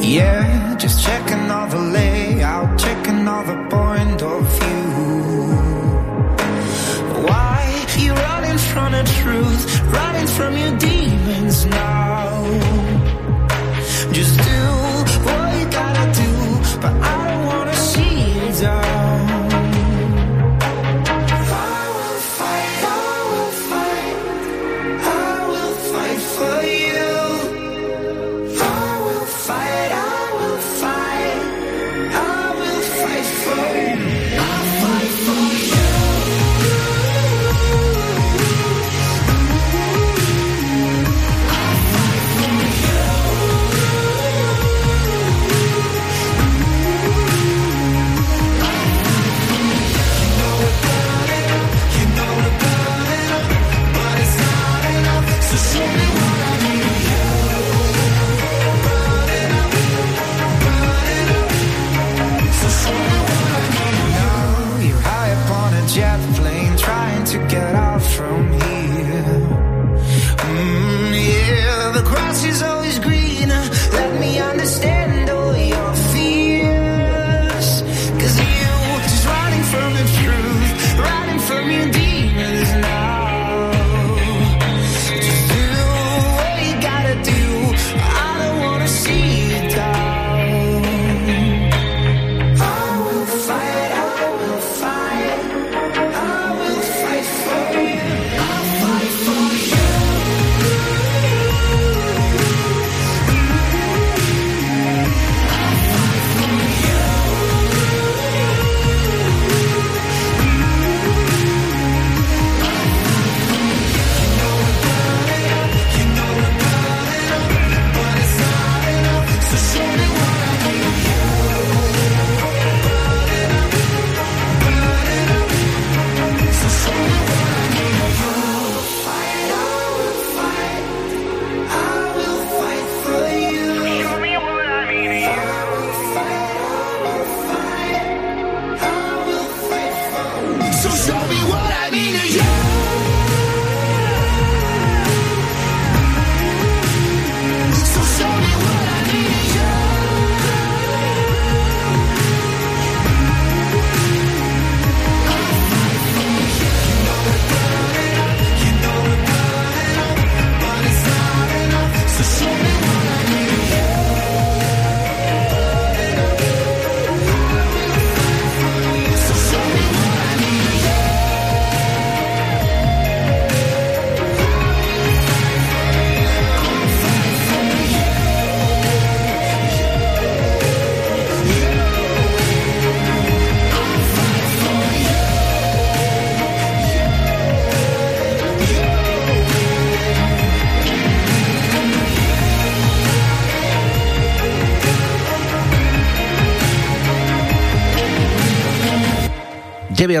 Yeah, 0.00 0.76
just 0.76 1.02
checking 1.04 1.50
all 1.50 1.68
the 1.68 1.78
layout, 1.78 2.78
checking 2.78 3.26
all 3.26 3.44
point 3.70 4.22
of 4.22 4.42
view. 4.58 4.86
Why 7.26 7.86
you 7.98 8.12
running 8.12 8.58
from 8.58 8.92
the 8.92 9.04
truth, 9.20 9.80
running 9.90 10.26
from 10.26 10.56
your 10.56 10.76
demons 10.78 11.66
now? 11.66 12.44
Just 14.12 14.36
do 14.38 14.75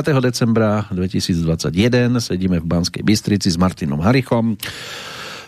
decembra 0.02 0.88
2021 0.90 2.20
sedíme 2.20 2.58
v 2.60 2.66
Banskej 2.66 3.04
Bystrici 3.04 3.48
s 3.52 3.56
Martinom 3.60 4.00
Harichom. 4.02 4.56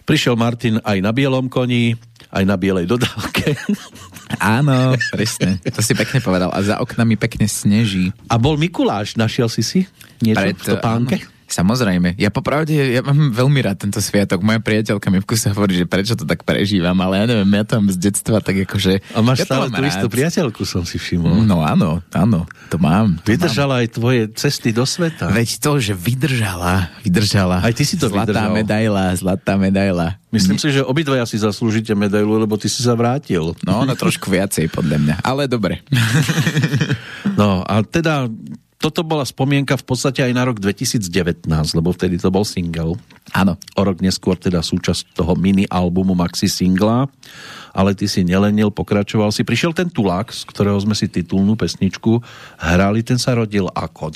Prišiel 0.08 0.40
Martin 0.40 0.80
aj 0.80 0.98
na 1.04 1.12
bielom 1.12 1.52
koni, 1.52 1.92
aj 2.32 2.44
na 2.44 2.56
bielej 2.56 2.88
dodávke. 2.88 3.56
Áno, 4.40 4.96
presne. 5.12 5.60
To 5.64 5.80
si 5.80 5.92
pekne 5.96 6.20
povedal. 6.20 6.52
A 6.52 6.60
za 6.60 6.76
oknami 6.80 7.16
pekne 7.16 7.48
sneží. 7.48 8.12
A 8.28 8.36
bol 8.36 8.60
Mikuláš, 8.60 9.16
našiel 9.16 9.48
si 9.48 9.64
si 9.64 9.80
niečo 10.20 10.44
Pred, 10.44 10.56
v 10.56 10.64
topánke? 10.64 11.16
Áno. 11.20 11.37
Samozrejme. 11.48 12.20
Ja 12.20 12.28
popravde, 12.28 12.76
ja 12.76 13.00
mám 13.00 13.32
veľmi 13.32 13.64
rád 13.64 13.80
tento 13.80 14.04
sviatok. 14.04 14.44
Moja 14.44 14.60
priateľka 14.60 15.08
mi 15.08 15.24
v 15.24 15.26
kuse 15.26 15.48
hovorí, 15.48 15.80
že 15.80 15.88
prečo 15.88 16.12
to 16.12 16.28
tak 16.28 16.44
prežívam, 16.44 16.94
ale 17.00 17.24
ja 17.24 17.26
neviem, 17.26 17.48
ja 17.56 17.64
tam 17.64 17.88
z 17.88 17.96
detstva 17.96 18.44
tak 18.44 18.68
akože... 18.68 19.00
A 19.16 19.24
máš 19.24 19.42
ja 19.42 19.46
stále 19.48 19.72
tú 19.72 19.80
istú 19.80 20.06
priateľku, 20.12 20.68
som 20.68 20.84
si 20.84 21.00
všimol. 21.00 21.48
No 21.48 21.64
áno, 21.64 22.04
áno, 22.12 22.44
to 22.68 22.76
mám. 22.76 23.16
To 23.24 23.32
vydržala 23.32 23.80
mám. 23.80 23.82
aj 23.82 23.86
tvoje 23.96 24.22
cesty 24.36 24.76
do 24.76 24.84
sveta. 24.84 25.32
Veď 25.32 25.48
to, 25.56 25.80
že 25.80 25.96
vydržala, 25.96 26.92
vydržala. 27.00 27.64
Aj 27.64 27.72
ty 27.72 27.88
si 27.88 27.96
to 27.96 28.12
zlatá 28.12 28.44
vydržal. 28.44 28.52
medaila, 28.52 29.04
zlatá 29.16 29.56
medaila. 29.56 30.20
Myslím 30.28 30.60
si, 30.60 30.68
že 30.68 30.84
obidvaja 30.84 31.24
si 31.24 31.40
zaslúžite 31.40 31.96
medailu, 31.96 32.36
lebo 32.36 32.60
ty 32.60 32.68
si 32.68 32.84
sa 32.84 32.92
vrátil. 32.92 33.56
No, 33.64 33.88
no 33.88 33.96
trošku 33.96 34.28
viacej 34.28 34.68
podľa 34.68 35.00
mňa, 35.00 35.14
ale 35.24 35.48
dobre. 35.48 35.80
no 37.40 37.64
a 37.64 37.80
teda 37.80 38.28
toto 38.78 39.02
bola 39.02 39.26
spomienka 39.26 39.74
v 39.74 39.84
podstate 39.84 40.22
aj 40.22 40.32
na 40.32 40.46
rok 40.46 40.62
2019, 40.62 41.50
lebo 41.50 41.90
vtedy 41.90 42.14
to 42.14 42.30
bol 42.30 42.46
single. 42.46 42.94
Áno. 43.34 43.58
O 43.74 43.82
rok 43.82 43.98
neskôr 43.98 44.38
teda 44.38 44.62
súčasť 44.62 45.18
toho 45.18 45.34
mini-albumu 45.34 46.14
Maxi 46.14 46.46
Singla, 46.46 47.10
ale 47.74 47.90
ty 47.98 48.06
si 48.06 48.22
nelenil, 48.22 48.70
pokračoval 48.70 49.34
si. 49.34 49.42
Prišiel 49.42 49.74
ten 49.74 49.90
Tulák, 49.90 50.30
z 50.30 50.46
ktorého 50.46 50.78
sme 50.78 50.94
si 50.94 51.10
titulnú 51.10 51.58
pesničku 51.58 52.22
hrali, 52.62 53.02
ten 53.02 53.18
sa 53.18 53.34
rodil 53.34 53.66
ako? 53.66 54.14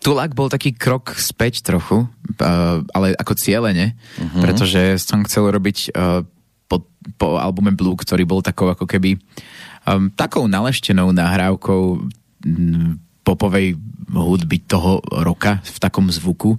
Tulák 0.00 0.32
bol 0.32 0.48
taký 0.48 0.72
krok 0.72 1.12
späť 1.20 1.60
trochu, 1.60 2.08
uh, 2.08 2.80
ale 2.96 3.12
ako 3.20 3.36
cieľene, 3.36 3.92
uh-huh. 3.92 4.40
pretože 4.48 4.96
som 5.04 5.20
chcel 5.28 5.44
robiť 5.52 5.92
uh, 5.92 6.24
po, 6.72 6.88
po 7.20 7.36
albume 7.36 7.76
Blue, 7.76 8.00
ktorý 8.00 8.24
bol 8.24 8.40
takou 8.40 8.72
ako 8.72 8.88
keby 8.88 9.20
um, 9.84 10.08
takou 10.08 10.48
naleštenou 10.48 11.12
nahrávkou 11.12 12.08
popovej 13.28 13.76
hudby 14.08 14.64
toho 14.64 15.04
roka 15.20 15.60
v 15.60 15.78
takom 15.80 16.08
zvuku. 16.08 16.56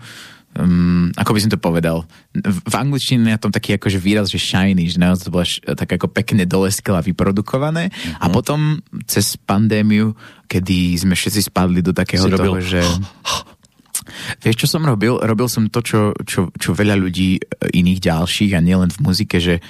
Um, 0.60 1.14
ako 1.14 1.38
by 1.38 1.40
som 1.46 1.52
to 1.54 1.62
povedal? 1.62 2.10
V 2.44 2.76
angličtine 2.76 3.22
je 3.22 3.36
na 3.38 3.42
tom 3.42 3.54
taký 3.54 3.78
akože 3.78 4.02
výraz, 4.02 4.34
že 4.34 4.42
shiny, 4.42 4.90
že 4.90 4.98
naozaj 4.98 5.30
to 5.30 5.34
bolo 5.34 5.46
tak 5.78 5.90
ako 5.94 6.10
pekne 6.10 6.44
doleskla 6.44 7.06
vyprodukované 7.06 7.94
uh-huh. 7.94 8.22
a 8.22 8.26
mhm. 8.28 8.34
potom 8.34 8.60
cez 9.06 9.38
pandémiu, 9.38 10.18
kedy 10.50 10.98
sme 10.98 11.14
všetci 11.14 11.54
spadli 11.54 11.86
do 11.86 11.94
takého 11.94 12.26
si 12.26 12.34
toho, 12.34 12.58
robil... 12.60 12.66
že... 12.66 12.82
Vieš, 14.42 14.66
čo 14.66 14.68
som 14.68 14.82
robil? 14.82 15.22
Robil 15.22 15.46
som 15.46 15.70
to, 15.70 15.86
čo, 15.86 16.18
čo, 16.26 16.50
čo 16.58 16.74
veľa 16.74 16.98
ľudí 16.98 17.38
e, 17.38 17.42
iných 17.78 18.10
ďalších 18.10 18.58
a 18.58 18.64
nielen 18.64 18.90
v 18.90 19.06
muzike, 19.06 19.38
že 19.38 19.62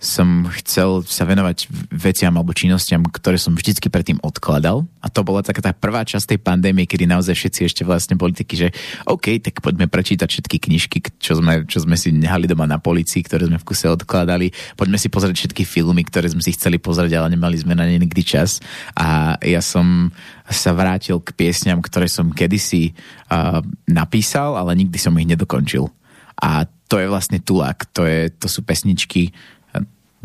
som 0.00 0.48
chcel 0.56 1.04
sa 1.04 1.28
venovať 1.28 1.68
veciam 1.92 2.32
alebo 2.32 2.56
činnostiam, 2.56 3.04
ktoré 3.04 3.36
som 3.36 3.52
vždycky 3.52 3.92
predtým 3.92 4.16
odkladal. 4.24 4.88
A 5.04 5.12
to 5.12 5.20
bola 5.20 5.44
taká 5.44 5.60
tá 5.60 5.76
prvá 5.76 6.08
časť 6.08 6.34
tej 6.34 6.40
pandémie, 6.40 6.88
kedy 6.88 7.04
naozaj 7.04 7.36
všetci 7.36 7.60
ešte 7.68 7.82
vlastne 7.84 8.16
boli 8.16 8.32
takí, 8.32 8.56
že 8.56 8.72
OK, 9.04 9.36
tak 9.44 9.60
poďme 9.60 9.92
prečítať 9.92 10.24
všetky 10.24 10.56
knižky, 10.56 10.98
čo 11.20 11.36
sme, 11.36 11.68
čo 11.68 11.84
sme 11.84 12.00
si 12.00 12.16
nehali 12.16 12.48
doma 12.48 12.64
na 12.64 12.80
policii, 12.80 13.20
ktoré 13.20 13.44
sme 13.52 13.60
v 13.60 13.68
kuse 13.68 13.92
odkladali. 13.92 14.48
Poďme 14.72 14.96
si 14.96 15.12
pozrieť 15.12 15.36
všetky 15.44 15.68
filmy, 15.68 16.00
ktoré 16.08 16.32
sme 16.32 16.40
si 16.40 16.56
chceli 16.56 16.80
pozrieť, 16.80 17.20
ale 17.20 17.36
nemali 17.36 17.60
sme 17.60 17.76
na 17.76 17.84
ne 17.84 18.00
nikdy 18.00 18.24
čas. 18.24 18.64
A 18.96 19.36
ja 19.44 19.60
som 19.60 20.08
sa 20.48 20.72
vrátil 20.72 21.20
k 21.20 21.36
piesňam, 21.36 21.84
ktoré 21.84 22.08
som 22.08 22.32
kedysi 22.32 22.96
uh, 23.28 23.60
napísal, 23.84 24.56
ale 24.56 24.80
nikdy 24.80 24.96
som 24.96 25.12
ich 25.20 25.28
nedokončil. 25.28 25.92
A 26.40 26.64
to 26.90 26.98
je 26.98 27.06
vlastne 27.06 27.38
tulák, 27.38 27.86
to, 27.94 28.02
je, 28.08 28.32
to 28.34 28.50
sú 28.50 28.66
pesničky, 28.66 29.30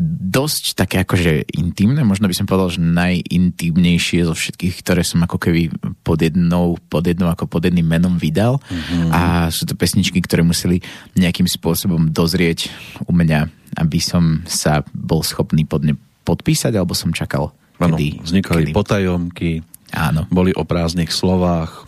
dosť 0.04 0.76
také 0.76 0.96
akože 1.08 1.56
intimné, 1.56 2.04
možno 2.04 2.28
by 2.28 2.36
som 2.36 2.44
povedal, 2.44 2.68
že 2.68 2.84
najintimnejšie 2.84 4.28
zo 4.28 4.36
všetkých, 4.36 4.84
ktoré 4.84 5.00
som 5.00 5.24
ako 5.24 5.40
keby 5.40 5.72
pod 6.04 6.20
jednou, 6.20 6.76
pod 6.92 7.08
jednou 7.08 7.32
ako 7.32 7.48
pod 7.48 7.64
jedným 7.64 7.88
menom 7.88 8.20
vydal 8.20 8.60
mm-hmm. 8.60 9.08
a 9.08 9.48
sú 9.48 9.64
to 9.64 9.72
pesničky, 9.72 10.20
ktoré 10.20 10.44
museli 10.44 10.84
nejakým 11.16 11.48
spôsobom 11.48 12.12
dozrieť 12.12 12.68
u 13.08 13.12
mňa, 13.16 13.48
aby 13.80 13.96
som 13.96 14.44
sa 14.44 14.84
bol 14.92 15.24
schopný 15.24 15.64
pod 15.64 15.88
ne 15.88 15.96
podpísať, 16.26 16.76
alebo 16.76 16.92
som 16.92 17.14
čakal, 17.14 17.54
kedy... 17.78 18.20
Ano, 18.20 18.26
vznikali 18.26 18.62
kedy... 18.68 18.72
potajomky, 18.74 19.50
Áno. 19.94 20.26
boli 20.28 20.50
o 20.52 20.66
prázdnych 20.66 21.14
slovách, 21.14 21.86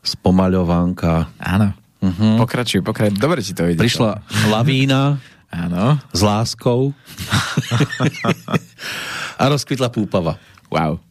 spomaľovánka. 0.00 1.28
Áno. 1.36 1.74
Uh-huh. 2.00 2.40
Pokračuj, 2.40 2.80
pokračuj. 2.80 3.20
Dobre 3.20 3.44
ti 3.44 3.52
to 3.52 3.68
ide. 3.68 3.76
Prišla 3.76 4.24
lavína, 4.48 5.20
Áno. 5.50 5.98
S 6.14 6.22
láskou. 6.22 6.94
a 9.40 9.42
rozkvitla 9.50 9.90
púpava. 9.90 10.38
Wow. 10.70 11.02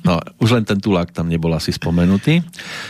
No, 0.00 0.18
už 0.42 0.58
len 0.58 0.64
ten 0.66 0.80
tulák 0.80 1.14
tam 1.14 1.30
nebol 1.30 1.52
asi 1.54 1.70
spomenutý. 1.70 2.42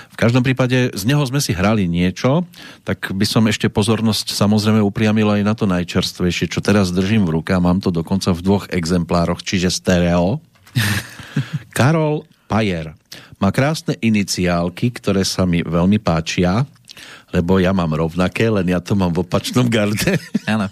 V 0.09 0.17
každom 0.17 0.41
prípade 0.41 0.95
z 0.97 1.03
neho 1.05 1.21
sme 1.27 1.43
si 1.43 1.53
hrali 1.53 1.85
niečo, 1.85 2.49
tak 2.87 3.13
by 3.13 3.27
som 3.29 3.45
ešte 3.45 3.69
pozornosť 3.69 4.33
samozrejme 4.33 4.81
upriamil 4.81 5.29
aj 5.29 5.43
na 5.45 5.53
to 5.53 5.69
najčerstvejšie, 5.69 6.49
čo 6.49 6.65
teraz 6.65 6.95
držím 6.95 7.29
v 7.29 7.41
ruke 7.41 7.53
a 7.53 7.61
mám 7.61 7.83
to 7.83 7.93
dokonca 7.93 8.33
v 8.33 8.41
dvoch 8.41 8.65
exemplároch, 8.73 9.45
čiže 9.45 9.69
stereo. 9.69 10.41
Karol 11.77 12.25
Pajer 12.47 12.95
má 13.43 13.51
krásne 13.51 13.99
iniciálky, 13.99 14.95
ktoré 14.95 15.27
sa 15.27 15.45
mi 15.45 15.61
veľmi 15.67 15.99
páčia 15.99 16.65
lebo 17.31 17.63
ja 17.63 17.71
mám 17.71 17.95
rovnaké, 17.95 18.51
len 18.51 18.67
ja 18.67 18.83
to 18.83 18.99
mám 18.99 19.15
v 19.15 19.23
opačnom 19.23 19.71
garde. 19.71 20.19
Áno. 20.51 20.67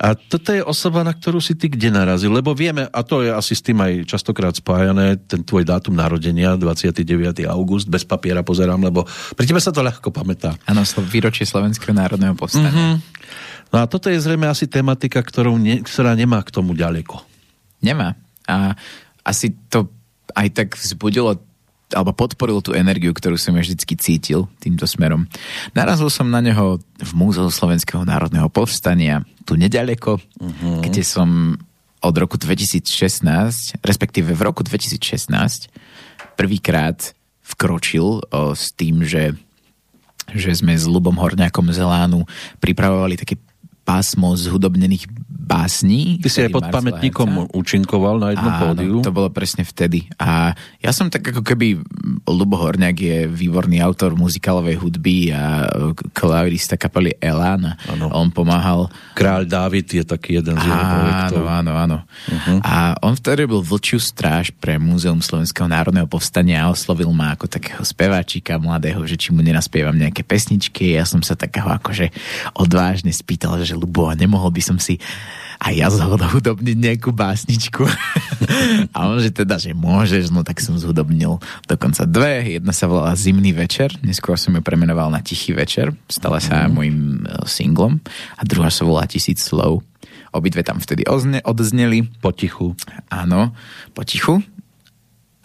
A 0.00 0.06
toto 0.16 0.56
je 0.56 0.64
osoba, 0.64 1.04
na 1.04 1.12
ktorú 1.12 1.40
si 1.40 1.52
ty 1.52 1.68
kde 1.68 1.92
narazil? 1.92 2.32
Lebo 2.32 2.56
vieme, 2.56 2.88
a 2.88 3.00
to 3.04 3.20
je 3.20 3.30
asi 3.30 3.52
s 3.52 3.60
tým 3.60 3.76
aj 3.80 4.08
častokrát 4.08 4.56
spájané, 4.56 5.20
ten 5.20 5.44
tvoj 5.44 5.68
dátum 5.68 5.92
narodenia, 5.92 6.56
29. 6.56 7.04
august, 7.46 7.86
bez 7.92 8.08
papiera 8.08 8.40
pozerám, 8.40 8.80
lebo 8.80 9.04
pri 9.36 9.44
tebe 9.44 9.60
sa 9.60 9.72
to 9.72 9.84
ľahko 9.84 10.08
pamätá. 10.08 10.56
Áno, 10.64 10.80
výročie 11.08 11.44
Slovenského 11.44 11.92
národného 11.92 12.32
povstania. 12.32 12.72
Mm-hmm. 12.72 12.94
No 13.74 13.82
a 13.82 13.84
toto 13.90 14.08
je 14.08 14.16
zrejme 14.16 14.46
asi 14.46 14.70
tematika, 14.70 15.20
ktorou 15.20 15.58
ne, 15.58 15.82
ktorá 15.82 16.14
nemá 16.16 16.40
k 16.40 16.54
tomu 16.54 16.72
ďaleko. 16.72 17.20
Nemá. 17.82 18.14
A 18.46 18.78
asi 19.26 19.52
to 19.68 19.90
aj 20.32 20.48
tak 20.54 20.68
vzbudilo 20.78 21.36
alebo 21.94 22.10
podporil 22.10 22.58
tú 22.58 22.74
energiu, 22.74 23.14
ktorú 23.14 23.38
som 23.38 23.54
ja 23.54 23.62
vždycky 23.62 23.94
cítil 23.94 24.50
týmto 24.58 24.90
smerom. 24.90 25.30
Narazil 25.70 26.10
som 26.10 26.26
na 26.26 26.42
neho 26.42 26.82
v 26.82 27.12
Múzeu 27.14 27.46
Slovenského 27.46 28.02
národného 28.02 28.50
povstania, 28.50 29.22
tu 29.46 29.54
nedaleko, 29.54 30.18
uh-huh. 30.18 30.82
kde 30.82 31.06
som 31.06 31.54
od 32.02 32.14
roku 32.18 32.34
2016, 32.34 33.78
respektíve 33.86 34.34
v 34.34 34.42
roku 34.42 34.66
2016, 34.66 35.70
prvýkrát 36.34 37.14
vkročil 37.46 38.26
o, 38.26 38.54
s 38.54 38.74
tým, 38.74 39.06
že, 39.06 39.38
že 40.34 40.50
sme 40.58 40.74
s 40.74 40.90
Lubom 40.90 41.14
Horňákom 41.14 41.70
Zelánu 41.70 42.26
pripravovali 42.58 43.14
také 43.14 43.38
pásmo 43.86 44.34
zhudobnených 44.34 45.06
básní. 45.46 46.18
Ty 46.18 46.28
si 46.28 46.42
aj 46.42 46.50
pod 46.50 46.66
pamätníkom 46.74 47.54
účinkoval 47.54 48.18
na 48.18 48.34
jednom 48.34 48.54
pódiu. 48.58 48.94
to 48.98 49.14
bolo 49.14 49.30
presne 49.30 49.62
vtedy. 49.62 50.10
A 50.18 50.50
ja 50.82 50.90
som 50.90 51.06
tak 51.06 51.30
ako 51.30 51.46
keby, 51.46 51.78
Lubo 52.26 52.58
Horňák 52.58 52.96
je 52.98 53.18
výborný 53.30 53.78
autor 53.78 54.18
muzikálovej 54.18 54.74
hudby 54.82 55.30
a 55.30 55.70
klavirista 56.10 56.74
kapely 56.74 57.14
Elan. 57.22 57.78
Ano. 57.86 58.10
On 58.10 58.26
pomáhal... 58.34 58.90
Kráľ 59.14 59.46
Dávid 59.46 59.86
je 59.86 60.02
taký 60.02 60.42
jeden 60.42 60.58
z 60.58 60.66
jeho 60.66 60.84
projektov. 60.98 61.44
Áno, 61.46 61.72
áno. 61.78 61.98
Uh-huh. 62.26 62.58
A 62.66 62.98
on 63.06 63.14
vtedy 63.14 63.46
robil 63.46 63.62
vlčiu 63.62 64.02
stráž 64.02 64.50
pre 64.50 64.82
Múzeum 64.82 65.22
Slovenského 65.22 65.70
národného 65.70 66.10
povstania 66.10 66.66
a 66.66 66.74
oslovil 66.74 67.08
ma 67.14 67.38
ako 67.38 67.46
takého 67.46 67.86
speváčika 67.86 68.58
mladého, 68.58 68.98
že 69.06 69.14
či 69.14 69.30
mu 69.30 69.46
nenaspievam 69.46 69.94
nejaké 69.94 70.26
pesničky. 70.26 70.98
Ja 70.98 71.06
som 71.06 71.22
sa 71.22 71.38
takého 71.38 71.70
akože 71.70 72.10
odvážne 72.58 73.14
spýtal, 73.14 73.62
že 73.62 73.78
Lubo, 73.78 74.10
nemohol 74.10 74.50
by 74.50 74.62
som 74.64 74.78
si 74.82 74.98
a 75.56 75.72
ja 75.72 75.88
zhudobniť 75.88 76.76
nejakú 76.76 77.10
básničku. 77.12 77.84
a 78.96 78.98
on, 79.08 79.18
že 79.18 79.32
teda, 79.32 79.56
že 79.56 79.72
môžeš, 79.72 80.28
no 80.30 80.44
tak 80.44 80.60
som 80.60 80.76
zhudobnil 80.76 81.40
dokonca 81.64 82.04
dve. 82.04 82.60
Jedna 82.60 82.72
sa 82.76 82.86
volala 82.86 83.16
Zimný 83.16 83.56
večer, 83.56 83.96
neskôr 84.04 84.36
som 84.36 84.52
ju 84.52 84.62
premenoval 84.62 85.08
na 85.08 85.24
Tichý 85.24 85.56
večer, 85.56 85.96
stala 86.06 86.38
sa 86.38 86.66
mm. 86.66 86.70
môjim 86.72 86.98
e, 86.98 87.42
singlom. 87.48 87.98
A 88.36 88.42
druhá 88.44 88.68
sa 88.68 88.84
volá 88.84 89.08
Tisíc 89.08 89.40
slov. 89.40 89.80
Obidve 90.36 90.60
tam 90.60 90.76
vtedy 90.76 91.08
ozne, 91.08 91.40
odzneli. 91.40 92.04
Potichu. 92.20 92.76
Áno, 93.08 93.56
potichu. 93.96 94.44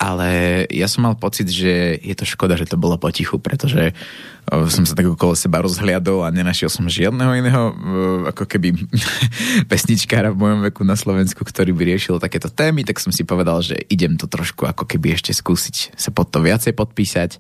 Ale 0.02 0.66
ja 0.74 0.90
som 0.90 1.06
mal 1.06 1.14
pocit, 1.14 1.46
že 1.46 2.02
je 2.02 2.16
to 2.18 2.26
škoda, 2.26 2.58
že 2.58 2.66
to 2.66 2.74
bolo 2.74 2.98
potichu, 2.98 3.38
pretože 3.38 3.94
som 4.50 4.82
sa 4.90 4.98
tak 4.98 5.06
okolo 5.06 5.38
seba 5.38 5.62
rozhliadol 5.62 6.26
a 6.26 6.34
nenašiel 6.34 6.66
som 6.66 6.90
žiadneho 6.90 7.30
iného 7.38 7.64
ako 8.26 8.50
keby 8.50 8.74
pesničkára 9.72 10.34
v 10.34 10.42
mojom 10.42 10.60
veku 10.66 10.82
na 10.82 10.98
Slovensku, 10.98 11.46
ktorý 11.46 11.78
by 11.78 11.94
riešil 11.94 12.18
takéto 12.18 12.50
témy, 12.50 12.82
tak 12.82 12.98
som 12.98 13.14
si 13.14 13.22
povedal, 13.22 13.62
že 13.62 13.78
idem 13.94 14.18
to 14.18 14.26
trošku 14.26 14.66
ako 14.66 14.90
keby 14.90 15.14
ešte 15.14 15.38
skúsiť 15.38 15.94
sa 15.94 16.10
pod 16.10 16.34
to 16.34 16.42
viacej 16.42 16.74
podpísať. 16.74 17.38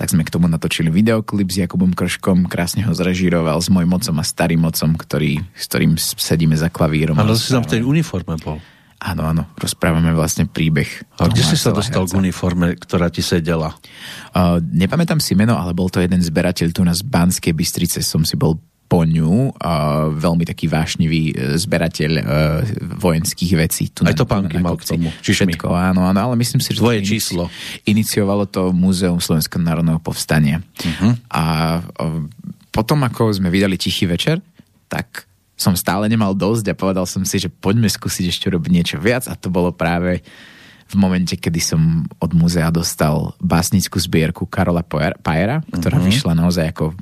Tak 0.00 0.08
sme 0.08 0.24
k 0.24 0.32
tomu 0.32 0.48
natočili 0.48 0.88
videoklip 0.88 1.52
s 1.52 1.60
Jakubom 1.60 1.92
Krškom, 1.92 2.48
krásne 2.48 2.88
ho 2.88 2.96
zrežíroval 2.96 3.60
s 3.60 3.68
mojim 3.68 3.92
mocom 3.92 4.16
a 4.16 4.24
starým 4.24 4.64
mocom, 4.64 4.96
ktorý, 4.96 5.44
s 5.52 5.68
ktorým 5.68 6.00
sedíme 6.00 6.56
za 6.56 6.72
klavírom. 6.72 7.20
Ale 7.20 7.36
si 7.36 7.52
tam 7.52 7.68
v 7.68 7.76
tej 7.76 7.82
uniforme 7.84 8.40
bol. 8.40 8.56
Áno, 8.98 9.30
áno, 9.30 9.46
rozprávame 9.54 10.10
vlastne 10.10 10.50
príbeh. 10.50 11.06
A 11.22 11.30
kde 11.30 11.46
si 11.46 11.54
sa 11.54 11.70
dostal 11.70 12.02
herca. 12.02 12.18
k 12.18 12.18
uniforme, 12.18 12.74
ktorá 12.74 13.06
ti 13.14 13.22
sedela? 13.22 13.70
Uh, 14.34 14.58
nepamätám 14.74 15.22
si 15.22 15.38
meno, 15.38 15.54
ale 15.54 15.70
bol 15.70 15.86
to 15.86 16.02
jeden 16.02 16.18
zberateľ 16.18 16.74
tu 16.74 16.82
na 16.82 16.90
Banskej 16.90 17.54
Bystrice, 17.54 18.02
som 18.02 18.26
si 18.26 18.34
bol 18.34 18.58
po 18.88 19.04
ňu, 19.04 19.54
uh, 19.54 20.10
veľmi 20.16 20.48
taký 20.48 20.64
vášnivý 20.64 21.22
e, 21.36 21.60
zberateľ 21.60 22.12
uh, 22.18 22.24
vojenských 22.96 23.52
vecí. 23.60 23.92
Tu 23.92 24.00
Aj 24.08 24.16
to 24.16 24.24
pánky 24.24 24.56
mal 24.64 24.80
k 24.80 24.96
tomu. 24.96 25.12
Všetko, 25.20 25.68
áno, 25.76 26.08
áno, 26.08 26.18
ale 26.18 26.34
myslím 26.40 26.64
si, 26.64 26.72
že 26.72 26.80
Tvoje 26.80 27.04
to 27.04 27.12
číslo. 27.12 27.44
iniciovalo 27.84 28.48
to 28.48 28.72
Múzeum 28.72 29.20
Slovenského 29.20 29.60
národného 29.60 30.00
povstania. 30.00 30.64
Uh-huh. 30.80 31.12
A 31.28 31.44
uh, 31.84 32.24
potom, 32.72 33.04
ako 33.04 33.36
sme 33.36 33.52
vydali 33.52 33.76
Tichý 33.76 34.08
večer, 34.08 34.40
tak 34.88 35.27
som 35.58 35.74
stále 35.74 36.06
nemal 36.06 36.38
dosť 36.38 36.70
a 36.70 36.78
povedal 36.78 37.04
som 37.04 37.26
si, 37.26 37.42
že 37.42 37.50
poďme 37.50 37.90
skúsiť 37.90 38.30
ešte 38.30 38.46
robiť 38.46 38.70
niečo 38.70 38.96
viac 39.02 39.26
a 39.26 39.34
to 39.34 39.50
bolo 39.50 39.74
práve 39.74 40.22
v 40.88 40.96
momente, 40.96 41.36
kedy 41.36 41.60
som 41.60 42.08
od 42.16 42.32
múzea 42.32 42.72
dostal 42.72 43.36
básnickú 43.44 44.00
zbierku 44.00 44.48
Karola 44.48 44.80
Pajera, 45.20 45.60
ktorá 45.68 46.00
uh-huh. 46.00 46.08
vyšla 46.08 46.32
naozaj 46.32 46.72
ako, 46.72 46.96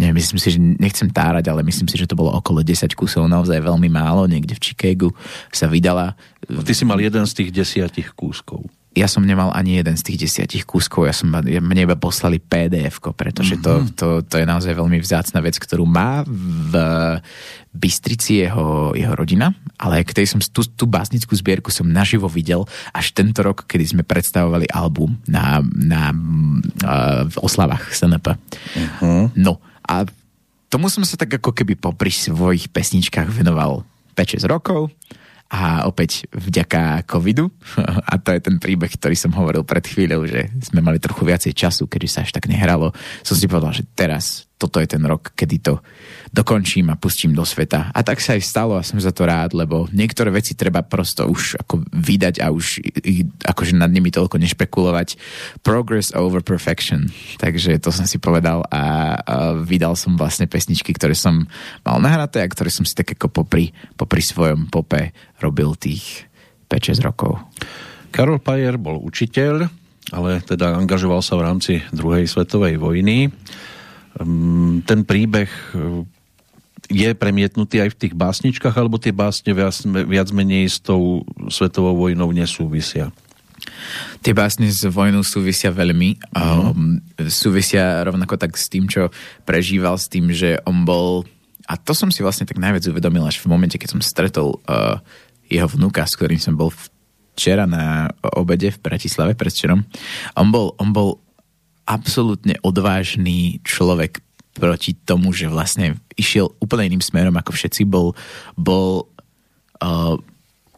neviem, 0.00 0.16
myslím 0.16 0.40
si, 0.40 0.48
že 0.56 0.58
nechcem 0.80 1.12
tárať, 1.12 1.52
ale 1.52 1.60
myslím 1.60 1.92
si, 1.92 2.00
že 2.00 2.08
to 2.08 2.16
bolo 2.16 2.32
okolo 2.32 2.64
10 2.64 2.88
kusov, 2.96 3.28
naozaj 3.28 3.60
veľmi 3.60 3.92
málo, 3.92 4.24
niekde 4.24 4.56
v 4.56 4.72
Chicagu 4.72 5.10
sa 5.52 5.68
vydala. 5.68 6.16
Ty 6.48 6.72
si 6.72 6.88
mal 6.88 6.96
jeden 7.04 7.28
z 7.28 7.36
tých 7.36 7.50
desiatich 7.52 8.16
kúskov 8.16 8.64
ja 8.98 9.06
som 9.06 9.22
nemal 9.22 9.54
ani 9.54 9.78
jeden 9.78 9.94
z 9.94 10.02
tých 10.02 10.18
desiatich 10.26 10.66
kúskov, 10.66 11.06
ja 11.06 11.14
som, 11.14 11.30
mne 11.30 11.86
iba 11.86 11.94
poslali 11.94 12.42
pdf 12.42 12.98
pretože 13.14 13.54
to, 13.62 13.86
to, 13.94 14.06
to 14.26 14.42
je 14.42 14.46
naozaj 14.46 14.74
veľmi 14.74 14.98
vzácna 14.98 15.38
vec, 15.38 15.54
ktorú 15.54 15.86
má 15.86 16.26
v 16.26 16.74
Bystrici 17.70 18.42
jeho, 18.42 18.90
jeho 18.98 19.14
rodina, 19.14 19.54
ale 19.78 20.02
k 20.02 20.10
tej 20.10 20.34
som 20.34 20.42
tú, 20.42 20.66
tú 20.66 20.84
básnickú 20.90 21.30
zbierku 21.38 21.70
som 21.70 21.86
naživo 21.86 22.26
videl 22.26 22.66
až 22.90 23.14
tento 23.14 23.38
rok, 23.46 23.70
kedy 23.70 23.94
sme 23.94 24.02
predstavovali 24.02 24.66
album 24.74 25.14
na, 25.30 25.62
na 25.78 26.10
uh, 26.10 27.22
v 27.28 27.36
oslavách 27.38 27.94
SNP. 27.94 28.34
Mm-hmm. 28.34 29.38
No 29.38 29.62
a 29.86 30.02
tomu 30.66 30.90
som 30.90 31.06
sa 31.06 31.14
tak 31.14 31.38
ako 31.38 31.54
keby 31.54 31.78
popri 31.78 32.10
svojich 32.10 32.68
pesničkách 32.68 33.30
venoval 33.30 33.86
5-6 34.18 34.42
rokov 34.50 34.90
a 35.48 35.88
opäť 35.88 36.28
vďaka 36.32 37.04
covidu, 37.08 37.52
a 38.10 38.16
to 38.20 38.32
je 38.32 38.40
ten 38.40 38.56
príbeh, 38.60 38.88
ktorý 38.88 39.16
som 39.16 39.32
hovoril 39.36 39.64
pred 39.64 39.84
chvíľou, 39.84 40.24
že 40.24 40.48
sme 40.64 40.80
mali 40.80 41.00
trochu 41.00 41.28
viacej 41.28 41.52
času, 41.52 41.88
kedy 41.88 42.06
sa 42.08 42.24
až 42.24 42.32
tak 42.32 42.48
nehralo, 42.48 42.92
som 43.24 43.36
si 43.36 43.48
povedal, 43.48 43.76
že 43.76 43.84
teraz 43.96 44.47
toto 44.58 44.82
je 44.82 44.90
ten 44.90 45.00
rok, 45.06 45.30
kedy 45.38 45.56
to 45.62 45.78
dokončím 46.34 46.90
a 46.90 46.98
pustím 46.98 47.32
do 47.32 47.46
sveta. 47.46 47.94
A 47.94 48.02
tak 48.02 48.18
sa 48.18 48.34
aj 48.34 48.42
stalo 48.42 48.74
a 48.74 48.82
som 48.82 48.98
za 48.98 49.14
to 49.14 49.24
rád, 49.24 49.54
lebo 49.54 49.86
niektoré 49.94 50.34
veci 50.34 50.58
treba 50.58 50.82
prosto 50.82 51.30
už 51.30 51.62
ako 51.62 51.86
vydať 51.94 52.42
a 52.42 52.50
už 52.50 52.82
akože 53.46 53.78
nad 53.78 53.88
nimi 53.88 54.10
toľko 54.10 54.36
nešpekulovať. 54.42 55.14
Progress 55.62 56.10
over 56.12 56.42
perfection. 56.42 57.08
Takže 57.38 57.78
to 57.78 57.94
som 57.94 58.04
si 58.04 58.18
povedal 58.18 58.66
a, 58.68 58.74
a 58.74 58.84
vydal 59.62 59.94
som 59.94 60.18
vlastne 60.18 60.50
pesničky, 60.50 60.90
ktoré 60.90 61.14
som 61.14 61.46
mal 61.86 62.02
nahraté 62.02 62.42
a 62.42 62.50
ktoré 62.50 62.68
som 62.74 62.82
si 62.82 62.98
tak 62.98 63.14
ako 63.14 63.30
popri, 63.30 63.70
popri 63.94 64.20
svojom 64.20 64.66
pope 64.68 65.14
robil 65.38 65.78
tých 65.78 66.26
5-6 66.66 67.06
rokov. 67.06 67.38
Karol 68.10 68.42
Pajer 68.42 68.74
bol 68.76 68.98
učiteľ, 69.00 69.70
ale 70.12 70.40
teda 70.40 70.76
angažoval 70.76 71.20
sa 71.20 71.36
v 71.36 71.44
rámci 71.44 71.72
druhej 71.92 72.24
svetovej 72.24 72.80
vojny. 72.80 73.28
Ehm, 74.18 74.82
ten 74.82 75.06
príbeh 75.06 75.48
eh, 75.48 76.02
je 76.88 77.08
premietnutý 77.12 77.84
aj 77.84 77.94
v 77.94 77.98
tých 78.06 78.14
básničkách, 78.16 78.74
alebo 78.74 78.96
tie 78.96 79.12
básne 79.12 79.52
viac, 79.52 79.76
viac 79.84 80.28
menej 80.32 80.72
s 80.72 80.78
tou 80.80 81.22
svetovou 81.52 81.94
vojnou 81.94 82.32
nesúvisia? 82.32 83.12
Tie 84.24 84.32
básne 84.32 84.70
s 84.72 84.88
vojnou 84.88 85.20
súvisia 85.20 85.68
veľmi. 85.68 86.16
Uh-huh. 86.32 86.72
Um, 86.72 87.04
súvisia 87.28 88.00
rovnako 88.08 88.40
tak 88.40 88.56
s 88.56 88.72
tým, 88.72 88.88
čo 88.88 89.12
prežíval, 89.44 90.00
s 90.00 90.08
tým, 90.08 90.32
že 90.32 90.56
on 90.64 90.88
bol... 90.88 91.28
A 91.68 91.76
to 91.76 91.92
som 91.92 92.08
si 92.08 92.24
vlastne 92.24 92.48
tak 92.48 92.56
najviac 92.56 92.88
uvedomil 92.88 93.28
až 93.28 93.44
v 93.44 93.52
momente, 93.52 93.76
keď 93.76 93.98
som 93.98 94.00
stretol 94.00 94.56
uh, 94.64 95.04
jeho 95.52 95.68
vnúka, 95.68 96.08
s 96.08 96.16
ktorým 96.16 96.40
som 96.40 96.56
bol 96.56 96.72
včera 97.36 97.68
na 97.68 98.08
obede 98.34 98.72
v 98.72 98.80
Bratislave 98.80 99.36
predvčerom. 99.36 99.84
On 100.40 100.48
bol, 100.48 100.72
on 100.80 100.90
bol 100.90 101.20
absolútne 101.88 102.60
odvážny 102.60 103.64
človek 103.64 104.20
proti 104.52 104.92
tomu, 104.92 105.32
že 105.32 105.48
vlastne 105.48 105.96
išiel 106.18 106.52
úplne 106.60 106.92
iným 106.92 107.00
smerom 107.00 107.32
ako 107.40 107.56
všetci, 107.56 107.88
bol, 107.88 108.12
bol 108.58 109.08
uh, 109.80 110.18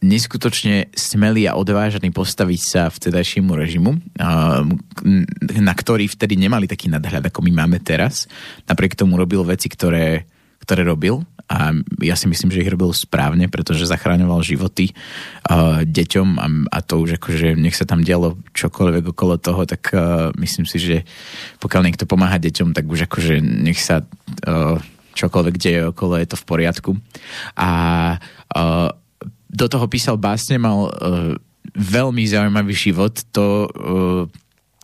neskutočne 0.05 0.93
smelý 0.95 1.51
a 1.51 1.57
odvážny 1.59 2.13
postaviť 2.15 2.61
sa 2.61 2.83
vtedajšiemu 2.93 3.51
režimu, 3.51 3.91
uh, 3.99 4.63
na 5.59 5.75
ktorý 5.75 6.07
vtedy 6.07 6.39
nemali 6.39 6.71
taký 6.71 6.93
nadhľad, 6.93 7.27
ako 7.33 7.43
my 7.43 7.53
máme 7.65 7.83
teraz. 7.83 8.31
Napriek 8.71 8.95
tomu 8.95 9.19
robil 9.19 9.43
veci, 9.43 9.67
ktoré, 9.67 10.29
ktoré 10.63 10.87
robil 10.87 11.25
a 11.51 11.75
ja 11.99 12.15
si 12.15 12.31
myslím, 12.31 12.55
že 12.55 12.63
ich 12.63 12.71
robil 12.71 12.95
správne, 12.95 13.51
pretože 13.51 13.91
zachráňoval 13.91 14.47
životy 14.47 14.95
uh, 15.51 15.83
deťom 15.83 16.29
a, 16.39 16.47
a 16.71 16.79
to 16.79 17.03
už 17.03 17.19
akože 17.19 17.59
nech 17.59 17.75
sa 17.75 17.83
tam 17.83 18.07
dialo 18.07 18.39
čokoľvek 18.55 19.11
okolo 19.11 19.35
toho, 19.35 19.67
tak 19.67 19.91
uh, 19.91 20.31
myslím 20.39 20.63
si, 20.71 20.79
že 20.79 20.97
pokiaľ 21.59 21.91
niekto 21.91 22.07
pomáha 22.07 22.39
deťom, 22.39 22.71
tak 22.71 22.87
už 22.87 23.11
akože 23.11 23.43
nech 23.43 23.83
sa 23.83 24.07
uh, 24.07 24.79
čokoľvek 25.19 25.57
deje 25.59 25.81
okolo, 25.91 26.23
je 26.23 26.31
to 26.31 26.39
v 26.39 26.47
poriadku. 26.47 26.91
A 27.59 27.71
uh, 28.55 28.89
do 29.51 29.67
toho 29.67 29.91
písal 29.91 30.23
básne, 30.23 30.55
mal 30.55 30.87
uh, 30.87 31.35
veľmi 31.75 32.23
zaujímavý 32.31 32.75
život, 32.79 33.19
to 33.35 33.67
uh, 33.67 34.23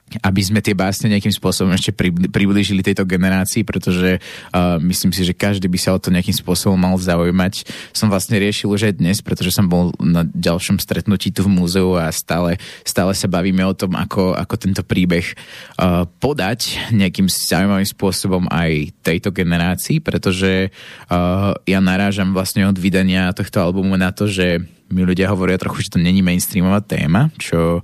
aby 0.06 0.38
sme 0.38 0.62
tie 0.62 0.70
básne 0.70 1.10
nejakým 1.10 1.34
spôsobom 1.34 1.74
ešte 1.74 1.90
priblížili 2.30 2.78
tejto 2.78 3.02
generácii, 3.02 3.66
pretože 3.66 4.22
uh, 4.22 4.78
myslím 4.78 5.10
si, 5.10 5.26
že 5.26 5.34
každý 5.34 5.66
by 5.66 5.78
sa 5.82 5.98
o 5.98 5.98
to 5.98 6.14
nejakým 6.14 6.34
spôsobom 6.34 6.78
mal 6.78 6.94
zaujímať. 6.94 7.66
Som 7.90 8.06
vlastne 8.06 8.38
riešil 8.38 8.70
už 8.70 8.86
aj 8.86 8.94
dnes, 9.02 9.18
pretože 9.18 9.50
som 9.50 9.66
bol 9.66 9.90
na 9.98 10.22
ďalšom 10.22 10.78
stretnutí 10.78 11.34
tu 11.34 11.42
v 11.42 11.50
múzeu 11.50 11.98
a 11.98 12.14
stále, 12.14 12.62
stále 12.86 13.18
sa 13.18 13.26
bavíme 13.26 13.66
o 13.66 13.74
tom, 13.74 13.98
ako, 13.98 14.38
ako 14.38 14.54
tento 14.54 14.82
príbeh 14.86 15.26
uh, 15.26 16.06
podať 16.22 16.78
nejakým 16.94 17.26
zaujímavým 17.26 17.90
spôsobom 17.90 18.46
aj 18.46 18.94
tejto 19.02 19.34
generácii, 19.34 19.98
pretože 19.98 20.70
uh, 21.10 21.50
ja 21.66 21.82
narážam 21.82 22.30
vlastne 22.30 22.62
od 22.70 22.78
vydania 22.78 23.34
tohto 23.34 23.58
albumu 23.58 23.98
na 23.98 24.14
to, 24.14 24.30
že 24.30 24.62
mi 24.86 25.02
ľudia 25.02 25.26
hovoria 25.34 25.58
trochu, 25.58 25.82
že 25.82 25.98
to 25.98 25.98
není 25.98 26.22
mainstreamová 26.22 26.78
téma, 26.78 27.34
čo 27.42 27.82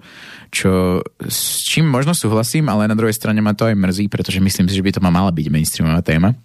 čo, 0.53 1.01
s 1.25 1.65
čím 1.65 1.89
možno 1.89 2.13
súhlasím, 2.13 2.69
ale 2.69 2.85
na 2.85 2.93
druhej 2.93 3.17
strane 3.17 3.41
ma 3.41 3.57
to 3.57 3.65
aj 3.65 3.73
mrzí, 3.73 4.13
pretože 4.13 4.37
myslím 4.37 4.69
si, 4.69 4.77
že 4.77 4.85
by 4.85 4.93
to 4.93 5.01
mala 5.01 5.33
byť 5.33 5.49
mainstreamová 5.49 6.05
téma 6.05 6.37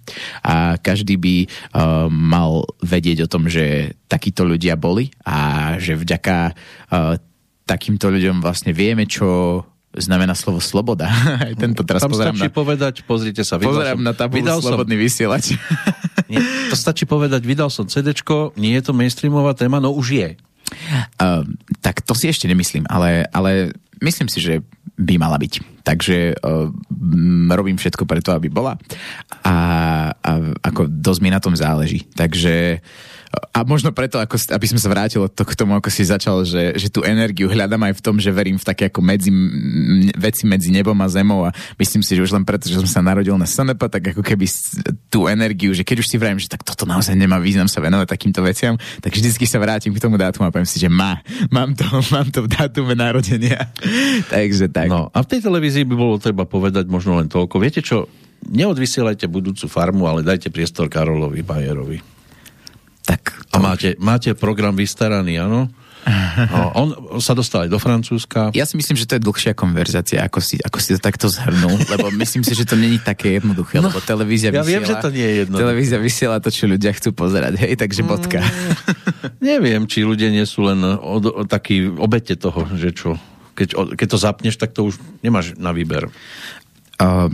a 0.47 0.79
každý 0.79 1.19
by 1.19 1.35
uh, 1.43 2.07
mal 2.07 2.63
vedieť 2.79 3.27
o 3.27 3.31
tom, 3.31 3.51
že 3.51 3.99
takíto 4.07 4.47
ľudia 4.47 4.79
boli 4.79 5.11
a 5.27 5.75
že 5.75 5.99
vďaka 5.99 6.55
uh, 6.55 7.19
takýmto 7.67 8.07
ľuďom 8.07 8.39
vlastne 8.39 8.71
vieme, 8.71 9.03
čo 9.03 9.59
znamená 9.91 10.39
slovo 10.39 10.63
sloboda. 10.63 11.11
Aj 11.43 11.51
tento 11.59 11.83
teraz 11.83 11.99
Tam 11.99 12.11
pozerám 12.15 12.39
stačí 12.39 12.47
na... 12.47 12.55
povedať, 12.55 12.93
pozrite 13.03 13.43
sa, 13.43 13.59
vydal 13.59 13.75
pozerám 13.75 13.99
som, 13.99 14.07
na 14.07 14.13
tabulu 14.15 14.39
vydal 14.39 14.59
slobodný 14.63 14.95
som, 14.95 15.03
vysielač. 15.03 15.45
nie, 16.31 16.39
to 16.71 16.79
stačí 16.79 17.03
povedať, 17.03 17.43
vydal 17.43 17.67
som 17.67 17.83
CD, 17.91 18.15
nie 18.55 18.71
je 18.79 18.83
to 18.87 18.95
mainstreamová 18.95 19.51
téma, 19.51 19.83
no 19.83 19.91
už 19.91 20.07
je. 20.15 20.29
Uh, 21.19 21.43
tak 21.79 22.03
to 22.03 22.11
si 22.11 22.27
ešte 22.27 22.47
nemyslím, 22.47 22.87
ale, 22.91 23.27
ale 23.31 23.71
myslím 24.01 24.29
si, 24.29 24.41
že 24.41 24.61
by 24.97 25.15
mala 25.21 25.37
byť. 25.37 25.76
Takže 25.87 26.35
uh, 26.35 26.67
robím 27.55 27.79
všetko 27.79 28.03
preto, 28.03 28.35
aby 28.35 28.51
bola 28.51 28.75
a, 29.47 29.55
a 30.11 30.31
ako 30.59 30.91
dosť 30.91 31.21
mi 31.23 31.31
na 31.31 31.39
tom 31.39 31.55
záleží. 31.55 32.03
Takže 32.11 32.83
a 33.51 33.65
možno 33.67 33.91
preto, 33.91 34.17
ako, 34.17 34.39
aby 34.55 34.67
sme 34.69 34.79
sa 34.79 34.87
vrátili 34.87 35.27
to 35.33 35.43
k 35.43 35.57
tomu, 35.57 35.75
ako 35.75 35.89
si 35.91 36.07
začal, 36.07 36.47
že, 36.47 36.77
že 36.79 36.87
tú 36.87 37.03
energiu 37.03 37.51
hľadám 37.51 37.91
aj 37.91 37.93
v 37.99 38.01
tom, 38.01 38.15
že 38.17 38.31
verím 38.31 38.55
v 38.55 38.65
také 38.65 38.87
ako 38.87 39.03
medzi, 39.03 39.29
veci 40.15 40.47
medzi 40.47 40.69
nebom 40.71 40.95
a 41.03 41.07
zemou 41.11 41.43
a 41.43 41.51
myslím 41.75 42.01
si, 42.01 42.15
že 42.15 42.23
už 42.23 42.31
len 42.33 42.47
preto, 42.47 42.71
že 42.71 42.79
som 42.79 42.87
sa 42.87 43.01
narodil 43.03 43.35
na 43.35 43.43
SNP, 43.43 43.81
tak 43.91 44.03
ako 44.15 44.23
keby 44.23 44.45
tú 45.11 45.27
energiu, 45.27 45.75
že 45.75 45.83
keď 45.83 46.05
už 46.05 46.07
si 46.07 46.15
vrajím, 46.15 46.39
že 46.39 46.47
tak 46.47 46.63
toto 46.63 46.87
naozaj 46.87 47.13
nemá 47.19 47.37
význam 47.41 47.67
sa 47.67 47.83
venovať 47.83 48.07
takýmto 48.07 48.39
veciam, 48.45 48.79
tak 49.03 49.11
vždycky 49.11 49.43
sa 49.43 49.59
vrátim 49.59 49.91
k 49.91 49.99
tomu 49.99 50.15
dátumu 50.15 50.47
a 50.47 50.53
poviem 50.53 50.69
si, 50.69 50.79
že 50.79 50.87
má, 50.87 51.19
mám 51.51 51.75
to, 51.75 51.83
mám 52.15 52.31
to 52.31 52.47
v 52.47 52.49
dátume 52.55 52.95
narodenia. 52.95 53.67
Takže 54.33 54.71
tak. 54.71 54.87
No 54.87 55.11
a 55.11 55.19
v 55.19 55.27
tej 55.27 55.43
televízii 55.43 55.76
by 55.83 55.95
bolo 55.97 56.15
treba 56.17 56.47
povedať 56.47 56.87
možno 56.87 57.19
len 57.19 57.27
toľko. 57.27 57.59
Viete 57.59 57.83
čo, 57.83 58.07
neodvysielajte 58.47 59.27
budúcu 59.27 59.67
farmu, 59.67 60.07
ale 60.07 60.23
dajte 60.23 60.53
priestor 60.53 60.87
Karolovi 60.87 61.43
Bajerovi. 61.43 61.99
Tak, 63.07 63.55
a 63.55 63.63
máte, 63.63 63.95
máte 63.99 64.35
program 64.35 64.75
vystaraný, 64.75 65.39
áno? 65.39 65.71
No, 66.07 66.71
on 66.71 66.87
sa 67.19 67.35
dostal 67.35 67.67
aj 67.67 67.69
do 67.71 67.79
Francúzska. 67.81 68.55
Ja 68.55 68.63
si 68.63 68.79
myslím, 68.79 68.95
že 68.95 69.03
to 69.03 69.19
je 69.19 69.21
dlhšia 69.27 69.51
konverzácia, 69.51 70.23
ako 70.23 70.39
si, 70.39 70.55
ako 70.55 70.77
si 70.79 70.95
to 70.95 70.99
takto 71.03 71.27
zhrnul, 71.27 71.75
lebo 71.91 72.07
myslím 72.15 72.47
si, 72.47 72.55
že 72.55 72.63
to 72.63 72.79
není 72.79 72.95
také 73.01 73.39
jednoduché, 73.41 73.83
no, 73.83 73.91
lebo 73.91 73.99
televízia 73.99 74.55
ja 74.55 74.63
vysiela... 74.63 74.71
viem, 74.71 74.83
že 74.87 74.95
to 75.03 75.09
nie 75.11 75.27
je 75.27 75.35
jednoduché. 75.43 75.63
Televízia 75.67 75.97
vysiela 75.99 76.37
to, 76.39 76.49
čo 76.53 76.63
ľudia 76.69 76.91
chcú 76.95 77.09
pozerať, 77.11 77.59
hej, 77.59 77.73
takže 77.75 78.01
mm, 78.03 78.07
bodka. 78.07 78.39
neviem, 79.43 79.83
či 79.83 80.07
ľudia 80.07 80.31
nie 80.31 80.47
sú 80.47 80.63
len 80.63 80.79
od, 80.79 81.27
od, 81.27 81.47
takí 81.49 81.83
obete 81.91 82.39
toho, 82.39 82.63
že 82.79 82.95
čo, 82.95 83.19
keď, 83.57 83.97
keď 83.97 84.07
to 84.13 84.17
zapneš, 84.21 84.55
tak 84.61 84.77
to 84.77 84.85
už 84.85 85.01
nemáš 85.25 85.57
na 85.57 85.73
výber. 85.73 86.13
Uh, 87.01 87.33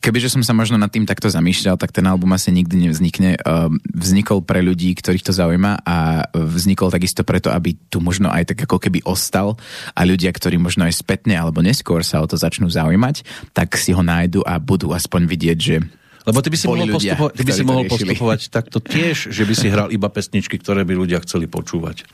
kebyže 0.00 0.32
som 0.32 0.42
sa 0.42 0.56
možno 0.56 0.80
nad 0.80 0.88
tým 0.88 1.04
takto 1.04 1.28
zamýšľal, 1.28 1.76
tak 1.76 1.92
ten 1.92 2.02
album 2.08 2.32
asi 2.32 2.48
nikdy 2.50 2.88
nevznikne. 2.88 3.36
Ehm, 3.36 3.78
vznikol 3.84 4.40
pre 4.40 4.64
ľudí, 4.64 4.96
ktorých 4.96 5.28
to 5.28 5.32
zaujíma 5.36 5.84
a 5.84 6.26
vznikol 6.32 6.88
takisto 6.88 7.22
preto, 7.22 7.52
aby 7.52 7.76
tu 7.92 8.00
možno 8.00 8.32
aj 8.32 8.56
tak 8.56 8.64
ako 8.64 8.80
keby 8.80 9.04
ostal 9.04 9.60
a 9.92 10.00
ľudia, 10.02 10.32
ktorí 10.32 10.56
možno 10.56 10.88
aj 10.88 10.96
spätne 10.96 11.36
alebo 11.36 11.60
neskôr 11.60 12.00
sa 12.00 12.24
o 12.24 12.26
to 12.26 12.40
začnú 12.40 12.72
zaujímať, 12.72 13.22
tak 13.52 13.76
si 13.76 13.92
ho 13.92 14.00
nájdu 14.00 14.40
a 14.42 14.56
budú 14.56 14.96
aspoň 14.96 15.28
vidieť, 15.28 15.58
že 15.60 15.76
lebo 16.20 16.44
ty 16.44 16.52
by 16.52 16.58
si 16.60 16.66
mohol, 16.68 16.84
ľudia, 16.84 17.16
postupo- 17.16 17.32
ty 17.32 17.42
by 17.48 17.52
si 17.52 17.64
mohol 17.64 17.84
postupovať 17.88 18.40
takto 18.52 18.78
tiež, 18.78 19.32
že 19.32 19.42
by 19.48 19.54
si 19.56 19.66
hral 19.72 19.88
iba 19.88 20.04
pesničky, 20.12 20.60
ktoré 20.60 20.84
by 20.84 20.92
ľudia 20.92 21.18
chceli 21.24 21.48
počúvať. 21.48 22.04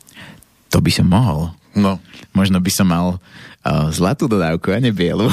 To 0.76 0.84
by 0.84 0.92
som 0.92 1.08
mohol. 1.08 1.56
No. 1.72 1.96
Možno 2.36 2.60
by 2.60 2.68
som 2.68 2.92
mal 2.92 3.16
uh, 3.16 3.88
zlatú 3.88 4.28
dodávku 4.28 4.76
a 4.76 4.78
nie 4.80 4.92
bielu. 4.92 5.24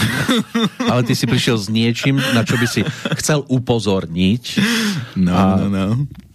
Ale 0.91 1.03
ty 1.03 1.19
si 1.19 1.27
prišiel 1.27 1.59
s 1.59 1.67
niečím, 1.67 2.15
na 2.15 2.47
čo 2.47 2.55
by 2.55 2.63
si 2.63 2.79
chcel 3.19 3.43
upozorniť. 3.51 4.43
No, 5.19 5.35
a 5.35 5.43
no, 5.59 5.67
no. 5.67 5.85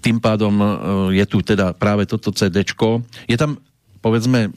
Tým 0.04 0.20
pádom 0.20 0.52
uh, 0.60 0.68
je 1.08 1.24
tu 1.24 1.40
teda 1.40 1.72
práve 1.72 2.04
toto 2.04 2.36
CDčko. 2.36 3.00
Je 3.24 3.40
tam, 3.40 3.56
povedzme, 4.04 4.52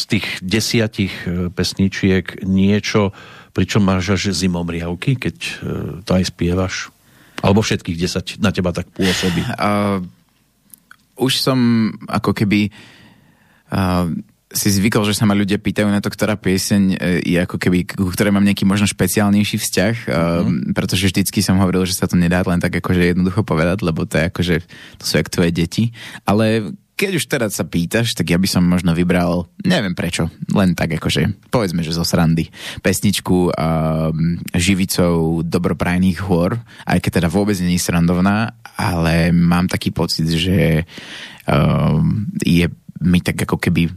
z 0.00 0.02
tých 0.16 0.40
desiatich 0.40 1.12
uh, 1.28 1.52
pesničiek 1.52 2.40
niečo, 2.40 3.12
pričom 3.52 3.84
máš 3.84 4.16
až 4.16 4.32
zimomriavky, 4.32 5.20
keď 5.20 5.36
uh, 5.36 5.52
to 6.08 6.16
aj 6.16 6.24
spievaš? 6.32 6.88
Alebo 7.44 7.60
všetkých 7.60 8.00
desať 8.00 8.40
na 8.40 8.48
teba 8.48 8.72
tak 8.72 8.88
pôsobí? 8.96 9.44
Uh, 9.60 10.00
už 11.20 11.36
som 11.36 11.92
ako 12.08 12.32
keby 12.32 12.72
si 14.54 14.68
zvykol, 14.70 15.02
že 15.02 15.18
sa 15.18 15.26
ma 15.26 15.34
ľudia 15.34 15.58
pýtajú 15.58 15.90
na 15.90 15.98
to, 15.98 16.08
ktorá 16.08 16.38
pieseň 16.38 16.82
e, 16.94 16.96
je 17.26 17.38
ako 17.42 17.58
keby, 17.58 17.90
ku 17.90 18.06
ktorej 18.14 18.30
mám 18.30 18.46
nejaký 18.46 18.62
možno 18.62 18.86
špeciálnejší 18.86 19.58
vzťah, 19.58 19.94
mm-hmm. 20.06 20.72
pretože 20.78 21.10
vždycky 21.10 21.42
som 21.42 21.58
hovoril, 21.58 21.82
že 21.84 21.98
sa 21.98 22.06
to 22.06 22.14
nedá 22.14 22.40
len 22.46 22.62
tak 22.62 22.78
akože 22.78 23.12
jednoducho 23.12 23.42
povedať, 23.42 23.82
lebo 23.82 24.06
to 24.06 24.14
je 24.14 24.24
akože, 24.30 24.56
to 25.02 25.04
sú 25.04 25.18
jak 25.18 25.28
tvoje 25.28 25.50
deti. 25.50 25.90
Ale 26.22 26.70
keď 26.94 27.18
už 27.18 27.26
teraz 27.26 27.58
sa 27.58 27.66
pýtaš, 27.66 28.14
tak 28.14 28.30
ja 28.30 28.38
by 28.38 28.46
som 28.46 28.62
možno 28.62 28.94
vybral, 28.94 29.50
neviem 29.66 29.98
prečo, 29.98 30.30
len 30.54 30.78
tak 30.78 30.94
akože, 30.94 31.50
povedzme, 31.50 31.82
že 31.82 31.90
zo 31.90 32.06
srandy, 32.06 32.54
pesničku 32.86 33.50
uh, 33.50 34.14
živicou 34.54 35.42
dobroprajných 35.42 36.22
hôr, 36.22 36.54
aj 36.86 37.02
keď 37.02 37.10
teda 37.18 37.28
vôbec 37.34 37.58
je 37.58 37.66
srandovná, 37.82 38.54
ale 38.78 39.34
mám 39.34 39.66
taký 39.66 39.90
pocit, 39.90 40.30
že 40.30 40.86
uh, 41.50 41.98
je 42.46 42.70
mi 43.02 43.18
tak 43.24 43.42
ako 43.42 43.58
keby 43.58 43.90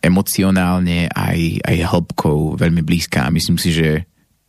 emocionálne 0.00 1.12
aj, 1.12 1.60
aj 1.60 1.76
hĺbkou 1.92 2.56
veľmi 2.56 2.80
blízka 2.80 3.28
a 3.28 3.34
myslím 3.34 3.60
si, 3.60 3.76
že 3.76 4.08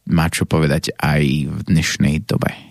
má 0.10 0.32
čo 0.32 0.48
povedať 0.48 0.96
aj 0.96 1.24
v 1.52 1.60
dnešnej 1.68 2.24
dobe. 2.24 2.69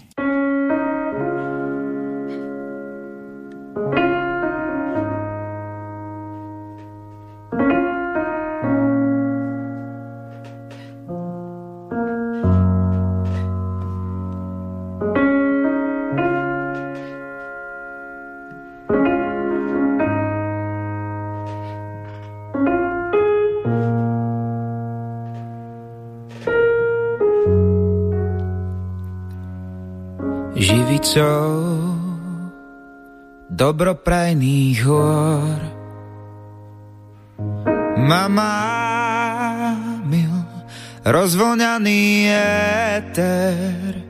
Dobroprajných 33.78 34.78
hôr. 34.90 35.58
Mama 37.94 38.58
mil, 40.02 40.34
rozvoňaný 41.06 42.26
éter, 42.98 44.02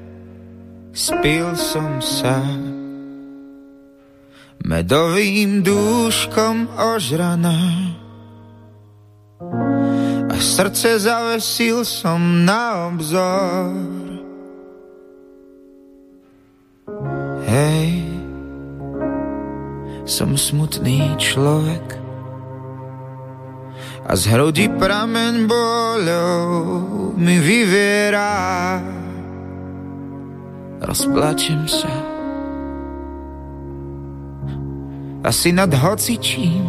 spil 0.97 1.53
som 1.53 2.01
sa 2.01 2.41
medovým 4.65 5.61
dúškom 5.61 6.73
ožrana 6.97 7.93
a 10.33 10.37
srdce 10.41 10.97
zavesil 10.97 11.85
som 11.85 12.49
na 12.49 12.89
obzor. 12.89 13.77
Hej, 17.45 17.98
som 20.09 20.33
smutný 20.41 21.21
človek 21.21 21.85
a 24.09 24.17
z 24.17 24.23
hrudi 24.33 24.73
prameň 24.73 25.45
boľou 25.45 26.49
mi 27.13 27.37
vyviera. 27.37 28.81
Rozplačem 30.81 31.69
sa 31.69 31.93
asi 35.29 35.53
nad 35.53 35.69
hocičím 35.69 36.65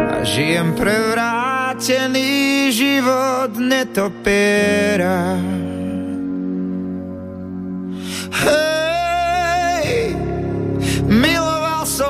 a 0.00 0.24
žijem 0.24 0.72
prevrátený 0.80 2.72
život 2.72 3.52
netopiera. 3.60 5.36
Hey! 8.32 8.73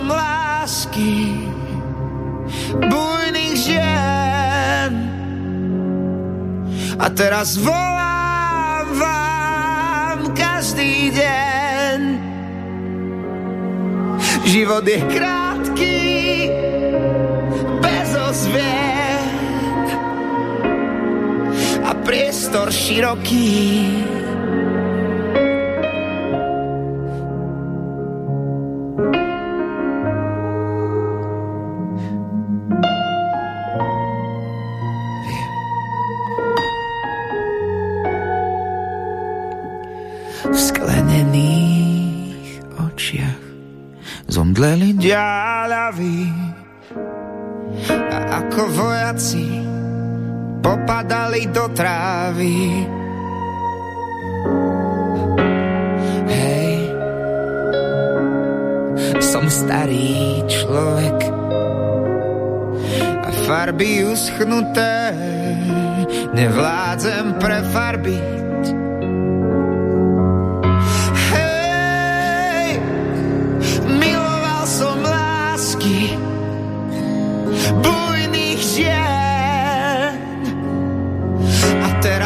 Som 0.04 0.12
lásky 0.12 1.48
bujných 2.76 3.56
žien 3.56 4.92
a 7.00 7.08
teraz 7.08 7.56
volám 7.56 8.84
vám 9.00 10.18
každý 10.36 11.08
deň. 11.08 12.00
Život 14.44 14.84
je 14.84 15.00
krátky, 15.08 15.96
bez 17.80 18.08
ozviet 18.28 19.88
a 21.80 21.96
priestor 22.04 22.68
široký 22.68 23.88
vojaci 49.04 49.60
popadali 50.64 51.44
do 51.52 51.68
trávy. 51.76 52.56
Hej, 56.24 56.72
som 59.20 59.44
starý 59.52 60.40
človek 60.48 61.20
a 63.20 63.30
farby 63.44 64.08
uschnuté 64.08 65.12
nevládzem. 66.32 67.36
Hej, 67.36 68.16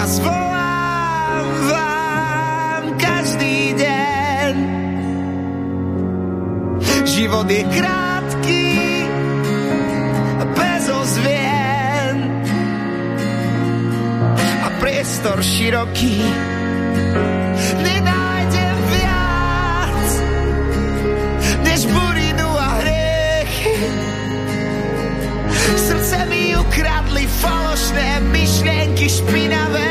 teraz 0.08 0.24
volám 0.24 1.46
vám 1.68 2.82
každý 2.96 3.76
deň. 3.76 4.54
Život 7.04 7.44
je 7.50 7.62
krátky, 7.68 8.64
bez 10.56 10.84
ozvien 10.88 12.16
a 14.64 14.68
priestor 14.80 15.44
široký. 15.44 16.24
Nenájdem 17.84 18.76
viac, 18.88 20.08
než 21.68 21.80
burinu 21.84 22.48
a 22.56 22.68
hriechy. 22.80 23.76
Srdce 25.76 26.16
mi 26.32 26.56
ukradli 26.56 27.28
falošné 27.28 28.24
myšlienky, 28.32 29.04
špinavé 29.04 29.87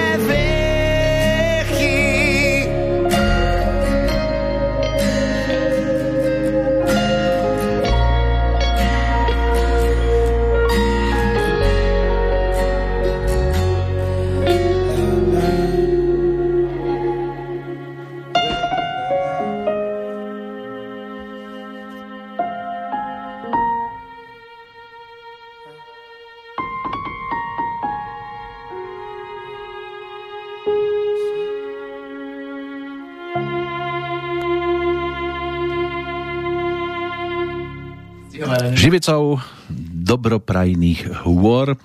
dobroprajných 40.08 41.28
hôr. 41.28 41.76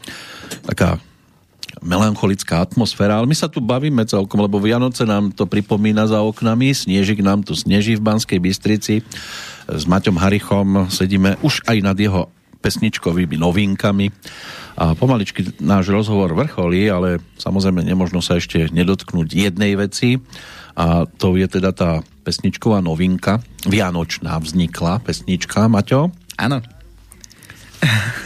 Taká 0.62 1.02
melancholická 1.82 2.62
atmosféra, 2.62 3.18
ale 3.18 3.26
my 3.26 3.34
sa 3.34 3.50
tu 3.50 3.58
bavíme 3.58 4.06
celkom, 4.06 4.38
lebo 4.38 4.62
Vianoce 4.62 5.02
nám 5.02 5.34
to 5.34 5.50
pripomína 5.50 6.06
za 6.06 6.22
oknami, 6.22 6.70
Snežik 6.70 7.18
nám 7.18 7.42
tu 7.42 7.58
sneží 7.58 7.98
v 7.98 8.06
Banskej 8.06 8.38
Bystrici. 8.38 9.02
S 9.66 9.84
Maťom 9.90 10.14
Harichom 10.14 10.86
sedíme 10.86 11.42
už 11.42 11.66
aj 11.66 11.78
nad 11.82 11.98
jeho 11.98 12.30
pesničkovými 12.62 13.34
novinkami 13.34 14.06
a 14.78 14.94
pomaličky 14.94 15.58
náš 15.58 15.90
rozhovor 15.90 16.38
vrcholí, 16.38 16.86
ale 16.86 17.18
samozrejme 17.36 17.82
nemožno 17.82 18.22
sa 18.22 18.38
ešte 18.38 18.70
nedotknúť 18.70 19.28
jednej 19.28 19.74
veci 19.74 20.22
a 20.78 21.04
to 21.04 21.34
je 21.36 21.44
teda 21.50 21.74
tá 21.74 22.00
pesničková 22.22 22.78
novinka, 22.80 23.42
Vianočná 23.66 24.38
vznikla 24.38 25.02
pesnička, 25.02 25.66
Maťo. 25.66 26.14
Áno. 26.38 26.62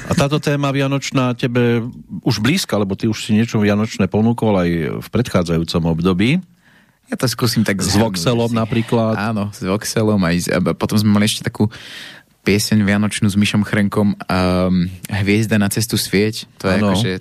A 0.06 0.12
táto 0.12 0.36
téma 0.38 0.68
Vianočná 0.70 1.32
tebe 1.32 1.82
už 2.22 2.38
blízka, 2.38 2.76
lebo 2.76 2.94
ty 2.94 3.08
už 3.08 3.26
si 3.26 3.30
niečo 3.32 3.56
Vianočné 3.58 4.06
ponúkol 4.06 4.54
aj 4.60 4.70
v 5.00 5.08
predchádzajúcom 5.08 5.82
období. 5.96 6.38
Ja 7.06 7.14
to 7.14 7.30
skúsim 7.30 7.62
tak 7.62 7.80
S 7.80 7.94
Voxelom 7.94 8.50
napríklad. 8.50 9.14
Áno, 9.14 9.54
s 9.54 9.62
Voxelom 9.62 10.18
aj 10.26 10.36
a 10.50 10.58
potom 10.74 10.98
sme 10.98 11.14
mali 11.16 11.30
ešte 11.30 11.46
takú 11.46 11.70
pieseň 12.46 12.86
Vianočnú 12.86 13.26
s 13.26 13.34
Myšom 13.34 13.66
Chrenkom 13.66 14.14
um, 14.14 14.86
Hviezda 15.10 15.58
na 15.58 15.66
cestu 15.66 15.98
svieť. 15.98 16.46
To, 16.62 16.70
je 16.70 16.74
Áno. 16.78 16.94
akože, 16.94 17.12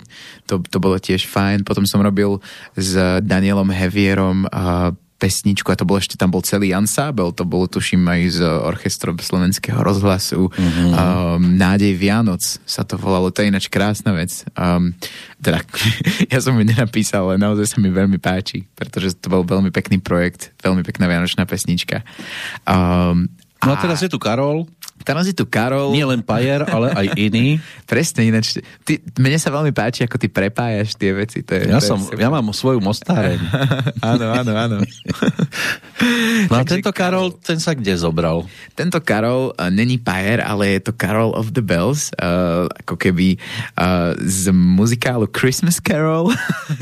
to, 0.46 0.62
to 0.62 0.78
bolo 0.78 1.02
tiež 1.02 1.26
fajn. 1.26 1.66
Potom 1.66 1.82
som 1.82 1.98
robil 1.98 2.38
s 2.78 2.94
Danielom 3.26 3.66
Hevierom 3.74 4.46
uh, 4.46 4.94
pesničku 5.16 5.72
a 5.72 5.76
to 5.76 5.88
bol 5.88 5.96
ešte, 5.96 6.20
tam 6.20 6.28
bol 6.28 6.44
celý 6.44 6.76
ansábel, 6.76 7.32
to 7.32 7.48
bolo 7.48 7.64
tuším 7.64 8.04
aj 8.04 8.20
z 8.36 8.38
orchestrom 8.44 9.16
slovenského 9.16 9.80
rozhlasu. 9.80 10.52
Mm-hmm. 10.52 10.88
Um, 10.92 11.56
Nádej 11.56 11.96
Vianoc 11.96 12.44
sa 12.68 12.84
to 12.84 13.00
volalo, 13.00 13.32
to 13.32 13.40
je 13.40 13.48
ináč 13.48 13.72
krásna 13.72 14.12
vec. 14.12 14.44
Um, 14.52 14.92
teda, 15.40 15.64
ja 16.32 16.38
som 16.44 16.52
ju 16.54 16.64
nenapísal, 16.64 17.32
ale 17.32 17.40
naozaj 17.40 17.76
sa 17.76 17.78
mi 17.80 17.88
veľmi 17.88 18.20
páči, 18.20 18.68
pretože 18.76 19.16
to 19.16 19.32
bol 19.32 19.42
veľmi 19.42 19.72
pekný 19.72 20.04
projekt, 20.04 20.52
veľmi 20.60 20.84
pekná 20.84 21.08
vianočná 21.08 21.48
pesnička. 21.48 22.04
Um, 22.68 23.32
No 23.64 23.74
a 23.74 23.80
teraz 23.82 23.98
je 24.04 24.06
tu 24.06 24.20
Karol, 24.22 24.68
Teraz 25.06 25.24
je 25.24 25.32
tu 25.32 25.46
Karol. 25.46 25.94
nie 25.94 26.02
len 26.02 26.18
Pajer, 26.18 26.66
ale 26.66 26.90
aj 26.90 27.06
iný. 27.14 27.62
Presne, 27.90 28.26
ináč. 28.26 28.58
Ty, 28.82 28.98
mne 29.16 29.38
sa 29.38 29.48
veľmi 29.48 29.70
páči, 29.70 30.02
ako 30.02 30.18
ty 30.18 30.26
prepájaš 30.26 30.98
tie 30.98 31.14
veci. 31.14 31.46
To 31.46 31.54
je, 31.54 31.70
Ja, 31.70 31.78
to 31.78 31.86
som, 31.86 31.98
je 32.02 32.18
ja 32.18 32.26
mám 32.26 32.50
svoju 32.50 32.82
mostáreň. 32.82 33.38
áno, 34.12 34.26
áno, 34.34 34.52
áno. 34.52 34.76
No 36.46 36.60
a 36.60 36.62
tento 36.62 36.92
Karol, 36.92 37.32
ten 37.40 37.56
sa 37.56 37.72
kde 37.72 37.96
zobral? 37.96 38.44
Tento 38.76 39.00
Karol 39.00 39.50
uh, 39.50 39.72
není 39.72 39.96
Pajer, 39.96 40.44
ale 40.44 40.76
je 40.76 40.90
to 40.90 40.92
Carol 40.92 41.32
of 41.32 41.50
the 41.50 41.64
Bells, 41.64 42.12
uh, 42.20 42.68
ako 42.84 42.94
keby 42.94 43.40
uh, 43.74 44.12
z 44.18 44.52
muzikálu 44.52 45.24
Christmas 45.26 45.80
Carol, 45.80 46.30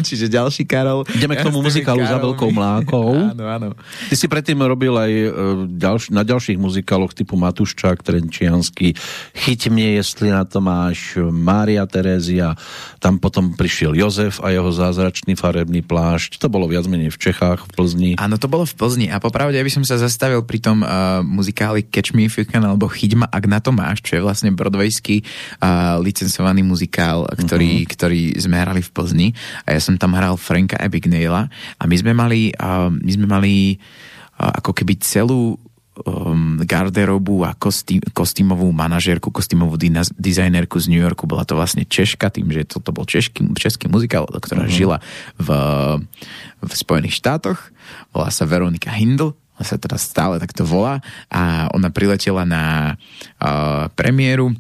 čiže 0.03 0.27
ďalší 0.27 0.67
Karol. 0.67 1.07
Ideme 1.09 1.39
k 1.39 1.47
tomu 1.47 1.63
Ja 1.63 1.67
muzikálu 1.71 2.03
za 2.03 2.19
Karolmi. 2.19 2.25
veľkou 2.27 2.49
mlákou. 2.51 3.09
Áno, 3.33 3.45
áno. 3.47 3.69
Ty 4.11 4.15
si 4.15 4.27
predtým 4.27 4.59
robil 4.61 4.93
aj 4.93 5.13
e, 5.13 5.29
ďalš- 5.71 6.11
na 6.11 6.23
ďalších 6.23 6.59
muzikáloch 6.59 7.15
typu 7.15 7.39
Matuščák, 7.39 8.03
Trenčiansky, 8.15 8.95
Chyť 9.35 9.75
mne, 9.75 9.99
jestli 9.99 10.31
na 10.31 10.47
to 10.47 10.63
máš, 10.63 11.19
Mária 11.19 11.83
Terézia, 11.91 12.55
tam 13.03 13.19
potom 13.19 13.59
prišiel 13.59 13.99
Jozef 13.99 14.39
a 14.39 14.55
jeho 14.55 14.71
zázračný 14.71 15.35
farebný 15.35 15.83
plášť. 15.83 16.39
To 16.39 16.47
bolo 16.47 16.71
viac 16.71 16.87
menej 16.87 17.11
v 17.11 17.19
Čechách, 17.19 17.67
v 17.67 17.71
Plzni. 17.75 18.13
Áno, 18.15 18.39
to 18.39 18.47
bolo 18.47 18.63
v 18.63 18.75
Plzni 18.79 19.11
a 19.11 19.19
popravde 19.19 19.59
ja 19.59 19.67
by 19.67 19.73
som 19.75 19.83
sa 19.83 19.99
zastavil 19.99 20.47
pri 20.47 20.63
tom 20.63 20.87
uh, 20.87 21.27
muzikáli 21.27 21.83
Catch 21.91 22.15
Me 22.15 22.31
If 22.31 22.39
You 22.39 22.47
Can 22.47 22.63
alebo 22.63 22.87
Chyť 22.87 23.19
ma, 23.19 23.27
ak 23.27 23.45
na 23.51 23.59
to 23.59 23.75
máš, 23.75 24.07
čo 24.07 24.15
je 24.15 24.23
vlastne 24.23 24.55
broadwayský 24.55 25.27
uh, 25.59 25.99
licencovaný 25.99 26.63
muzikál, 26.63 27.27
ktorý, 27.27 27.83
uh-huh. 27.83 27.91
ktorý 27.91 28.23
sme 28.39 28.63
hrali 28.63 28.79
v 28.79 28.91
Plzni 28.95 29.29
a 29.67 29.75
ja 29.75 29.81
som 29.83 29.99
tam 29.99 30.15
hral 30.15 30.39
Franka 30.39 30.79
Abagnale 30.79 31.51
a 31.51 31.83
my 31.83 31.97
sme 31.99 32.15
mali, 32.15 32.55
uh, 32.55 32.95
my 32.95 33.11
sme 33.11 33.27
mali 33.27 33.75
uh, 34.39 34.55
ako 34.63 34.71
keby 34.71 35.03
celú 35.03 35.59
um, 36.03 36.59
garderobu 36.67 37.47
a 37.47 37.55
kostým, 37.55 38.03
kostýmovú 38.11 38.71
manažérku, 38.75 39.31
kostýmovú 39.31 39.79
dina- 39.79 40.07
dizajnerku 40.19 40.77
z 40.83 40.91
New 40.91 40.99
Yorku. 40.99 41.31
Bola 41.31 41.47
to 41.47 41.55
vlastne 41.55 41.87
Češka, 41.87 42.35
tým, 42.35 42.51
že 42.51 42.67
toto 42.67 42.91
bol 42.91 43.07
český, 43.07 43.47
český 43.55 43.87
muzikál, 43.87 44.27
ktorá 44.27 44.67
uh-huh. 44.67 44.75
žila 44.75 44.99
v, 45.39 45.49
v 46.59 46.73
Spojených 46.75 47.23
štátoch. 47.23 47.71
Volá 48.11 48.35
sa 48.35 48.49
Veronika 48.49 48.91
Hindl, 48.91 49.37
ona 49.55 49.65
sa 49.65 49.79
teda 49.79 49.95
stále 49.95 50.43
takto 50.43 50.67
volá 50.67 50.99
a 51.31 51.71
ona 51.71 51.87
priletela 51.95 52.43
na 52.43 52.95
uh, 53.39 53.87
premiéru 53.95 54.51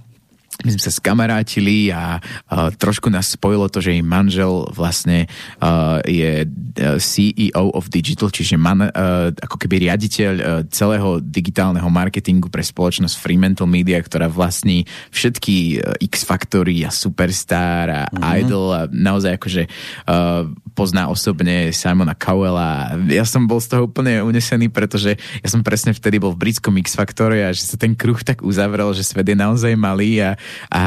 my 0.62 0.70
sme 0.70 0.82
sa 0.82 0.92
skamarátili 0.94 1.90
a 1.90 2.22
uh, 2.22 2.70
trošku 2.70 3.10
nás 3.10 3.34
spojilo 3.34 3.66
to, 3.66 3.82
že 3.82 3.98
jej 3.98 4.04
manžel 4.06 4.70
vlastne 4.70 5.26
uh, 5.58 5.98
je 6.06 6.46
uh, 6.46 7.00
CEO 7.02 7.74
of 7.74 7.90
Digital, 7.90 8.30
čiže 8.30 8.54
man, 8.54 8.86
uh, 8.86 9.34
ako 9.34 9.58
keby 9.58 9.90
riaditeľ 9.90 10.32
uh, 10.38 10.44
celého 10.70 11.18
digitálneho 11.18 11.88
marketingu 11.90 12.46
pre 12.46 12.62
spoločnosť 12.62 13.18
Fremantle 13.18 13.66
Media, 13.66 13.98
ktorá 13.98 14.30
vlastní 14.30 14.86
všetky 15.10 15.82
uh, 15.82 15.98
X-Factory 15.98 16.86
a 16.86 16.90
Superstar 16.94 17.90
a 17.90 18.02
mm-hmm. 18.06 18.34
Idol 18.38 18.66
a 18.70 18.82
naozaj 18.86 19.42
akože 19.42 19.62
uh, 20.06 20.46
pozná 20.74 21.10
osobne 21.10 21.70
Simona 21.74 22.14
Cowella. 22.14 22.98
Ja 23.10 23.22
som 23.26 23.46
bol 23.46 23.62
z 23.62 23.74
toho 23.74 23.86
úplne 23.86 24.22
unesený, 24.22 24.70
pretože 24.70 25.14
ja 25.18 25.48
som 25.48 25.62
presne 25.62 25.94
vtedy 25.94 26.18
bol 26.18 26.34
v 26.34 26.50
britskom 26.50 26.74
X-Faktore 26.82 27.46
a 27.46 27.54
že 27.54 27.66
sa 27.66 27.76
ten 27.78 27.94
kruh 27.94 28.18
tak 28.22 28.42
uzavrel, 28.42 28.90
že 28.94 29.06
svet 29.06 29.26
je 29.26 29.38
naozaj 29.38 29.72
malý 29.78 30.18
a 30.22 30.34
a 30.70 30.82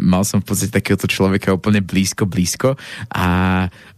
mal 0.00 0.22
som 0.22 0.40
v 0.40 0.46
podstate 0.48 0.72
takéhoto 0.72 1.06
človeka 1.06 1.54
úplne 1.54 1.82
blízko, 1.84 2.24
blízko. 2.24 2.74
A 3.12 3.26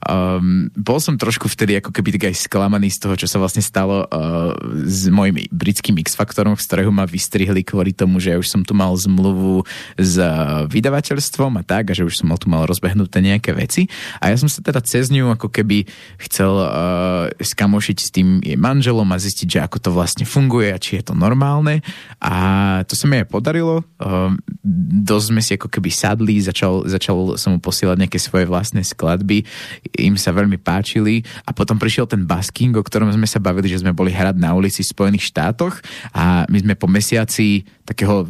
um, 0.04 0.68
bol 0.74 0.98
som 1.00 1.16
trošku 1.16 1.48
vtedy 1.48 1.78
ako 1.80 1.90
keby 1.94 2.16
tak 2.18 2.32
aj 2.32 2.44
sklamaný 2.46 2.92
z 2.92 2.98
toho, 3.04 3.14
čo 3.16 3.26
sa 3.28 3.40
vlastne 3.40 3.64
stalo 3.64 4.04
uh, 4.04 4.54
s 4.84 5.08
mojim 5.08 5.46
britským 5.48 5.96
X-faktorom, 6.04 6.58
z 6.58 6.66
ktorého 6.68 6.92
ma 6.92 7.08
vystrihli 7.08 7.62
kvôli 7.64 7.94
tomu, 7.94 8.20
že 8.20 8.34
ja 8.34 8.38
už 8.40 8.48
som 8.50 8.62
tu 8.62 8.72
mal 8.76 8.92
zmluvu 8.94 9.64
s 9.96 10.18
uh, 10.20 10.66
vydavateľstvom 10.68 11.60
a 11.60 11.62
tak, 11.62 11.90
a 11.90 11.96
že 11.96 12.06
už 12.06 12.22
som 12.22 12.30
mal 12.30 12.38
tu 12.38 12.50
mal 12.50 12.66
rozbehnuté 12.68 13.22
nejaké 13.24 13.54
veci. 13.56 13.86
A 14.20 14.32
ja 14.32 14.36
som 14.36 14.50
sa 14.50 14.60
teda 14.60 14.82
cez 14.84 15.08
ňu 15.08 15.32
ako 15.34 15.48
keby 15.50 15.88
chcel 16.28 16.52
uh, 16.58 17.30
skamošiť 17.38 17.96
s 17.98 18.08
tým 18.12 18.28
jej 18.44 18.58
manželom 18.58 19.06
a 19.10 19.20
zistiť, 19.20 19.48
že 19.48 19.60
ako 19.64 19.78
to 19.80 19.90
vlastne 19.94 20.24
funguje 20.28 20.70
a 20.74 20.78
či 20.80 21.00
je 21.00 21.10
to 21.10 21.14
normálne. 21.14 21.80
A 22.20 22.34
to 22.88 22.94
sa 22.98 23.06
mi 23.08 23.20
aj 23.20 23.30
podarilo. 23.30 23.86
Uh, 24.00 24.34
dosť 25.04 25.26
sme 25.30 25.42
si 25.42 25.52
ako 25.54 25.68
keby 25.70 25.90
sadli, 25.94 26.42
začal, 26.42 26.84
začal 26.90 27.38
som 27.38 27.54
mu 27.54 27.58
posielať 27.62 27.96
nejaké 28.02 28.18
svoje 28.18 28.44
vlastné 28.50 28.82
skladby, 28.82 29.46
im 30.02 30.18
sa 30.18 30.34
veľmi 30.34 30.58
páčili. 30.58 31.22
A 31.46 31.54
potom 31.54 31.78
prišiel 31.78 32.10
ten 32.10 32.26
basking, 32.26 32.74
o 32.74 32.82
ktorom 32.82 33.10
sme 33.14 33.30
sa 33.30 33.38
bavili, 33.38 33.70
že 33.70 33.80
sme 33.80 33.94
boli 33.94 34.10
hrať 34.10 34.36
na 34.36 34.52
ulici 34.52 34.82
v 34.82 34.90
Spojených 34.90 35.30
štátoch 35.30 35.78
a 36.10 36.44
my 36.50 36.58
sme 36.58 36.74
po 36.74 36.90
mesiaci 36.90 37.62
takého 37.84 38.24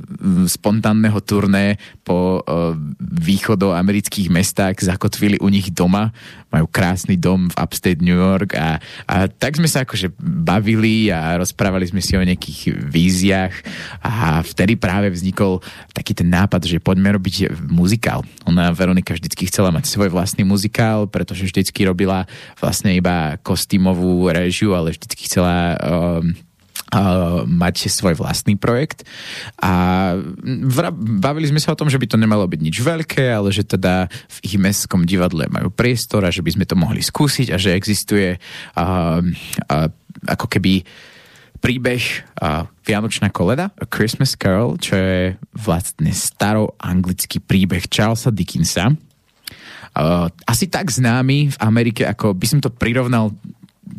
spontánneho 0.51 1.19
turné 1.23 1.79
po 2.03 2.43
uh, 2.43 2.75
východoamerických 3.01 4.27
mestách 4.27 4.83
zakotvili 4.83 5.39
u 5.39 5.47
nich 5.47 5.71
doma. 5.71 6.11
Majú 6.51 6.67
krásny 6.71 7.15
dom 7.15 7.47
v 7.51 7.59
upstate 7.59 8.03
New 8.03 8.15
York 8.15 8.55
a, 8.59 8.83
a 9.07 9.31
tak 9.31 9.59
sme 9.59 9.71
sa 9.71 9.87
akože 9.87 10.11
bavili 10.23 11.11
a 11.11 11.39
rozprávali 11.39 11.87
sme 11.87 12.03
si 12.03 12.19
o 12.19 12.23
nejakých 12.23 12.79
víziách 12.83 13.55
a 14.03 14.43
vtedy 14.43 14.75
práve 14.79 15.11
vznikol 15.11 15.63
taký 15.95 16.15
ten 16.15 16.31
nápad, 16.31 16.67
že 16.67 16.83
poďme 16.83 17.15
robiť 17.19 17.55
muzikál. 17.71 18.27
Ona, 18.47 18.75
Veronika, 18.75 19.15
vždycky 19.15 19.47
chcela 19.47 19.71
mať 19.71 19.87
svoj 19.87 20.11
vlastný 20.11 20.43
muzikál, 20.47 21.07
pretože 21.07 21.47
vždycky 21.47 21.87
robila 21.87 22.27
vlastne 22.59 22.95
iba 22.95 23.39
kostýmovú 23.43 24.31
režiu, 24.31 24.75
ale 24.75 24.95
vždycky 24.95 25.27
chcela 25.31 25.79
um, 25.79 26.35
mať 27.45 27.91
svoj 27.91 28.15
vlastný 28.19 28.55
projekt 28.55 29.03
a 29.59 30.15
bavili 30.95 31.51
sme 31.51 31.61
sa 31.61 31.75
o 31.75 31.79
tom, 31.79 31.91
že 31.91 31.99
by 31.99 32.07
to 32.07 32.21
nemalo 32.21 32.47
byť 32.47 32.61
nič 32.61 32.77
veľké, 32.81 33.25
ale 33.35 33.51
že 33.51 33.67
teda 33.67 34.07
v 34.09 34.39
ich 34.47 34.57
mestskom 34.59 35.03
divadle 35.03 35.51
majú 35.51 35.71
priestor 35.71 36.23
a 36.27 36.35
že 36.35 36.43
by 36.45 36.55
sme 36.55 36.69
to 36.69 36.79
mohli 36.79 37.03
skúsiť 37.03 37.51
a 37.51 37.57
že 37.59 37.75
existuje 37.75 38.39
uh, 38.39 39.21
uh, 39.21 39.89
ako 40.29 40.47
keby 40.47 40.87
príbeh 41.65 42.03
uh, 42.45 42.69
Vianočná 42.85 43.33
koleda, 43.33 43.73
A 43.81 43.89
Christmas 43.89 44.37
Carol, 44.37 44.77
čo 44.77 45.01
je 45.01 45.33
vlastne 45.57 46.13
staroanglický 46.13 47.41
príbeh 47.41 47.89
Charlesa 47.89 48.29
Dickinsa. 48.29 48.93
Uh, 49.95 50.29
asi 50.45 50.69
tak 50.69 50.93
známy 50.93 51.55
v 51.55 51.59
Amerike, 51.65 52.05
ako 52.05 52.37
by 52.37 52.47
som 52.51 52.61
to 52.61 52.69
prirovnal 52.69 53.33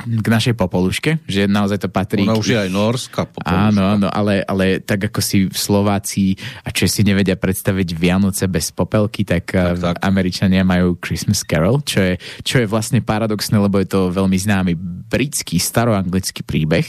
k 0.06 0.28
našej 0.28 0.58
popoluške, 0.58 1.24
že 1.30 1.46
naozaj 1.46 1.86
to 1.86 1.90
patrí... 1.94 2.26
Ona 2.26 2.36
už 2.36 2.52
je 2.52 2.58
aj 2.58 2.70
norská 2.74 3.30
popoluška. 3.30 3.70
Áno, 3.70 3.82
áno, 3.86 4.08
ale, 4.10 4.42
ale 4.44 4.82
tak 4.82 5.14
ako 5.14 5.20
si 5.22 5.46
Slováci 5.54 6.36
a 6.66 6.74
Česi 6.74 7.06
nevedia 7.06 7.38
predstaviť 7.38 7.94
Vianoce 7.94 8.50
bez 8.50 8.74
popelky, 8.74 9.22
tak, 9.22 9.54
tak, 9.54 9.78
tak. 9.78 9.96
Američania 10.02 10.66
majú 10.66 10.98
Christmas 10.98 11.46
Carol, 11.46 11.86
čo 11.86 12.02
je, 12.02 12.14
čo 12.42 12.60
je 12.60 12.68
vlastne 12.68 13.00
paradoxné, 13.06 13.62
lebo 13.62 13.78
je 13.78 13.88
to 13.88 14.10
veľmi 14.10 14.36
známy 14.36 14.74
britský 15.06 15.62
staroanglický 15.62 16.42
príbeh, 16.42 16.88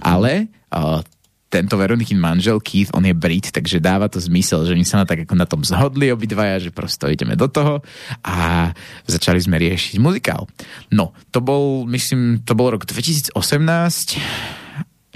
ale 0.00 0.48
uh, 0.72 1.04
tento 1.48 1.80
Veronikin 1.80 2.20
manžel 2.20 2.60
Keith, 2.60 2.92
on 2.92 3.08
je 3.08 3.16
Brit, 3.16 3.48
takže 3.48 3.80
dáva 3.80 4.08
to 4.08 4.20
zmysel, 4.20 4.68
že 4.68 4.76
my 4.76 4.84
sa 4.84 5.00
na 5.02 5.06
tak 5.08 5.24
ako 5.24 5.34
na 5.34 5.48
tom 5.48 5.64
zhodli 5.64 6.12
obidvaja, 6.12 6.60
že 6.60 6.70
prosto 6.70 7.08
ideme 7.08 7.34
do 7.34 7.48
toho 7.48 7.80
a 8.20 8.68
začali 9.08 9.40
sme 9.40 9.56
riešiť 9.56 9.96
muzikál. 9.96 10.44
No, 10.92 11.16
to 11.32 11.40
bol, 11.40 11.88
myslím, 11.88 12.44
to 12.44 12.52
bol 12.52 12.76
rok 12.76 12.84
2018 12.84 13.32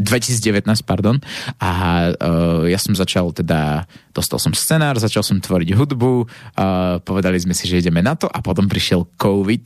2019, 0.03 0.67
pardon. 0.83 1.17
A 1.63 1.71
uh, 2.13 2.67
ja 2.67 2.77
som 2.77 2.93
začal 2.93 3.31
teda, 3.31 3.87
dostal 4.11 4.43
som 4.43 4.51
scenár, 4.53 4.99
začal 4.99 5.23
som 5.23 5.39
tvoriť 5.39 5.79
hudbu, 5.79 6.13
uh, 6.27 6.99
povedali 7.07 7.39
sme 7.39 7.55
si, 7.55 7.71
že 7.71 7.81
ideme 7.81 8.03
na 8.03 8.19
to 8.19 8.27
a 8.27 8.43
potom 8.43 8.67
prišiel 8.67 9.07
COVID. 9.17 9.65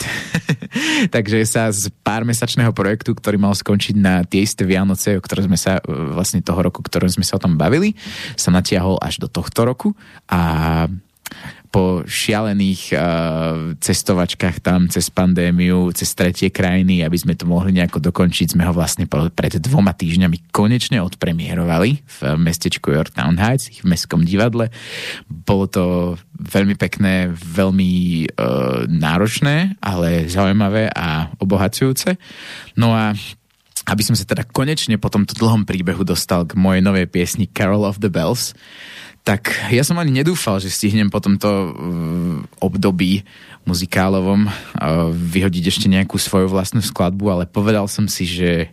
Takže 1.14 1.42
sa 1.48 1.72
z 1.72 1.88
pár 2.04 2.22
mesačného 2.28 2.70
projektu, 2.76 3.16
ktorý 3.16 3.40
mal 3.40 3.56
skončiť 3.56 3.94
na 3.96 4.22
tie 4.22 4.44
isté 4.44 4.68
Vianoce, 4.68 5.16
o 5.16 5.24
ktoré 5.24 5.48
sme 5.48 5.56
sa, 5.56 5.80
uh, 5.80 6.14
vlastne 6.14 6.44
toho 6.44 6.60
roku, 6.60 6.84
ktorom 6.84 7.08
sme 7.08 7.24
sa 7.24 7.40
o 7.40 7.42
tom 7.42 7.56
bavili, 7.56 7.96
sa 8.36 8.52
natiahol 8.52 9.00
až 9.00 9.24
do 9.24 9.28
tohto 9.32 9.64
roku 9.64 9.96
a 10.28 10.86
po 11.76 12.00
šialených 12.08 12.96
uh, 12.96 13.00
cestovačkách 13.76 14.64
tam 14.64 14.88
cez 14.88 15.12
pandémiu, 15.12 15.92
cez 15.92 16.16
tretie 16.16 16.48
krajiny, 16.48 17.04
aby 17.04 17.20
sme 17.20 17.36
to 17.36 17.44
mohli 17.44 17.76
nejako 17.76 18.00
dokončiť, 18.00 18.56
sme 18.56 18.64
ho 18.64 18.72
vlastne 18.72 19.04
pred 19.04 19.60
dvoma 19.60 19.92
týždňami 19.92 20.48
konečne 20.56 21.04
odpremierovali 21.04 22.00
v 22.00 22.20
mestečku 22.40 22.96
Yorktown 22.96 23.36
Heights, 23.36 23.68
v 23.68 23.92
mestskom 23.92 24.24
divadle. 24.24 24.72
Bolo 25.28 25.68
to 25.68 25.84
veľmi 26.40 26.80
pekné, 26.80 27.36
veľmi 27.36 28.24
uh, 28.24 28.88
náročné, 28.88 29.76
ale 29.84 30.32
zaujímavé 30.32 30.88
a 30.96 31.28
obohacujúce. 31.36 32.16
No 32.80 32.96
a 32.96 33.12
aby 33.86 34.02
som 34.02 34.16
sa 34.16 34.24
teda 34.24 34.48
konečne 34.48 34.96
po 34.96 35.12
tomto 35.12 35.36
dlhom 35.36 35.68
príbehu 35.68 36.08
dostal 36.08 36.48
k 36.48 36.56
mojej 36.56 36.80
novej 36.80 37.06
piesni 37.06 37.46
Carol 37.46 37.84
of 37.84 38.00
the 38.00 38.08
Bells, 38.08 38.56
tak 39.26 39.50
ja 39.74 39.82
som 39.82 39.98
ani 39.98 40.22
nedúfal, 40.22 40.62
že 40.62 40.70
stihnem 40.70 41.10
po 41.10 41.18
tomto 41.18 41.50
uh, 41.50 41.66
období 42.62 43.26
muzikálovom 43.66 44.46
uh, 44.46 45.10
vyhodiť 45.10 45.64
ešte 45.66 45.90
nejakú 45.90 46.14
svoju 46.14 46.46
vlastnú 46.46 46.78
skladbu, 46.78 47.26
ale 47.34 47.50
povedal 47.50 47.90
som 47.90 48.06
si, 48.06 48.22
že 48.22 48.70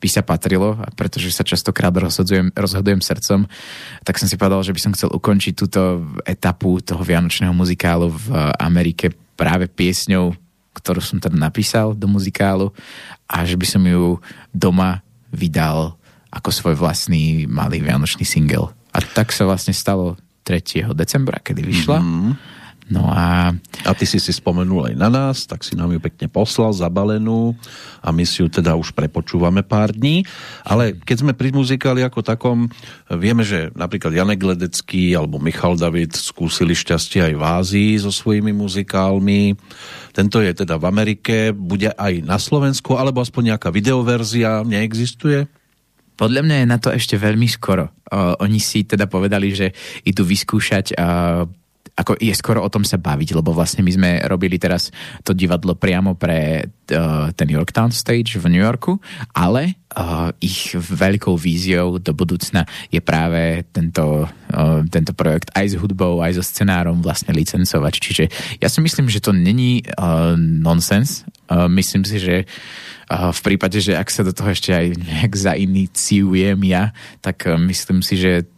by 0.00 0.08
sa 0.08 0.24
patrilo, 0.24 0.80
pretože 0.96 1.28
sa 1.32 1.44
častokrát 1.44 1.92
rozhodujem, 1.92 2.52
rozhodujem 2.56 3.00
srdcom, 3.04 3.48
tak 4.04 4.16
som 4.16 4.28
si 4.28 4.36
povedal, 4.40 4.64
že 4.64 4.72
by 4.72 4.80
som 4.80 4.92
chcel 4.96 5.12
ukončiť 5.12 5.52
túto 5.56 6.04
etapu 6.24 6.80
toho 6.84 7.00
vianočného 7.00 7.52
muzikálu 7.52 8.12
v 8.12 8.26
Amerike 8.60 9.12
práve 9.36 9.68
piesňou, 9.68 10.36
ktorú 10.76 11.00
som 11.00 11.16
teda 11.16 11.36
napísal 11.36 11.96
do 11.96 12.04
muzikálu 12.08 12.76
a 13.24 13.48
že 13.48 13.56
by 13.56 13.66
som 13.68 13.82
ju 13.88 14.20
doma 14.52 15.00
vydal 15.32 15.96
ako 16.28 16.52
svoj 16.52 16.76
vlastný 16.76 17.48
malý 17.48 17.80
vianočný 17.80 18.28
single. 18.28 18.75
A 18.96 19.04
tak 19.04 19.28
sa 19.36 19.44
vlastne 19.44 19.76
stalo 19.76 20.16
3. 20.48 20.96
decembra, 20.96 21.36
kedy 21.44 21.60
vyšla. 21.60 22.00
Mm-hmm. 22.00 22.56
No 22.86 23.10
a... 23.10 23.50
A 23.86 23.90
ty 23.94 24.06
si 24.06 24.22
si 24.22 24.30
spomenul 24.30 24.90
aj 24.90 24.94
na 24.98 25.10
nás, 25.10 25.46
tak 25.46 25.62
si 25.66 25.74
nám 25.74 25.90
ju 25.94 25.98
pekne 26.02 26.26
poslal, 26.30 26.74
zabalenú 26.74 27.54
a 28.02 28.10
my 28.10 28.22
si 28.26 28.42
ju 28.42 28.50
teda 28.50 28.74
už 28.78 28.94
prepočúvame 28.94 29.62
pár 29.62 29.94
dní. 29.94 30.22
Ale 30.62 30.94
keď 30.94 31.16
sme 31.22 31.32
pri 31.34 31.50
muzikáli 31.50 32.02
ako 32.02 32.22
takom, 32.22 32.70
vieme, 33.10 33.42
že 33.42 33.74
napríklad 33.74 34.14
Janek 34.14 34.42
Ledecký 34.42 35.14
alebo 35.14 35.42
Michal 35.42 35.78
David 35.78 36.14
skúsili 36.14 36.74
šťastie 36.74 37.30
aj 37.30 37.34
v 37.34 37.42
Ázii 37.42 37.92
so 38.02 38.10
svojimi 38.10 38.50
muzikálmi. 38.54 39.54
Tento 40.14 40.38
je 40.42 40.50
teda 40.54 40.78
v 40.78 40.88
Amerike, 40.90 41.50
bude 41.54 41.90
aj 41.94 42.22
na 42.22 42.38
Slovensku, 42.38 42.98
alebo 42.98 43.22
aspoň 43.22 43.54
nejaká 43.54 43.70
videoverzia 43.70 44.66
neexistuje? 44.66 45.46
Podľa 46.16 46.40
mňa 46.42 46.56
je 46.64 46.66
na 46.66 46.78
to 46.80 46.88
ešte 46.90 47.20
veľmi 47.20 47.46
skoro. 47.46 47.92
Uh, 48.08 48.32
oni 48.40 48.56
si 48.58 48.88
teda 48.88 49.04
povedali, 49.06 49.52
že 49.52 49.72
idú 50.04 50.24
vyskúšať 50.24 50.96
uh, 50.96 51.44
ako 51.96 52.20
je 52.20 52.34
skoro 52.36 52.60
o 52.60 52.68
tom 52.68 52.84
sa 52.84 53.00
baviť, 53.00 53.32
lebo 53.32 53.56
vlastne 53.56 53.80
my 53.80 53.88
sme 53.88 54.10
robili 54.28 54.60
teraz 54.60 54.92
to 55.24 55.32
divadlo 55.32 55.72
priamo 55.72 56.12
pre 56.12 56.68
uh, 56.68 57.32
ten 57.32 57.48
Yorktown 57.48 57.88
Stage 57.88 58.36
v 58.36 58.52
New 58.52 58.60
Yorku, 58.60 59.00
ale 59.32 59.80
uh, 59.96 60.28
ich 60.36 60.76
veľkou 60.76 61.32
víziou 61.40 61.96
do 61.96 62.12
budúcna 62.12 62.68
je 62.92 63.00
práve 63.00 63.64
tento, 63.72 64.28
uh, 64.28 64.80
tento 64.92 65.16
projekt 65.16 65.48
aj 65.56 65.72
s 65.72 65.74
hudbou, 65.80 66.20
aj 66.20 66.36
so 66.36 66.44
scenárom 66.44 67.00
vlastne 67.00 67.32
licencovať. 67.32 67.94
Čiže 67.96 68.24
ja 68.60 68.68
si 68.68 68.84
myslím, 68.84 69.08
že 69.08 69.24
to 69.24 69.32
není 69.32 69.80
uh, 69.96 70.36
nonsens. 70.36 71.24
Uh, 71.48 71.64
myslím 71.72 72.04
si, 72.04 72.20
že 72.20 72.44
uh, 72.44 72.86
v 73.06 73.40
prípade, 73.42 73.78
že 73.78 73.94
ak 73.94 74.10
sa 74.10 74.26
do 74.26 74.34
toho 74.34 74.50
ešte 74.50 74.74
aj 74.74 74.98
nejak 74.98 75.32
zainiciujem 75.38 76.58
ja, 76.66 76.90
tak 77.22 77.46
uh, 77.46 77.54
myslím 77.54 78.02
si, 78.02 78.18
že 78.18 78.50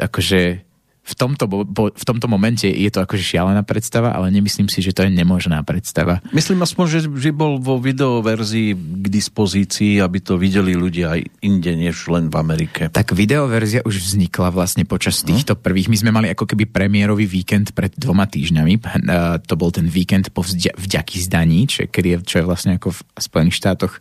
akože 0.00 0.71
v 1.02 1.14
tomto, 1.18 1.50
v 1.90 2.04
tomto 2.06 2.30
momente 2.30 2.62
je 2.62 2.86
to 2.86 3.02
akože 3.02 3.26
šialená 3.26 3.66
predstava, 3.66 4.14
ale 4.14 4.30
nemyslím 4.30 4.70
si, 4.70 4.78
že 4.78 4.94
to 4.94 5.02
je 5.02 5.10
nemožná 5.10 5.58
predstava. 5.66 6.22
Myslím 6.30 6.62
aspoň, 6.62 6.86
že, 6.86 7.00
že 7.10 7.30
bol 7.34 7.58
vo 7.58 7.82
videoverzii 7.82 8.70
k 9.02 9.06
dispozícii, 9.10 9.98
aby 9.98 10.22
to 10.22 10.38
videli 10.38 10.78
ľudia 10.78 11.18
aj 11.18 11.20
inde, 11.42 11.74
než 11.74 12.06
len 12.06 12.30
v 12.30 12.38
Amerike. 12.38 12.82
Tak 12.94 13.18
videoverzia 13.18 13.82
už 13.82 13.98
vznikla 13.98 14.54
vlastne 14.54 14.86
počas 14.86 15.18
hm? 15.20 15.26
týchto 15.26 15.52
prvých. 15.58 15.90
My 15.90 15.98
sme 15.98 16.10
mali 16.14 16.30
ako 16.30 16.46
keby 16.46 16.70
premiérový 16.70 17.26
víkend 17.26 17.74
pred 17.74 17.90
dvoma 17.98 18.30
týždňami. 18.30 18.78
To 19.50 19.54
bol 19.58 19.74
ten 19.74 19.90
víkend 19.90 20.30
po 20.30 20.46
vďaky 20.46 21.16
zdaní, 21.18 21.66
čo, 21.66 21.82
je, 21.82 21.90
čo 22.22 22.34
je 22.38 22.44
vlastne 22.46 22.78
ako 22.78 22.94
v 22.94 23.00
Spojených 23.18 23.58
štátoch 23.58 23.98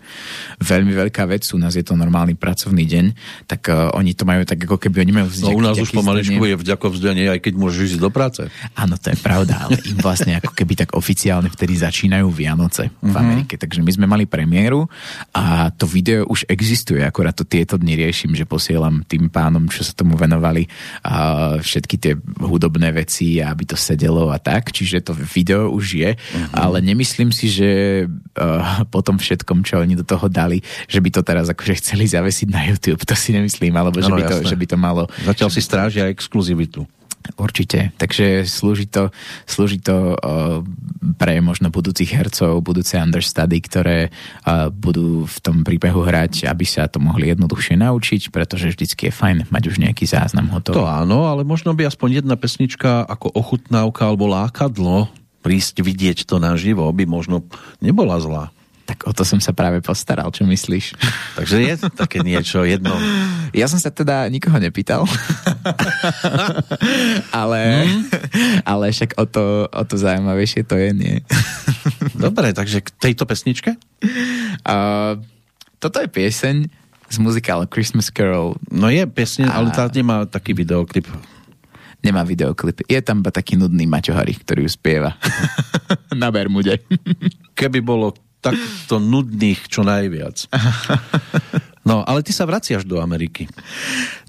veľmi 0.61 0.93
veľká 0.93 1.25
vec. 1.25 1.49
U 1.49 1.57
nás 1.57 1.73
je 1.73 1.81
to 1.81 1.97
normálny 1.97 2.37
pracovný 2.37 2.85
deň, 2.85 3.05
tak 3.49 3.65
uh, 3.73 3.89
oni 3.97 4.13
to 4.13 4.23
majú 4.23 4.45
tak 4.45 4.61
ako 4.61 4.77
keby 4.77 5.09
oni 5.09 5.13
majú 5.17 5.27
vďak, 5.33 5.49
No 5.49 5.57
u 5.57 5.63
nás 5.65 5.75
už 5.81 5.89
pomaličku 5.91 6.43
je 6.45 6.55
vďako 6.55 6.90
odovzdanie, 6.91 7.31
aj 7.31 7.39
keď 7.39 7.53
môžeš 7.55 7.95
ísť 7.95 8.01
do 8.03 8.11
práce. 8.11 8.43
Áno, 8.75 8.99
to 8.99 9.15
je 9.15 9.17
pravda, 9.23 9.63
ale 9.63 9.79
im 9.87 9.95
vlastne 10.03 10.35
ako 10.35 10.51
keby 10.51 10.75
tak 10.75 10.89
oficiálne 10.91 11.47
vtedy 11.47 11.79
začínajú 11.79 12.27
Vianoce 12.27 12.91
v 12.91 13.07
mm-hmm. 13.07 13.15
Amerike. 13.15 13.55
Takže 13.55 13.79
my 13.79 13.91
sme 13.95 14.05
mali 14.11 14.27
premiéru 14.27 14.91
a 15.31 15.71
to 15.71 15.87
video 15.87 16.27
už 16.27 16.43
existuje, 16.51 16.99
akorát 16.99 17.31
to 17.31 17.47
tieto 17.47 17.79
dni 17.79 17.95
riešim, 17.95 18.35
že 18.35 18.43
posielam 18.43 19.07
tým 19.07 19.31
pánom, 19.31 19.71
čo 19.71 19.87
sa 19.87 19.95
tomu 19.95 20.19
venovali 20.19 20.67
a 21.07 21.55
všetky 21.63 21.95
tie 21.95 22.13
hudobné 22.43 22.91
veci, 22.91 23.39
aby 23.39 23.63
to 23.63 23.79
sedelo 23.79 24.27
a 24.27 24.37
tak. 24.37 24.75
Čiže 24.75 25.07
to 25.07 25.13
video 25.15 25.71
už 25.71 25.85
je, 25.95 26.11
mm-hmm. 26.19 26.51
ale 26.51 26.83
nemyslím 26.83 27.31
si, 27.31 27.47
že 27.47 27.69
uh, 28.03 28.83
po 28.91 28.99
tom 28.99 29.15
všetkom, 29.15 29.63
čo 29.63 29.79
oni 29.79 29.95
do 29.95 30.03
toho 30.03 30.27
dali, 30.27 30.59
že 30.91 30.99
by 30.99 31.09
to 31.15 31.21
teraz 31.23 31.47
akože 31.47 31.79
chceli 31.79 32.03
zavesiť 32.11 32.47
na 32.51 32.67
YouTube. 32.67 32.99
To 33.07 33.15
si 33.15 33.31
nemyslím, 33.31 33.71
alebo 33.79 34.03
že, 34.03 34.11
by, 34.11 34.23
to, 34.27 34.35
že 34.43 34.55
by 34.59 34.65
to 34.67 34.77
malo... 34.77 35.07
Zatiaľ 35.23 35.49
si 35.53 35.61
strážia 35.63 36.11
exkluzivitu. 36.11 36.80
Určite. 37.37 37.93
Takže 37.97 38.45
slúži 38.45 38.89
to, 38.89 39.09
slúži 39.45 39.81
to 39.81 40.15
uh, 40.15 40.61
pre 41.17 41.41
možno 41.41 41.69
budúcich 41.69 42.11
hercov, 42.13 42.61
budúce 42.65 42.97
understudy, 42.97 43.57
ktoré 43.61 43.99
uh, 44.09 44.69
budú 44.69 45.25
v 45.25 45.37
tom 45.41 45.63
príbehu 45.65 46.05
hrať, 46.05 46.49
aby 46.49 46.65
sa 46.65 46.89
to 46.89 47.01
mohli 47.01 47.31
jednoduchšie 47.31 47.77
naučiť, 47.79 48.33
pretože 48.33 48.73
vždycky 48.73 49.09
je 49.09 49.13
fajn 49.13 49.37
mať 49.49 49.63
už 49.69 49.75
nejaký 49.81 50.05
záznam 50.05 50.49
hotový. 50.53 50.81
To 50.81 50.89
áno, 50.89 51.29
ale 51.29 51.45
možno 51.45 51.73
by 51.73 51.89
aspoň 51.89 52.23
jedna 52.23 52.35
pesnička 52.37 53.05
ako 53.05 53.33
ochutnávka 53.33 54.09
alebo 54.09 54.29
lákadlo 54.29 55.09
prísť 55.41 55.81
vidieť 55.81 56.29
to 56.29 56.37
naživo 56.37 56.85
by 56.93 57.03
možno 57.09 57.43
nebola 57.81 58.21
zlá. 58.21 58.53
Tak 58.91 59.07
o 59.07 59.15
to 59.15 59.23
som 59.23 59.39
sa 59.39 59.55
práve 59.55 59.79
postaral, 59.79 60.27
čo 60.35 60.43
myslíš? 60.43 60.99
Takže 61.39 61.63
je 61.63 61.75
také 61.95 62.19
niečo 62.19 62.67
jedno. 62.67 62.91
Ja 63.55 63.71
som 63.71 63.79
sa 63.79 63.87
teda 63.87 64.27
nikoho 64.27 64.59
nepýtal. 64.59 65.07
ale, 67.41 67.87
mm. 67.87 68.03
ale 68.67 68.91
však 68.91 69.15
o 69.15 69.23
to, 69.23 69.71
o 69.71 69.83
to 69.87 69.95
zaujímavejšie 69.95 70.67
to 70.67 70.75
je, 70.75 70.91
nie? 70.91 71.15
Dobre, 72.27 72.51
takže 72.51 72.83
k 72.83 72.91
tejto 72.99 73.23
pesničke? 73.23 73.79
Uh, 74.67 75.15
toto 75.79 76.03
je 76.03 76.11
pieseň 76.11 76.67
z 77.07 77.17
muzikálu 77.23 77.71
Christmas 77.71 78.11
Carol. 78.11 78.59
No 78.67 78.91
je 78.91 79.07
pieseň, 79.07 79.47
a... 79.47 79.55
ale 79.55 79.71
tá 79.71 79.87
nemá 79.87 80.27
taký 80.27 80.51
videoklip. 80.51 81.07
Nemá 82.03 82.27
videoklip. 82.27 82.83
Je 82.91 82.99
tam 82.99 83.23
taký 83.23 83.55
nudný 83.55 83.87
Maťo 83.87 84.11
Harry, 84.11 84.35
ktorý 84.35 84.67
ju 84.67 84.71
spieva. 84.75 85.15
Na 86.11 86.27
Bermude. 86.27 86.75
Keby 87.55 87.79
bolo 87.79 88.11
takto 88.41 88.97
nudných 88.97 89.69
čo 89.69 89.85
najviac. 89.85 90.37
No, 91.81 92.05
ale 92.05 92.21
ty 92.21 92.29
sa 92.29 92.45
vraciaš 92.45 92.85
do 92.85 93.01
Ameriky. 93.01 93.49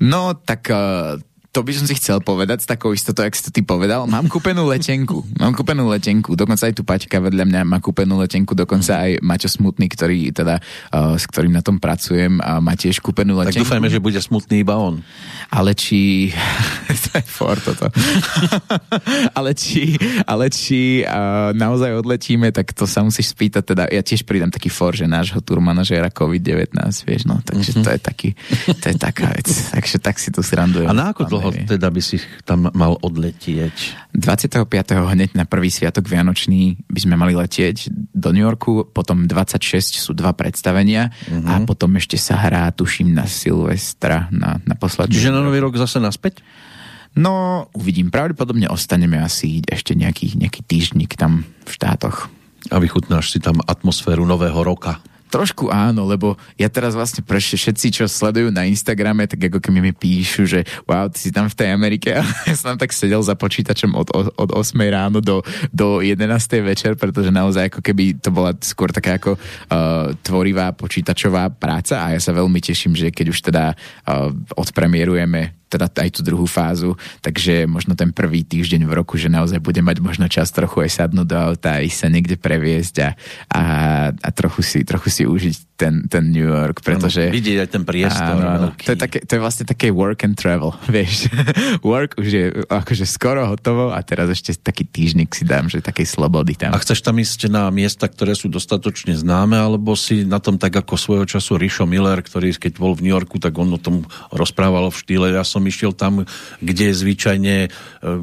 No, 0.01 0.33
tak 0.33 0.73
uh, 0.73 1.21
to 1.53 1.61
by 1.61 1.73
som 1.77 1.85
si 1.85 1.93
chcel 2.01 2.25
povedať 2.25 2.65
s 2.65 2.67
takou 2.67 2.97
istotou, 2.97 3.29
jak 3.29 3.37
si 3.37 3.45
to 3.45 3.53
ty 3.53 3.61
povedal. 3.61 4.09
Mám 4.09 4.33
kúpenú 4.33 4.73
letenku. 4.73 5.21
Mám 5.37 5.53
kúpenú 5.53 5.85
letenku. 5.93 6.33
Dokonca 6.33 6.65
aj 6.65 6.73
tu 6.73 6.81
Paťka 6.81 7.21
vedľa 7.21 7.45
mňa 7.45 7.61
má 7.69 7.77
kúpenú 7.77 8.17
letenku. 8.17 8.57
Dokonca 8.57 9.05
aj 9.05 9.21
Maťo 9.21 9.53
Smutný, 9.53 9.93
ktorý 9.93 10.33
teda, 10.33 10.65
uh, 10.97 11.21
s 11.21 11.29
ktorým 11.29 11.53
na 11.53 11.61
tom 11.61 11.77
pracujem, 11.77 12.41
a 12.41 12.57
má 12.57 12.73
tiež 12.73 13.05
kúpenú 13.05 13.37
letenku. 13.37 13.69
Tak 13.69 13.69
dúfajme, 13.69 13.93
že 13.93 14.01
bude 14.01 14.17
smutný 14.17 14.65
iba 14.65 14.81
on. 14.81 15.05
Ale 15.53 15.77
či... 15.77 16.33
to 17.13 17.21
je 17.21 17.25
for 17.29 17.61
toto. 17.61 17.93
ale 19.39 19.53
či, 19.53 20.01
ale 20.25 20.49
či 20.49 21.05
uh, 21.05 21.53
naozaj 21.53 22.01
odletíme, 22.01 22.49
tak 22.49 22.73
to 22.73 22.89
sa 22.89 23.05
musíš 23.05 23.37
spýtať. 23.37 23.63
Teda 23.77 23.85
ja 23.93 24.01
tiež 24.01 24.25
pridám 24.25 24.49
taký 24.49 24.73
for, 24.73 24.97
že 24.97 25.05
nášho 25.05 25.45
turmanažera 25.45 26.09
COVID-19, 26.09 26.81
vieš, 27.05 27.29
no. 27.29 27.45
Takže 27.45 27.77
mm-hmm. 27.77 27.85
to 27.85 27.89
je 27.93 28.01
taký, 28.01 28.29
to 28.81 28.87
je 28.89 28.97
taká 28.97 29.29
vec. 29.37 29.53
Takže 29.53 30.01
tak 30.01 30.17
si 30.17 30.33
to 30.33 30.41
srandujem. 30.41 30.89
A 30.89 30.97
na 30.97 31.13
ako 31.13 31.29
dlho 31.29 31.42
teda 31.51 31.91
by 31.91 32.03
si 32.05 32.23
tam 32.47 32.71
mal 32.71 32.95
odletieť? 33.03 34.13
25. 34.15 34.69
hneď 34.87 35.35
na 35.35 35.43
prvý 35.49 35.73
sviatok 35.73 36.07
Vianočný 36.07 36.79
by 36.87 37.01
sme 37.03 37.19
mali 37.19 37.35
letieť 37.35 37.91
do 38.15 38.31
New 38.31 38.45
Yorku, 38.45 38.87
potom 38.93 39.27
26 39.27 39.99
sú 39.99 40.13
dva 40.15 40.31
predstavenia 40.37 41.11
uh-huh. 41.11 41.49
a 41.49 41.53
potom 41.67 41.97
ešte 41.99 42.15
sa 42.21 42.39
hrá, 42.39 42.71
tuším, 42.71 43.11
na 43.17 43.27
Silvestra, 43.27 44.31
na, 44.31 44.63
na 44.63 44.75
posledný. 44.77 45.17
Čiže 45.17 45.35
na 45.35 45.43
Nový 45.43 45.59
rok 45.59 45.75
zase 45.75 45.99
naspäť? 45.99 46.45
No, 47.13 47.67
uvidím. 47.77 48.09
Pravdepodobne 48.09 48.73
ostaneme 48.73 49.21
asi 49.21 49.61
ešte 49.69 49.93
nejaký, 49.93 50.37
nejaký 50.37 50.65
týždňik 50.65 51.13
tam 51.17 51.45
v 51.45 51.71
štátoch. 51.71 52.33
A 52.73 52.81
vychutnáš 52.81 53.37
si 53.37 53.39
tam 53.43 53.61
atmosféru 53.69 54.25
Nového 54.25 54.57
roka. 54.65 55.03
Trošku 55.33 55.73
áno, 55.73 56.05
lebo 56.05 56.37
ja 56.61 56.69
teraz 56.69 56.93
vlastne 56.93 57.25
pre 57.25 57.41
všetci, 57.41 57.89
čo 57.89 58.05
sledujú 58.05 58.53
na 58.53 58.69
Instagrame, 58.69 59.25
tak 59.25 59.49
ako 59.49 59.65
keby 59.65 59.81
mi 59.81 59.93
píšu, 59.97 60.45
že 60.45 60.61
wow, 60.85 61.09
ty 61.09 61.25
si 61.25 61.31
tam 61.33 61.49
v 61.49 61.57
tej 61.57 61.73
Amerike 61.73 62.13
a 62.21 62.23
ja 62.45 62.53
som 62.53 62.77
tam 62.77 62.85
tak 62.85 62.93
sedel 62.93 63.25
za 63.25 63.33
počítačom 63.33 63.97
od, 63.97 64.13
od, 64.13 64.27
od 64.37 64.51
8 64.53 64.77
ráno 64.93 65.25
do, 65.25 65.41
do 65.73 66.05
11 66.05 66.21
večer, 66.61 67.01
pretože 67.01 67.33
naozaj 67.33 67.73
ako 67.73 67.81
keby 67.81 68.21
to 68.21 68.29
bola 68.29 68.53
skôr 68.61 68.93
taká 68.93 69.17
ako 69.17 69.41
uh, 69.41 70.13
tvorivá 70.21 70.77
počítačová 70.77 71.49
práca 71.49 72.05
a 72.05 72.13
ja 72.13 72.21
sa 72.21 72.37
veľmi 72.37 72.61
teším, 72.61 72.93
že 72.93 73.09
keď 73.09 73.27
už 73.33 73.39
teda 73.41 73.73
uh, 73.73 74.29
odpremierujeme 74.53 75.62
teda 75.73 75.89
aj 75.89 76.11
tú 76.13 76.21
druhú 76.21 76.45
fázu, 76.45 76.93
takže 77.25 77.65
možno 77.65 77.97
ten 77.97 78.13
prvý 78.13 78.45
týždeň 78.45 78.85
v 78.85 78.93
roku, 78.93 79.17
že 79.17 79.33
naozaj 79.33 79.65
bude 79.65 79.81
mať 79.81 80.05
možno 80.05 80.29
čas 80.29 80.53
trochu 80.53 80.85
aj 80.85 80.91
sadnúť 81.01 81.27
do 81.27 81.37
auta, 81.41 81.81
aj 81.81 81.89
sa 81.89 82.13
niekde 82.13 82.37
previesť 82.37 82.95
a, 83.01 83.09
a, 83.49 83.65
a 84.13 84.29
trochu, 84.37 84.61
si, 84.61 84.79
trochu 84.85 85.09
si 85.09 85.23
užiť 85.25 85.73
ten, 85.83 85.95
ten 86.07 86.31
New 86.31 86.47
York, 86.47 86.85
pretože... 86.85 87.33
Ano, 87.33 87.35
vidieť 87.35 87.59
aj 87.65 87.69
ten 87.73 87.83
priestor. 87.83 88.39
Áno, 88.39 88.47
áno. 88.47 88.69
To, 88.79 88.91
je 88.95 88.99
také, 89.01 89.19
to 89.25 89.35
je 89.35 89.41
vlastne 89.41 89.65
také 89.67 89.91
work 89.91 90.23
and 90.23 90.39
travel, 90.39 90.77
vieš. 90.93 91.27
work 91.83 92.15
už 92.21 92.29
je 92.29 92.45
akože 92.71 93.09
skoro 93.09 93.49
hotovo 93.51 93.91
a 93.91 93.99
teraz 94.05 94.31
ešte 94.31 94.55
taký 94.55 94.87
týždnik 94.87 95.35
si 95.35 95.43
dám, 95.43 95.67
že 95.67 95.83
takej 95.83 96.07
slobody 96.07 96.55
tam. 96.55 96.71
A 96.71 96.79
chceš 96.79 97.03
tam 97.03 97.19
ísť 97.19 97.51
na 97.51 97.67
miesta, 97.75 98.07
ktoré 98.07 98.37
sú 98.37 98.47
dostatočne 98.47 99.17
známe, 99.19 99.59
alebo 99.59 99.99
si 99.99 100.23
na 100.23 100.39
tom 100.39 100.61
tak 100.61 100.77
ako 100.77 100.95
svojho 100.95 101.27
času 101.27 101.59
Rišo 101.59 101.89
Miller, 101.89 102.21
ktorý 102.23 102.55
keď 102.55 102.79
bol 102.79 102.93
v 102.95 103.09
New 103.09 103.15
Yorku, 103.15 103.41
tak 103.41 103.57
on 103.57 103.73
o 103.73 103.81
tom 103.81 104.05
rozprával 104.31 104.93
v 104.93 104.99
štýle, 104.99 105.27
ja 105.33 105.43
som 105.43 105.62
išiel 105.67 105.93
tam, 105.95 106.25
kde 106.61 106.95
zvyčajne 106.95 107.57
e, 107.67 107.69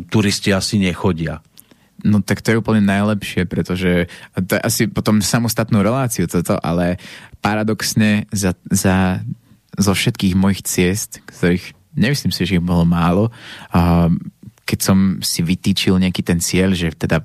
turisti 0.07 0.51
asi 0.51 0.79
nechodia. 0.79 1.43
No 1.99 2.23
tak 2.23 2.39
to 2.39 2.55
je 2.55 2.59
úplne 2.59 2.83
najlepšie, 2.87 3.43
pretože 3.43 4.07
to 4.47 4.55
je 4.55 4.61
asi 4.63 4.87
potom 4.87 5.19
samostatnú 5.19 5.83
reláciu 5.83 6.31
toto, 6.31 6.55
ale 6.63 6.95
paradoxne 7.43 8.23
za, 8.31 8.55
za, 8.71 9.19
zo 9.75 9.91
všetkých 9.91 10.35
mojich 10.35 10.63
ciest, 10.63 11.19
ktorých 11.27 11.75
nemyslím 11.99 12.31
si, 12.31 12.47
že 12.47 12.55
ich 12.55 12.63
bolo 12.63 12.87
málo, 12.87 13.27
keď 14.63 14.79
som 14.79 15.19
si 15.19 15.43
vytýčil 15.43 15.99
nejaký 15.99 16.23
ten 16.23 16.39
cieľ, 16.39 16.71
že 16.71 16.95
teda 16.95 17.19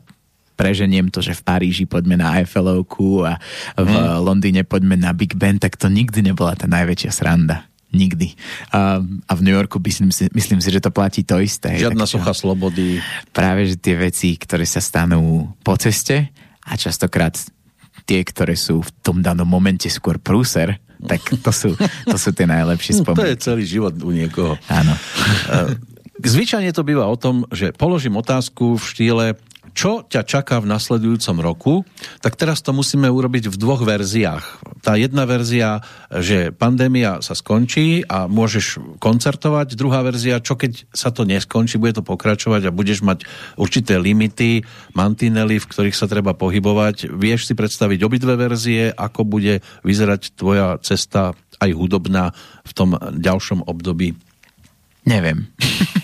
preženiem 0.59 1.11
to, 1.11 1.23
že 1.23 1.39
v 1.39 1.43
Paríži 1.47 1.85
poďme 1.87 2.19
na 2.19 2.43
Eiffelovku 2.43 3.27
a 3.27 3.39
v 3.79 3.91
mm. 3.91 4.23
Londýne 4.23 4.63
poďme 4.67 4.99
na 4.99 5.11
Big 5.15 5.35
Ben, 5.35 5.59
tak 5.59 5.79
to 5.79 5.91
nikdy 5.91 6.23
nebola 6.23 6.59
tá 6.59 6.67
najväčšia 6.67 7.11
sranda 7.11 7.67
nikdy. 7.95 8.35
A, 8.75 8.99
a 9.01 9.33
v 9.33 9.41
New 9.41 9.55
Yorku 9.55 9.79
myslím 9.79 10.11
si, 10.11 10.27
myslím 10.35 10.59
si, 10.61 10.69
že 10.69 10.83
to 10.83 10.91
platí 10.91 11.23
to 11.23 11.39
isté. 11.39 11.79
Žiadna 11.79 12.05
socha 12.05 12.35
slobody. 12.35 12.99
Práve, 13.31 13.71
že 13.71 13.79
tie 13.79 13.95
veci, 13.95 14.35
ktoré 14.35 14.67
sa 14.67 14.83
stanú 14.83 15.55
po 15.63 15.79
ceste 15.79 16.35
a 16.67 16.75
častokrát 16.75 17.39
tie, 18.05 18.21
ktoré 18.21 18.59
sú 18.59 18.85
v 18.85 18.91
tom 19.01 19.25
danom 19.25 19.49
momente 19.49 19.89
skôr 19.89 20.21
prúser, 20.21 20.83
tak 21.05 21.21
to 21.41 21.53
sú, 21.53 21.71
to 22.09 22.17
sú 22.17 22.33
tie 22.33 22.49
najlepšie 22.49 23.01
spomienky. 23.01 23.21
To 23.21 23.31
je 23.31 23.37
celý 23.39 23.65
život 23.69 23.95
u 24.01 24.11
niekoho. 24.13 24.57
Áno. 24.69 24.93
Zvyčajne 26.33 26.73
to 26.73 26.87
býva 26.87 27.05
o 27.11 27.17
tom, 27.19 27.45
že 27.53 27.75
položím 27.77 28.17
otázku 28.17 28.81
v 28.81 28.85
štýle 28.85 29.27
čo 29.75 30.07
ťa 30.07 30.23
čaká 30.23 30.63
v 30.63 30.71
nasledujúcom 30.71 31.37
roku, 31.43 31.75
tak 32.23 32.39
teraz 32.39 32.63
to 32.63 32.71
musíme 32.71 33.11
urobiť 33.11 33.51
v 33.51 33.57
dvoch 33.59 33.83
verziách. 33.83 34.63
Tá 34.81 34.95
jedna 34.95 35.27
verzia, 35.27 35.83
že 36.09 36.55
pandémia 36.55 37.19
sa 37.21 37.35
skončí 37.35 38.07
a 38.07 38.31
môžeš 38.31 38.99
koncertovať, 39.03 39.75
druhá 39.75 40.07
verzia, 40.07 40.39
čo 40.39 40.55
keď 40.55 40.87
sa 40.95 41.11
to 41.11 41.27
neskončí, 41.27 41.77
bude 41.77 41.99
to 41.99 42.07
pokračovať 42.07 42.71
a 42.71 42.75
budeš 42.75 43.03
mať 43.03 43.27
určité 43.59 43.99
limity, 43.99 44.63
mantinely, 44.95 45.59
v 45.59 45.69
ktorých 45.69 45.99
sa 45.99 46.07
treba 46.07 46.39
pohybovať. 46.39 47.11
Vieš 47.11 47.51
si 47.51 47.59
predstaviť 47.59 47.99
obidve 48.07 48.39
verzie, 48.39 48.95
ako 48.95 49.27
bude 49.27 49.61
vyzerať 49.83 50.39
tvoja 50.39 50.79
cesta 50.79 51.35
aj 51.59 51.71
hudobná 51.75 52.31
v 52.63 52.73
tom 52.73 52.95
ďalšom 52.97 53.67
období? 53.67 54.15
Neviem. 55.05 55.51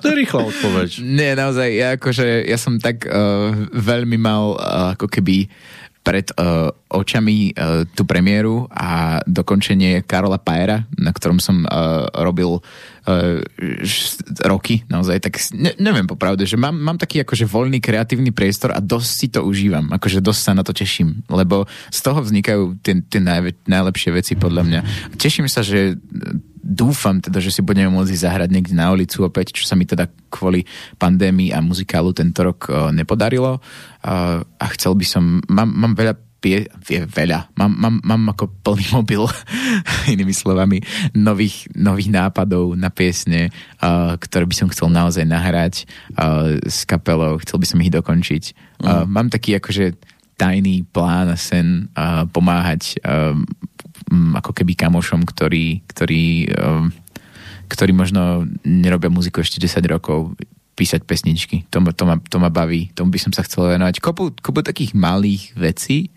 To 0.00 0.04
je 0.08 0.16
rýchla 0.16 0.40
odpoveď. 0.48 0.90
Nie, 1.02 1.32
naozaj, 1.36 1.68
ja 1.72 1.88
akože, 1.96 2.48
ja 2.48 2.58
som 2.58 2.80
tak 2.80 3.04
uh, 3.06 3.52
veľmi 3.72 4.16
mal 4.16 4.56
uh, 4.56 4.94
ako 4.96 5.06
keby 5.06 5.48
pred 6.02 6.34
uh, 6.34 6.66
očami 6.90 7.54
uh, 7.54 7.86
tú 7.94 8.02
premiéru 8.02 8.66
a 8.74 9.22
dokončenie 9.22 10.02
Karola 10.02 10.34
Pajera, 10.34 10.82
na 10.98 11.14
ktorom 11.14 11.38
som 11.38 11.62
uh, 11.62 12.10
robil 12.26 12.58
uh, 12.58 13.38
roky 14.42 14.82
naozaj, 14.90 15.22
tak 15.22 15.38
ne, 15.54 15.78
neviem 15.78 16.10
popravde, 16.10 16.42
že 16.42 16.58
mám, 16.58 16.74
mám 16.74 16.98
taký 16.98 17.22
akože 17.22 17.46
voľný 17.46 17.78
kreatívny 17.78 18.34
priestor 18.34 18.74
a 18.74 18.82
dosť 18.82 19.10
si 19.14 19.26
to 19.30 19.46
užívam, 19.46 19.94
akože 19.94 20.18
dosť 20.18 20.42
sa 20.42 20.52
na 20.58 20.66
to 20.66 20.74
teším, 20.74 21.22
lebo 21.30 21.70
z 21.94 21.98
toho 22.02 22.18
vznikajú 22.18 22.82
tie, 22.82 22.98
tie 23.06 23.22
najve, 23.22 23.54
najlepšie 23.70 24.10
veci 24.10 24.34
podľa 24.34 24.62
mňa. 24.66 24.80
Teším 25.22 25.46
sa, 25.46 25.62
že 25.62 25.94
dúfam 26.62 27.18
teda, 27.18 27.42
že 27.42 27.50
si 27.50 27.60
budeme 27.60 27.90
môcť 27.90 28.14
zahrať 28.14 28.48
niekde 28.54 28.74
na 28.78 28.94
ulicu 28.94 29.26
opäť, 29.26 29.58
čo 29.58 29.66
sa 29.66 29.74
mi 29.74 29.84
teda 29.84 30.06
kvôli 30.30 30.62
pandémii 30.96 31.50
a 31.50 31.58
muzikálu 31.58 32.14
tento 32.14 32.46
rok 32.46 32.70
uh, 32.70 32.94
nepodarilo. 32.94 33.58
Uh, 34.00 34.40
a 34.56 34.64
chcel 34.78 34.94
by 34.94 35.04
som, 35.04 35.42
mám, 35.50 35.68
mám 35.68 35.98
veľa 35.98 36.14
pie, 36.42 36.66
vie 36.66 37.00
veľa. 37.06 37.54
Mám, 37.54 37.72
mám, 37.78 37.96
mám 38.02 38.22
ako 38.34 38.50
plný 38.66 38.86
mobil, 38.90 39.22
inými 40.14 40.34
slovami, 40.34 40.82
nových, 41.14 41.70
nových 41.74 42.10
nápadov 42.10 42.74
na 42.74 42.90
piesne, 42.90 43.54
uh, 43.78 44.18
ktoré 44.18 44.46
by 44.46 44.54
som 44.54 44.68
chcel 44.70 44.90
naozaj 44.90 45.22
nahrať 45.22 45.86
uh, 46.18 46.58
s 46.66 46.82
kapelou. 46.82 47.38
Chcel 47.42 47.62
by 47.62 47.66
som 47.66 47.78
ich 47.82 47.94
dokončiť. 47.94 48.42
Uh, 48.82 49.06
mám 49.06 49.30
taký 49.30 49.58
akože 49.62 49.94
tajný 50.34 50.82
plán 50.90 51.30
a 51.30 51.38
sen 51.38 51.86
uh, 51.94 52.26
pomáhať 52.26 52.98
um, 53.06 53.46
ako 54.12 54.52
keby 54.52 54.76
kamošom, 54.76 55.24
ktorí, 55.24 55.82
ktorí, 55.88 56.52
um, 56.52 56.92
ktorí 57.68 57.92
možno 57.96 58.44
nerobia 58.62 59.08
muziku 59.08 59.40
ešte 59.40 59.60
10 59.60 59.82
rokov 59.88 60.36
písať 60.72 61.04
pesničky. 61.04 61.68
To, 61.68 61.84
to, 61.92 62.04
ma, 62.08 62.16
to 62.18 62.36
ma 62.40 62.48
baví. 62.48 62.88
Tomu 62.96 63.12
by 63.12 63.20
som 63.20 63.32
sa 63.32 63.44
chcel 63.44 63.76
venovať. 63.76 64.00
Kopu, 64.00 64.32
kopu 64.40 64.64
takých 64.64 64.96
malých 64.96 65.52
vecí, 65.52 66.08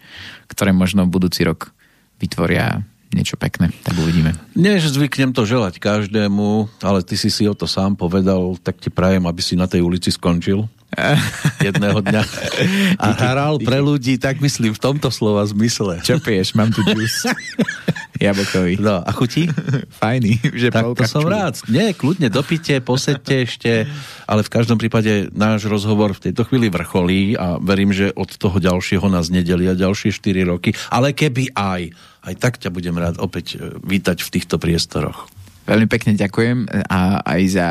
ktoré 0.48 0.72
možno 0.72 1.04
budúci 1.08 1.44
rok 1.44 1.76
vytvoria 2.24 2.84
niečo 3.12 3.40
pekné. 3.40 3.72
Tak 3.84 3.96
uvidíme. 3.96 4.36
Nie, 4.56 4.80
že 4.80 4.92
zvyknem 4.92 5.32
to 5.32 5.48
želať 5.48 5.80
každému, 5.80 6.68
ale 6.84 7.00
ty 7.04 7.16
si 7.16 7.32
si 7.32 7.48
o 7.48 7.56
to 7.56 7.68
sám 7.68 7.96
povedal, 7.96 8.60
tak 8.60 8.80
ti 8.80 8.92
prajem, 8.92 9.24
aby 9.24 9.40
si 9.40 9.56
na 9.56 9.68
tej 9.72 9.84
ulici 9.84 10.12
skončil 10.12 10.68
jedného 11.68 12.00
dňa 12.02 12.24
a 13.00 13.08
hral 13.14 13.60
pre 13.62 13.80
ľudí, 13.84 14.16
tak 14.18 14.40
myslím 14.40 14.72
v 14.74 14.82
tomto 14.82 15.12
slova 15.12 15.44
zmysle. 15.46 16.02
Čo 16.02 16.20
piješ? 16.20 16.56
Mám 16.56 16.72
tu 16.72 16.82
džus. 16.84 17.28
Jablkový. 18.16 18.80
No, 18.80 19.04
a 19.04 19.12
chutí? 19.12 19.52
Fajný. 20.00 20.40
Že 20.40 20.68
tak 20.72 20.88
to 20.96 21.04
som 21.04 21.28
rád. 21.28 21.60
Nie, 21.68 21.92
kľudne 21.92 22.32
dopite, 22.32 22.80
posedte 22.80 23.44
ešte, 23.44 23.84
ale 24.24 24.42
v 24.42 24.50
každom 24.52 24.80
prípade 24.80 25.28
náš 25.36 25.68
rozhovor 25.68 26.16
v 26.16 26.32
tejto 26.32 26.48
chvíli 26.48 26.72
vrcholí 26.72 27.36
a 27.36 27.60
verím, 27.60 27.92
že 27.92 28.16
od 28.16 28.32
toho 28.40 28.56
ďalšieho 28.56 29.04
nás 29.12 29.28
nedelia 29.28 29.76
ďalšie 29.76 30.16
4 30.16 30.48
roky, 30.48 30.72
ale 30.88 31.12
keby 31.12 31.52
aj, 31.52 31.92
aj 32.24 32.34
tak 32.40 32.56
ťa 32.56 32.72
budem 32.72 32.96
rád 32.96 33.20
opäť 33.20 33.60
e, 33.60 33.76
vítať 33.84 34.24
v 34.24 34.32
týchto 34.32 34.56
priestoroch. 34.64 35.28
Veľmi 35.66 35.90
pekne 35.90 36.14
ďakujem 36.14 36.70
a 36.88 37.26
aj 37.26 37.42
za 37.50 37.68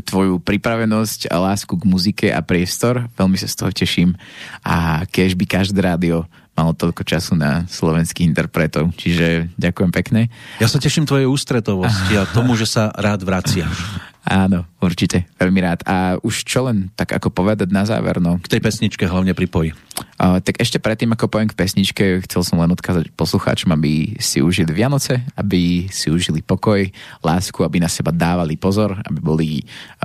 tvoju 0.00 0.40
pripravenosť 0.40 1.28
a 1.28 1.36
lásku 1.42 1.76
k 1.76 1.84
muzike 1.84 2.28
a 2.32 2.40
priestor. 2.40 3.10
Veľmi 3.18 3.36
sa 3.36 3.50
z 3.50 3.56
toho 3.58 3.70
teším. 3.74 4.16
A 4.64 5.04
keď 5.10 5.36
by 5.36 5.44
každé 5.44 5.80
rádio 5.84 6.24
malo 6.52 6.76
toľko 6.76 7.02
času 7.04 7.32
na 7.32 7.64
slovenských 7.64 8.28
interpretov. 8.28 8.92
Čiže 8.96 9.52
ďakujem 9.56 9.90
pekne. 9.92 10.28
Ja 10.60 10.68
sa 10.68 10.76
teším 10.76 11.08
tvojej 11.08 11.24
ústretovosti 11.24 12.12
a 12.20 12.28
tomu, 12.28 12.56
že 12.60 12.68
sa 12.68 12.92
rád 12.92 13.24
vraciaš. 13.24 13.72
Áno, 14.22 14.70
určite, 14.78 15.26
veľmi 15.34 15.58
rád. 15.58 15.82
A 15.82 16.14
už 16.22 16.46
čo 16.46 16.70
len 16.70 16.94
tak 16.94 17.10
ako 17.10 17.34
povedať 17.34 17.74
na 17.74 17.82
záver, 17.82 18.22
no. 18.22 18.38
K 18.38 18.54
tej 18.54 18.62
pesničke 18.62 19.02
hlavne 19.02 19.34
pripoj. 19.34 19.74
Uh, 20.14 20.38
tak 20.38 20.62
ešte 20.62 20.78
predtým, 20.78 21.10
ako 21.10 21.26
poviem 21.26 21.50
k 21.50 21.58
pesničke, 21.58 22.22
chcel 22.30 22.46
som 22.46 22.62
len 22.62 22.70
odkázať 22.70 23.10
poslucháčom, 23.18 23.74
aby 23.74 24.14
si 24.22 24.38
užili 24.38 24.70
Vianoce, 24.70 25.26
aby 25.34 25.90
si 25.90 26.06
užili 26.06 26.38
pokoj, 26.38 26.86
lásku, 27.18 27.58
aby 27.66 27.82
na 27.82 27.90
seba 27.90 28.14
dávali 28.14 28.54
pozor, 28.54 28.94
aby 29.02 29.18
boli 29.18 29.50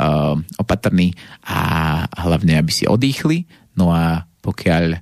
uh, 0.02 0.34
opatrní 0.58 1.14
a 1.46 1.62
hlavne, 2.10 2.58
aby 2.58 2.74
si 2.74 2.90
odýchli. 2.90 3.46
No 3.78 3.94
a 3.94 4.26
pokiaľ 4.42 4.98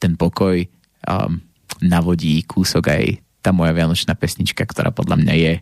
ten 0.00 0.16
pokoj 0.16 0.56
um, 1.04 1.36
navodí 1.84 2.40
kúsok 2.48 2.84
aj 2.88 3.04
tá 3.44 3.52
moja 3.52 3.76
vianočná 3.76 4.16
pesnička, 4.16 4.64
ktorá 4.64 4.88
podľa 4.88 5.20
mňa 5.20 5.34
je 5.36 5.52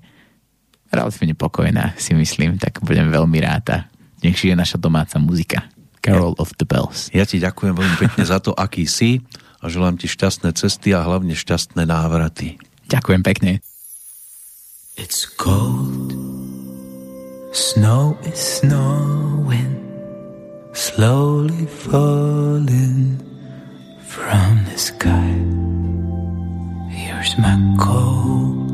relatívne 0.92 1.32
pokojná, 1.32 1.96
si 1.96 2.12
myslím, 2.12 2.60
tak 2.60 2.84
budem 2.84 3.08
veľmi 3.08 3.38
rád 3.40 3.64
a 3.72 3.78
nech 4.20 4.36
žije 4.36 4.54
naša 4.54 4.76
domáca 4.78 5.16
muzika. 5.16 5.66
Carol 6.02 6.34
of 6.36 6.52
the 6.58 6.66
Bells. 6.66 7.08
Ja 7.14 7.22
ti 7.22 7.38
ďakujem 7.38 7.78
veľmi 7.78 7.96
pekne 7.96 8.24
za 8.26 8.42
to, 8.42 8.52
aký 8.52 8.90
si 8.90 9.22
a 9.62 9.70
želám 9.70 9.96
ti 9.96 10.10
šťastné 10.10 10.50
cesty 10.58 10.90
a 10.92 11.00
hlavne 11.06 11.32
šťastné 11.32 11.86
návraty. 11.86 12.58
Ďakujem 12.90 13.22
pekne. 13.22 13.52
It's 14.98 15.24
cold 15.24 16.12
Snow 17.52 18.18
is 18.24 18.60
snowing 18.60 19.72
Slowly 20.72 21.64
falling 21.64 23.16
From 24.04 24.64
the 24.68 24.76
sky 24.76 25.32
Here's 26.92 27.38
my 27.38 27.56
coat 27.80 28.71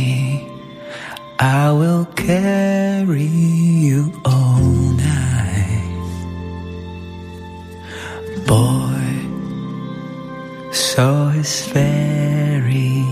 I 1.39 1.71
will 1.71 2.05
carry 2.15 3.23
you 3.23 4.11
all 4.25 4.59
night. 4.59 5.93
Boy 8.47 9.03
saw 10.71 11.29
his 11.29 11.65
fairy, 11.67 13.03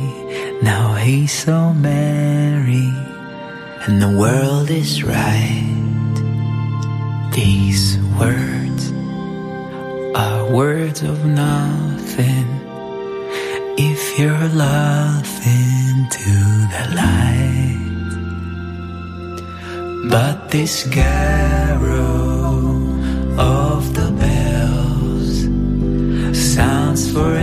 now 0.61 0.95
he's 0.95 1.31
so 1.31 1.73
merry, 1.73 2.91
and 3.87 4.01
the 4.01 4.17
world 4.17 4.69
is 4.69 5.03
right. 5.03 5.71
These 7.33 7.97
words 8.19 8.91
are 10.15 10.49
words 10.51 11.01
of 11.03 11.25
nothing 11.25 12.64
if 13.77 14.19
you're 14.19 14.49
laughing 14.49 16.07
to 16.09 16.33
the 16.73 16.85
light. 16.95 18.11
But 20.09 20.49
this 20.49 20.87
carol 20.89 21.85
of 23.39 23.93
the 23.93 24.11
bells 24.23 25.47
sounds 26.55 27.11
for 27.11 27.35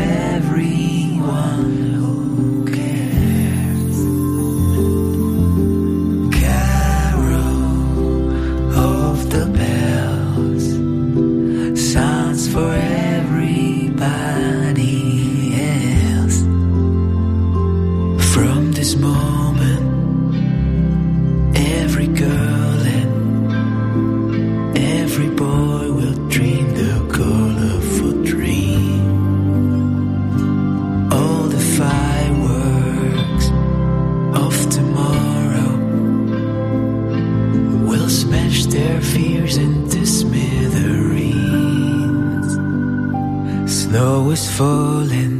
Is 44.32 44.48
falling, 44.56 45.36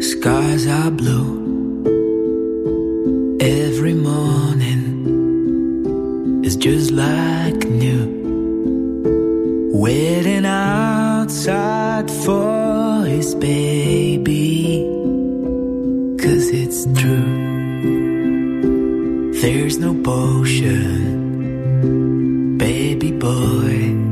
skies 0.00 0.66
are 0.66 0.90
blue 0.90 1.86
every 3.40 3.94
morning 3.94 4.82
is 6.44 6.56
just 6.56 6.90
like 6.90 7.68
new. 7.68 8.04
Waiting 9.72 10.44
outside 10.44 12.10
for 12.10 13.04
his 13.04 13.36
baby. 13.36 14.82
Cause 16.18 16.50
it's 16.50 16.84
true. 17.00 17.32
There's 19.40 19.78
no 19.78 19.94
potion, 20.02 20.98
baby 22.58 23.12
boy. 23.12 24.05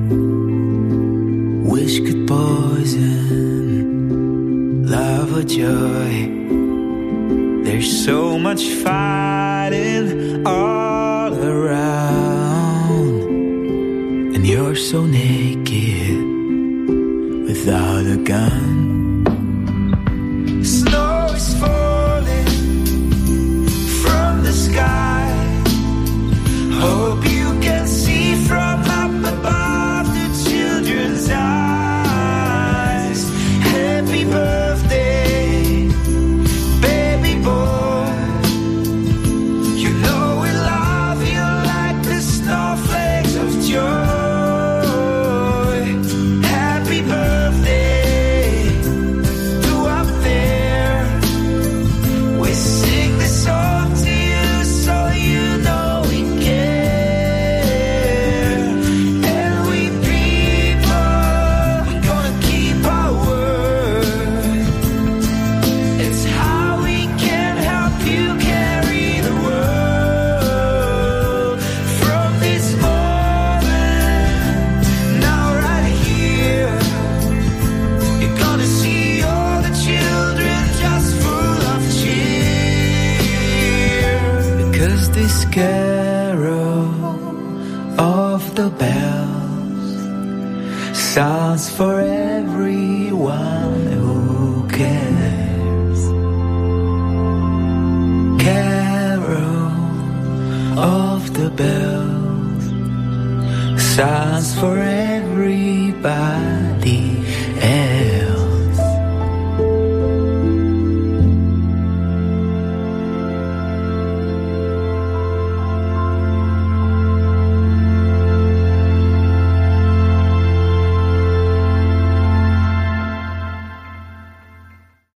Wish 1.65 2.01
could 2.01 2.28
poison 2.28 3.15
love 4.86 5.36
or 5.39 5.43
joy. 5.43 6.28
There's 7.65 8.05
so 8.05 8.39
much 8.39 8.62
fighting 8.85 10.47
all 10.47 11.32
around, 11.35 13.20
and 14.35 14.47
you're 14.47 14.77
so 14.77 15.07
naked 15.07 16.19
without 17.49 18.07
a 18.07 18.19
gun. 18.19 18.74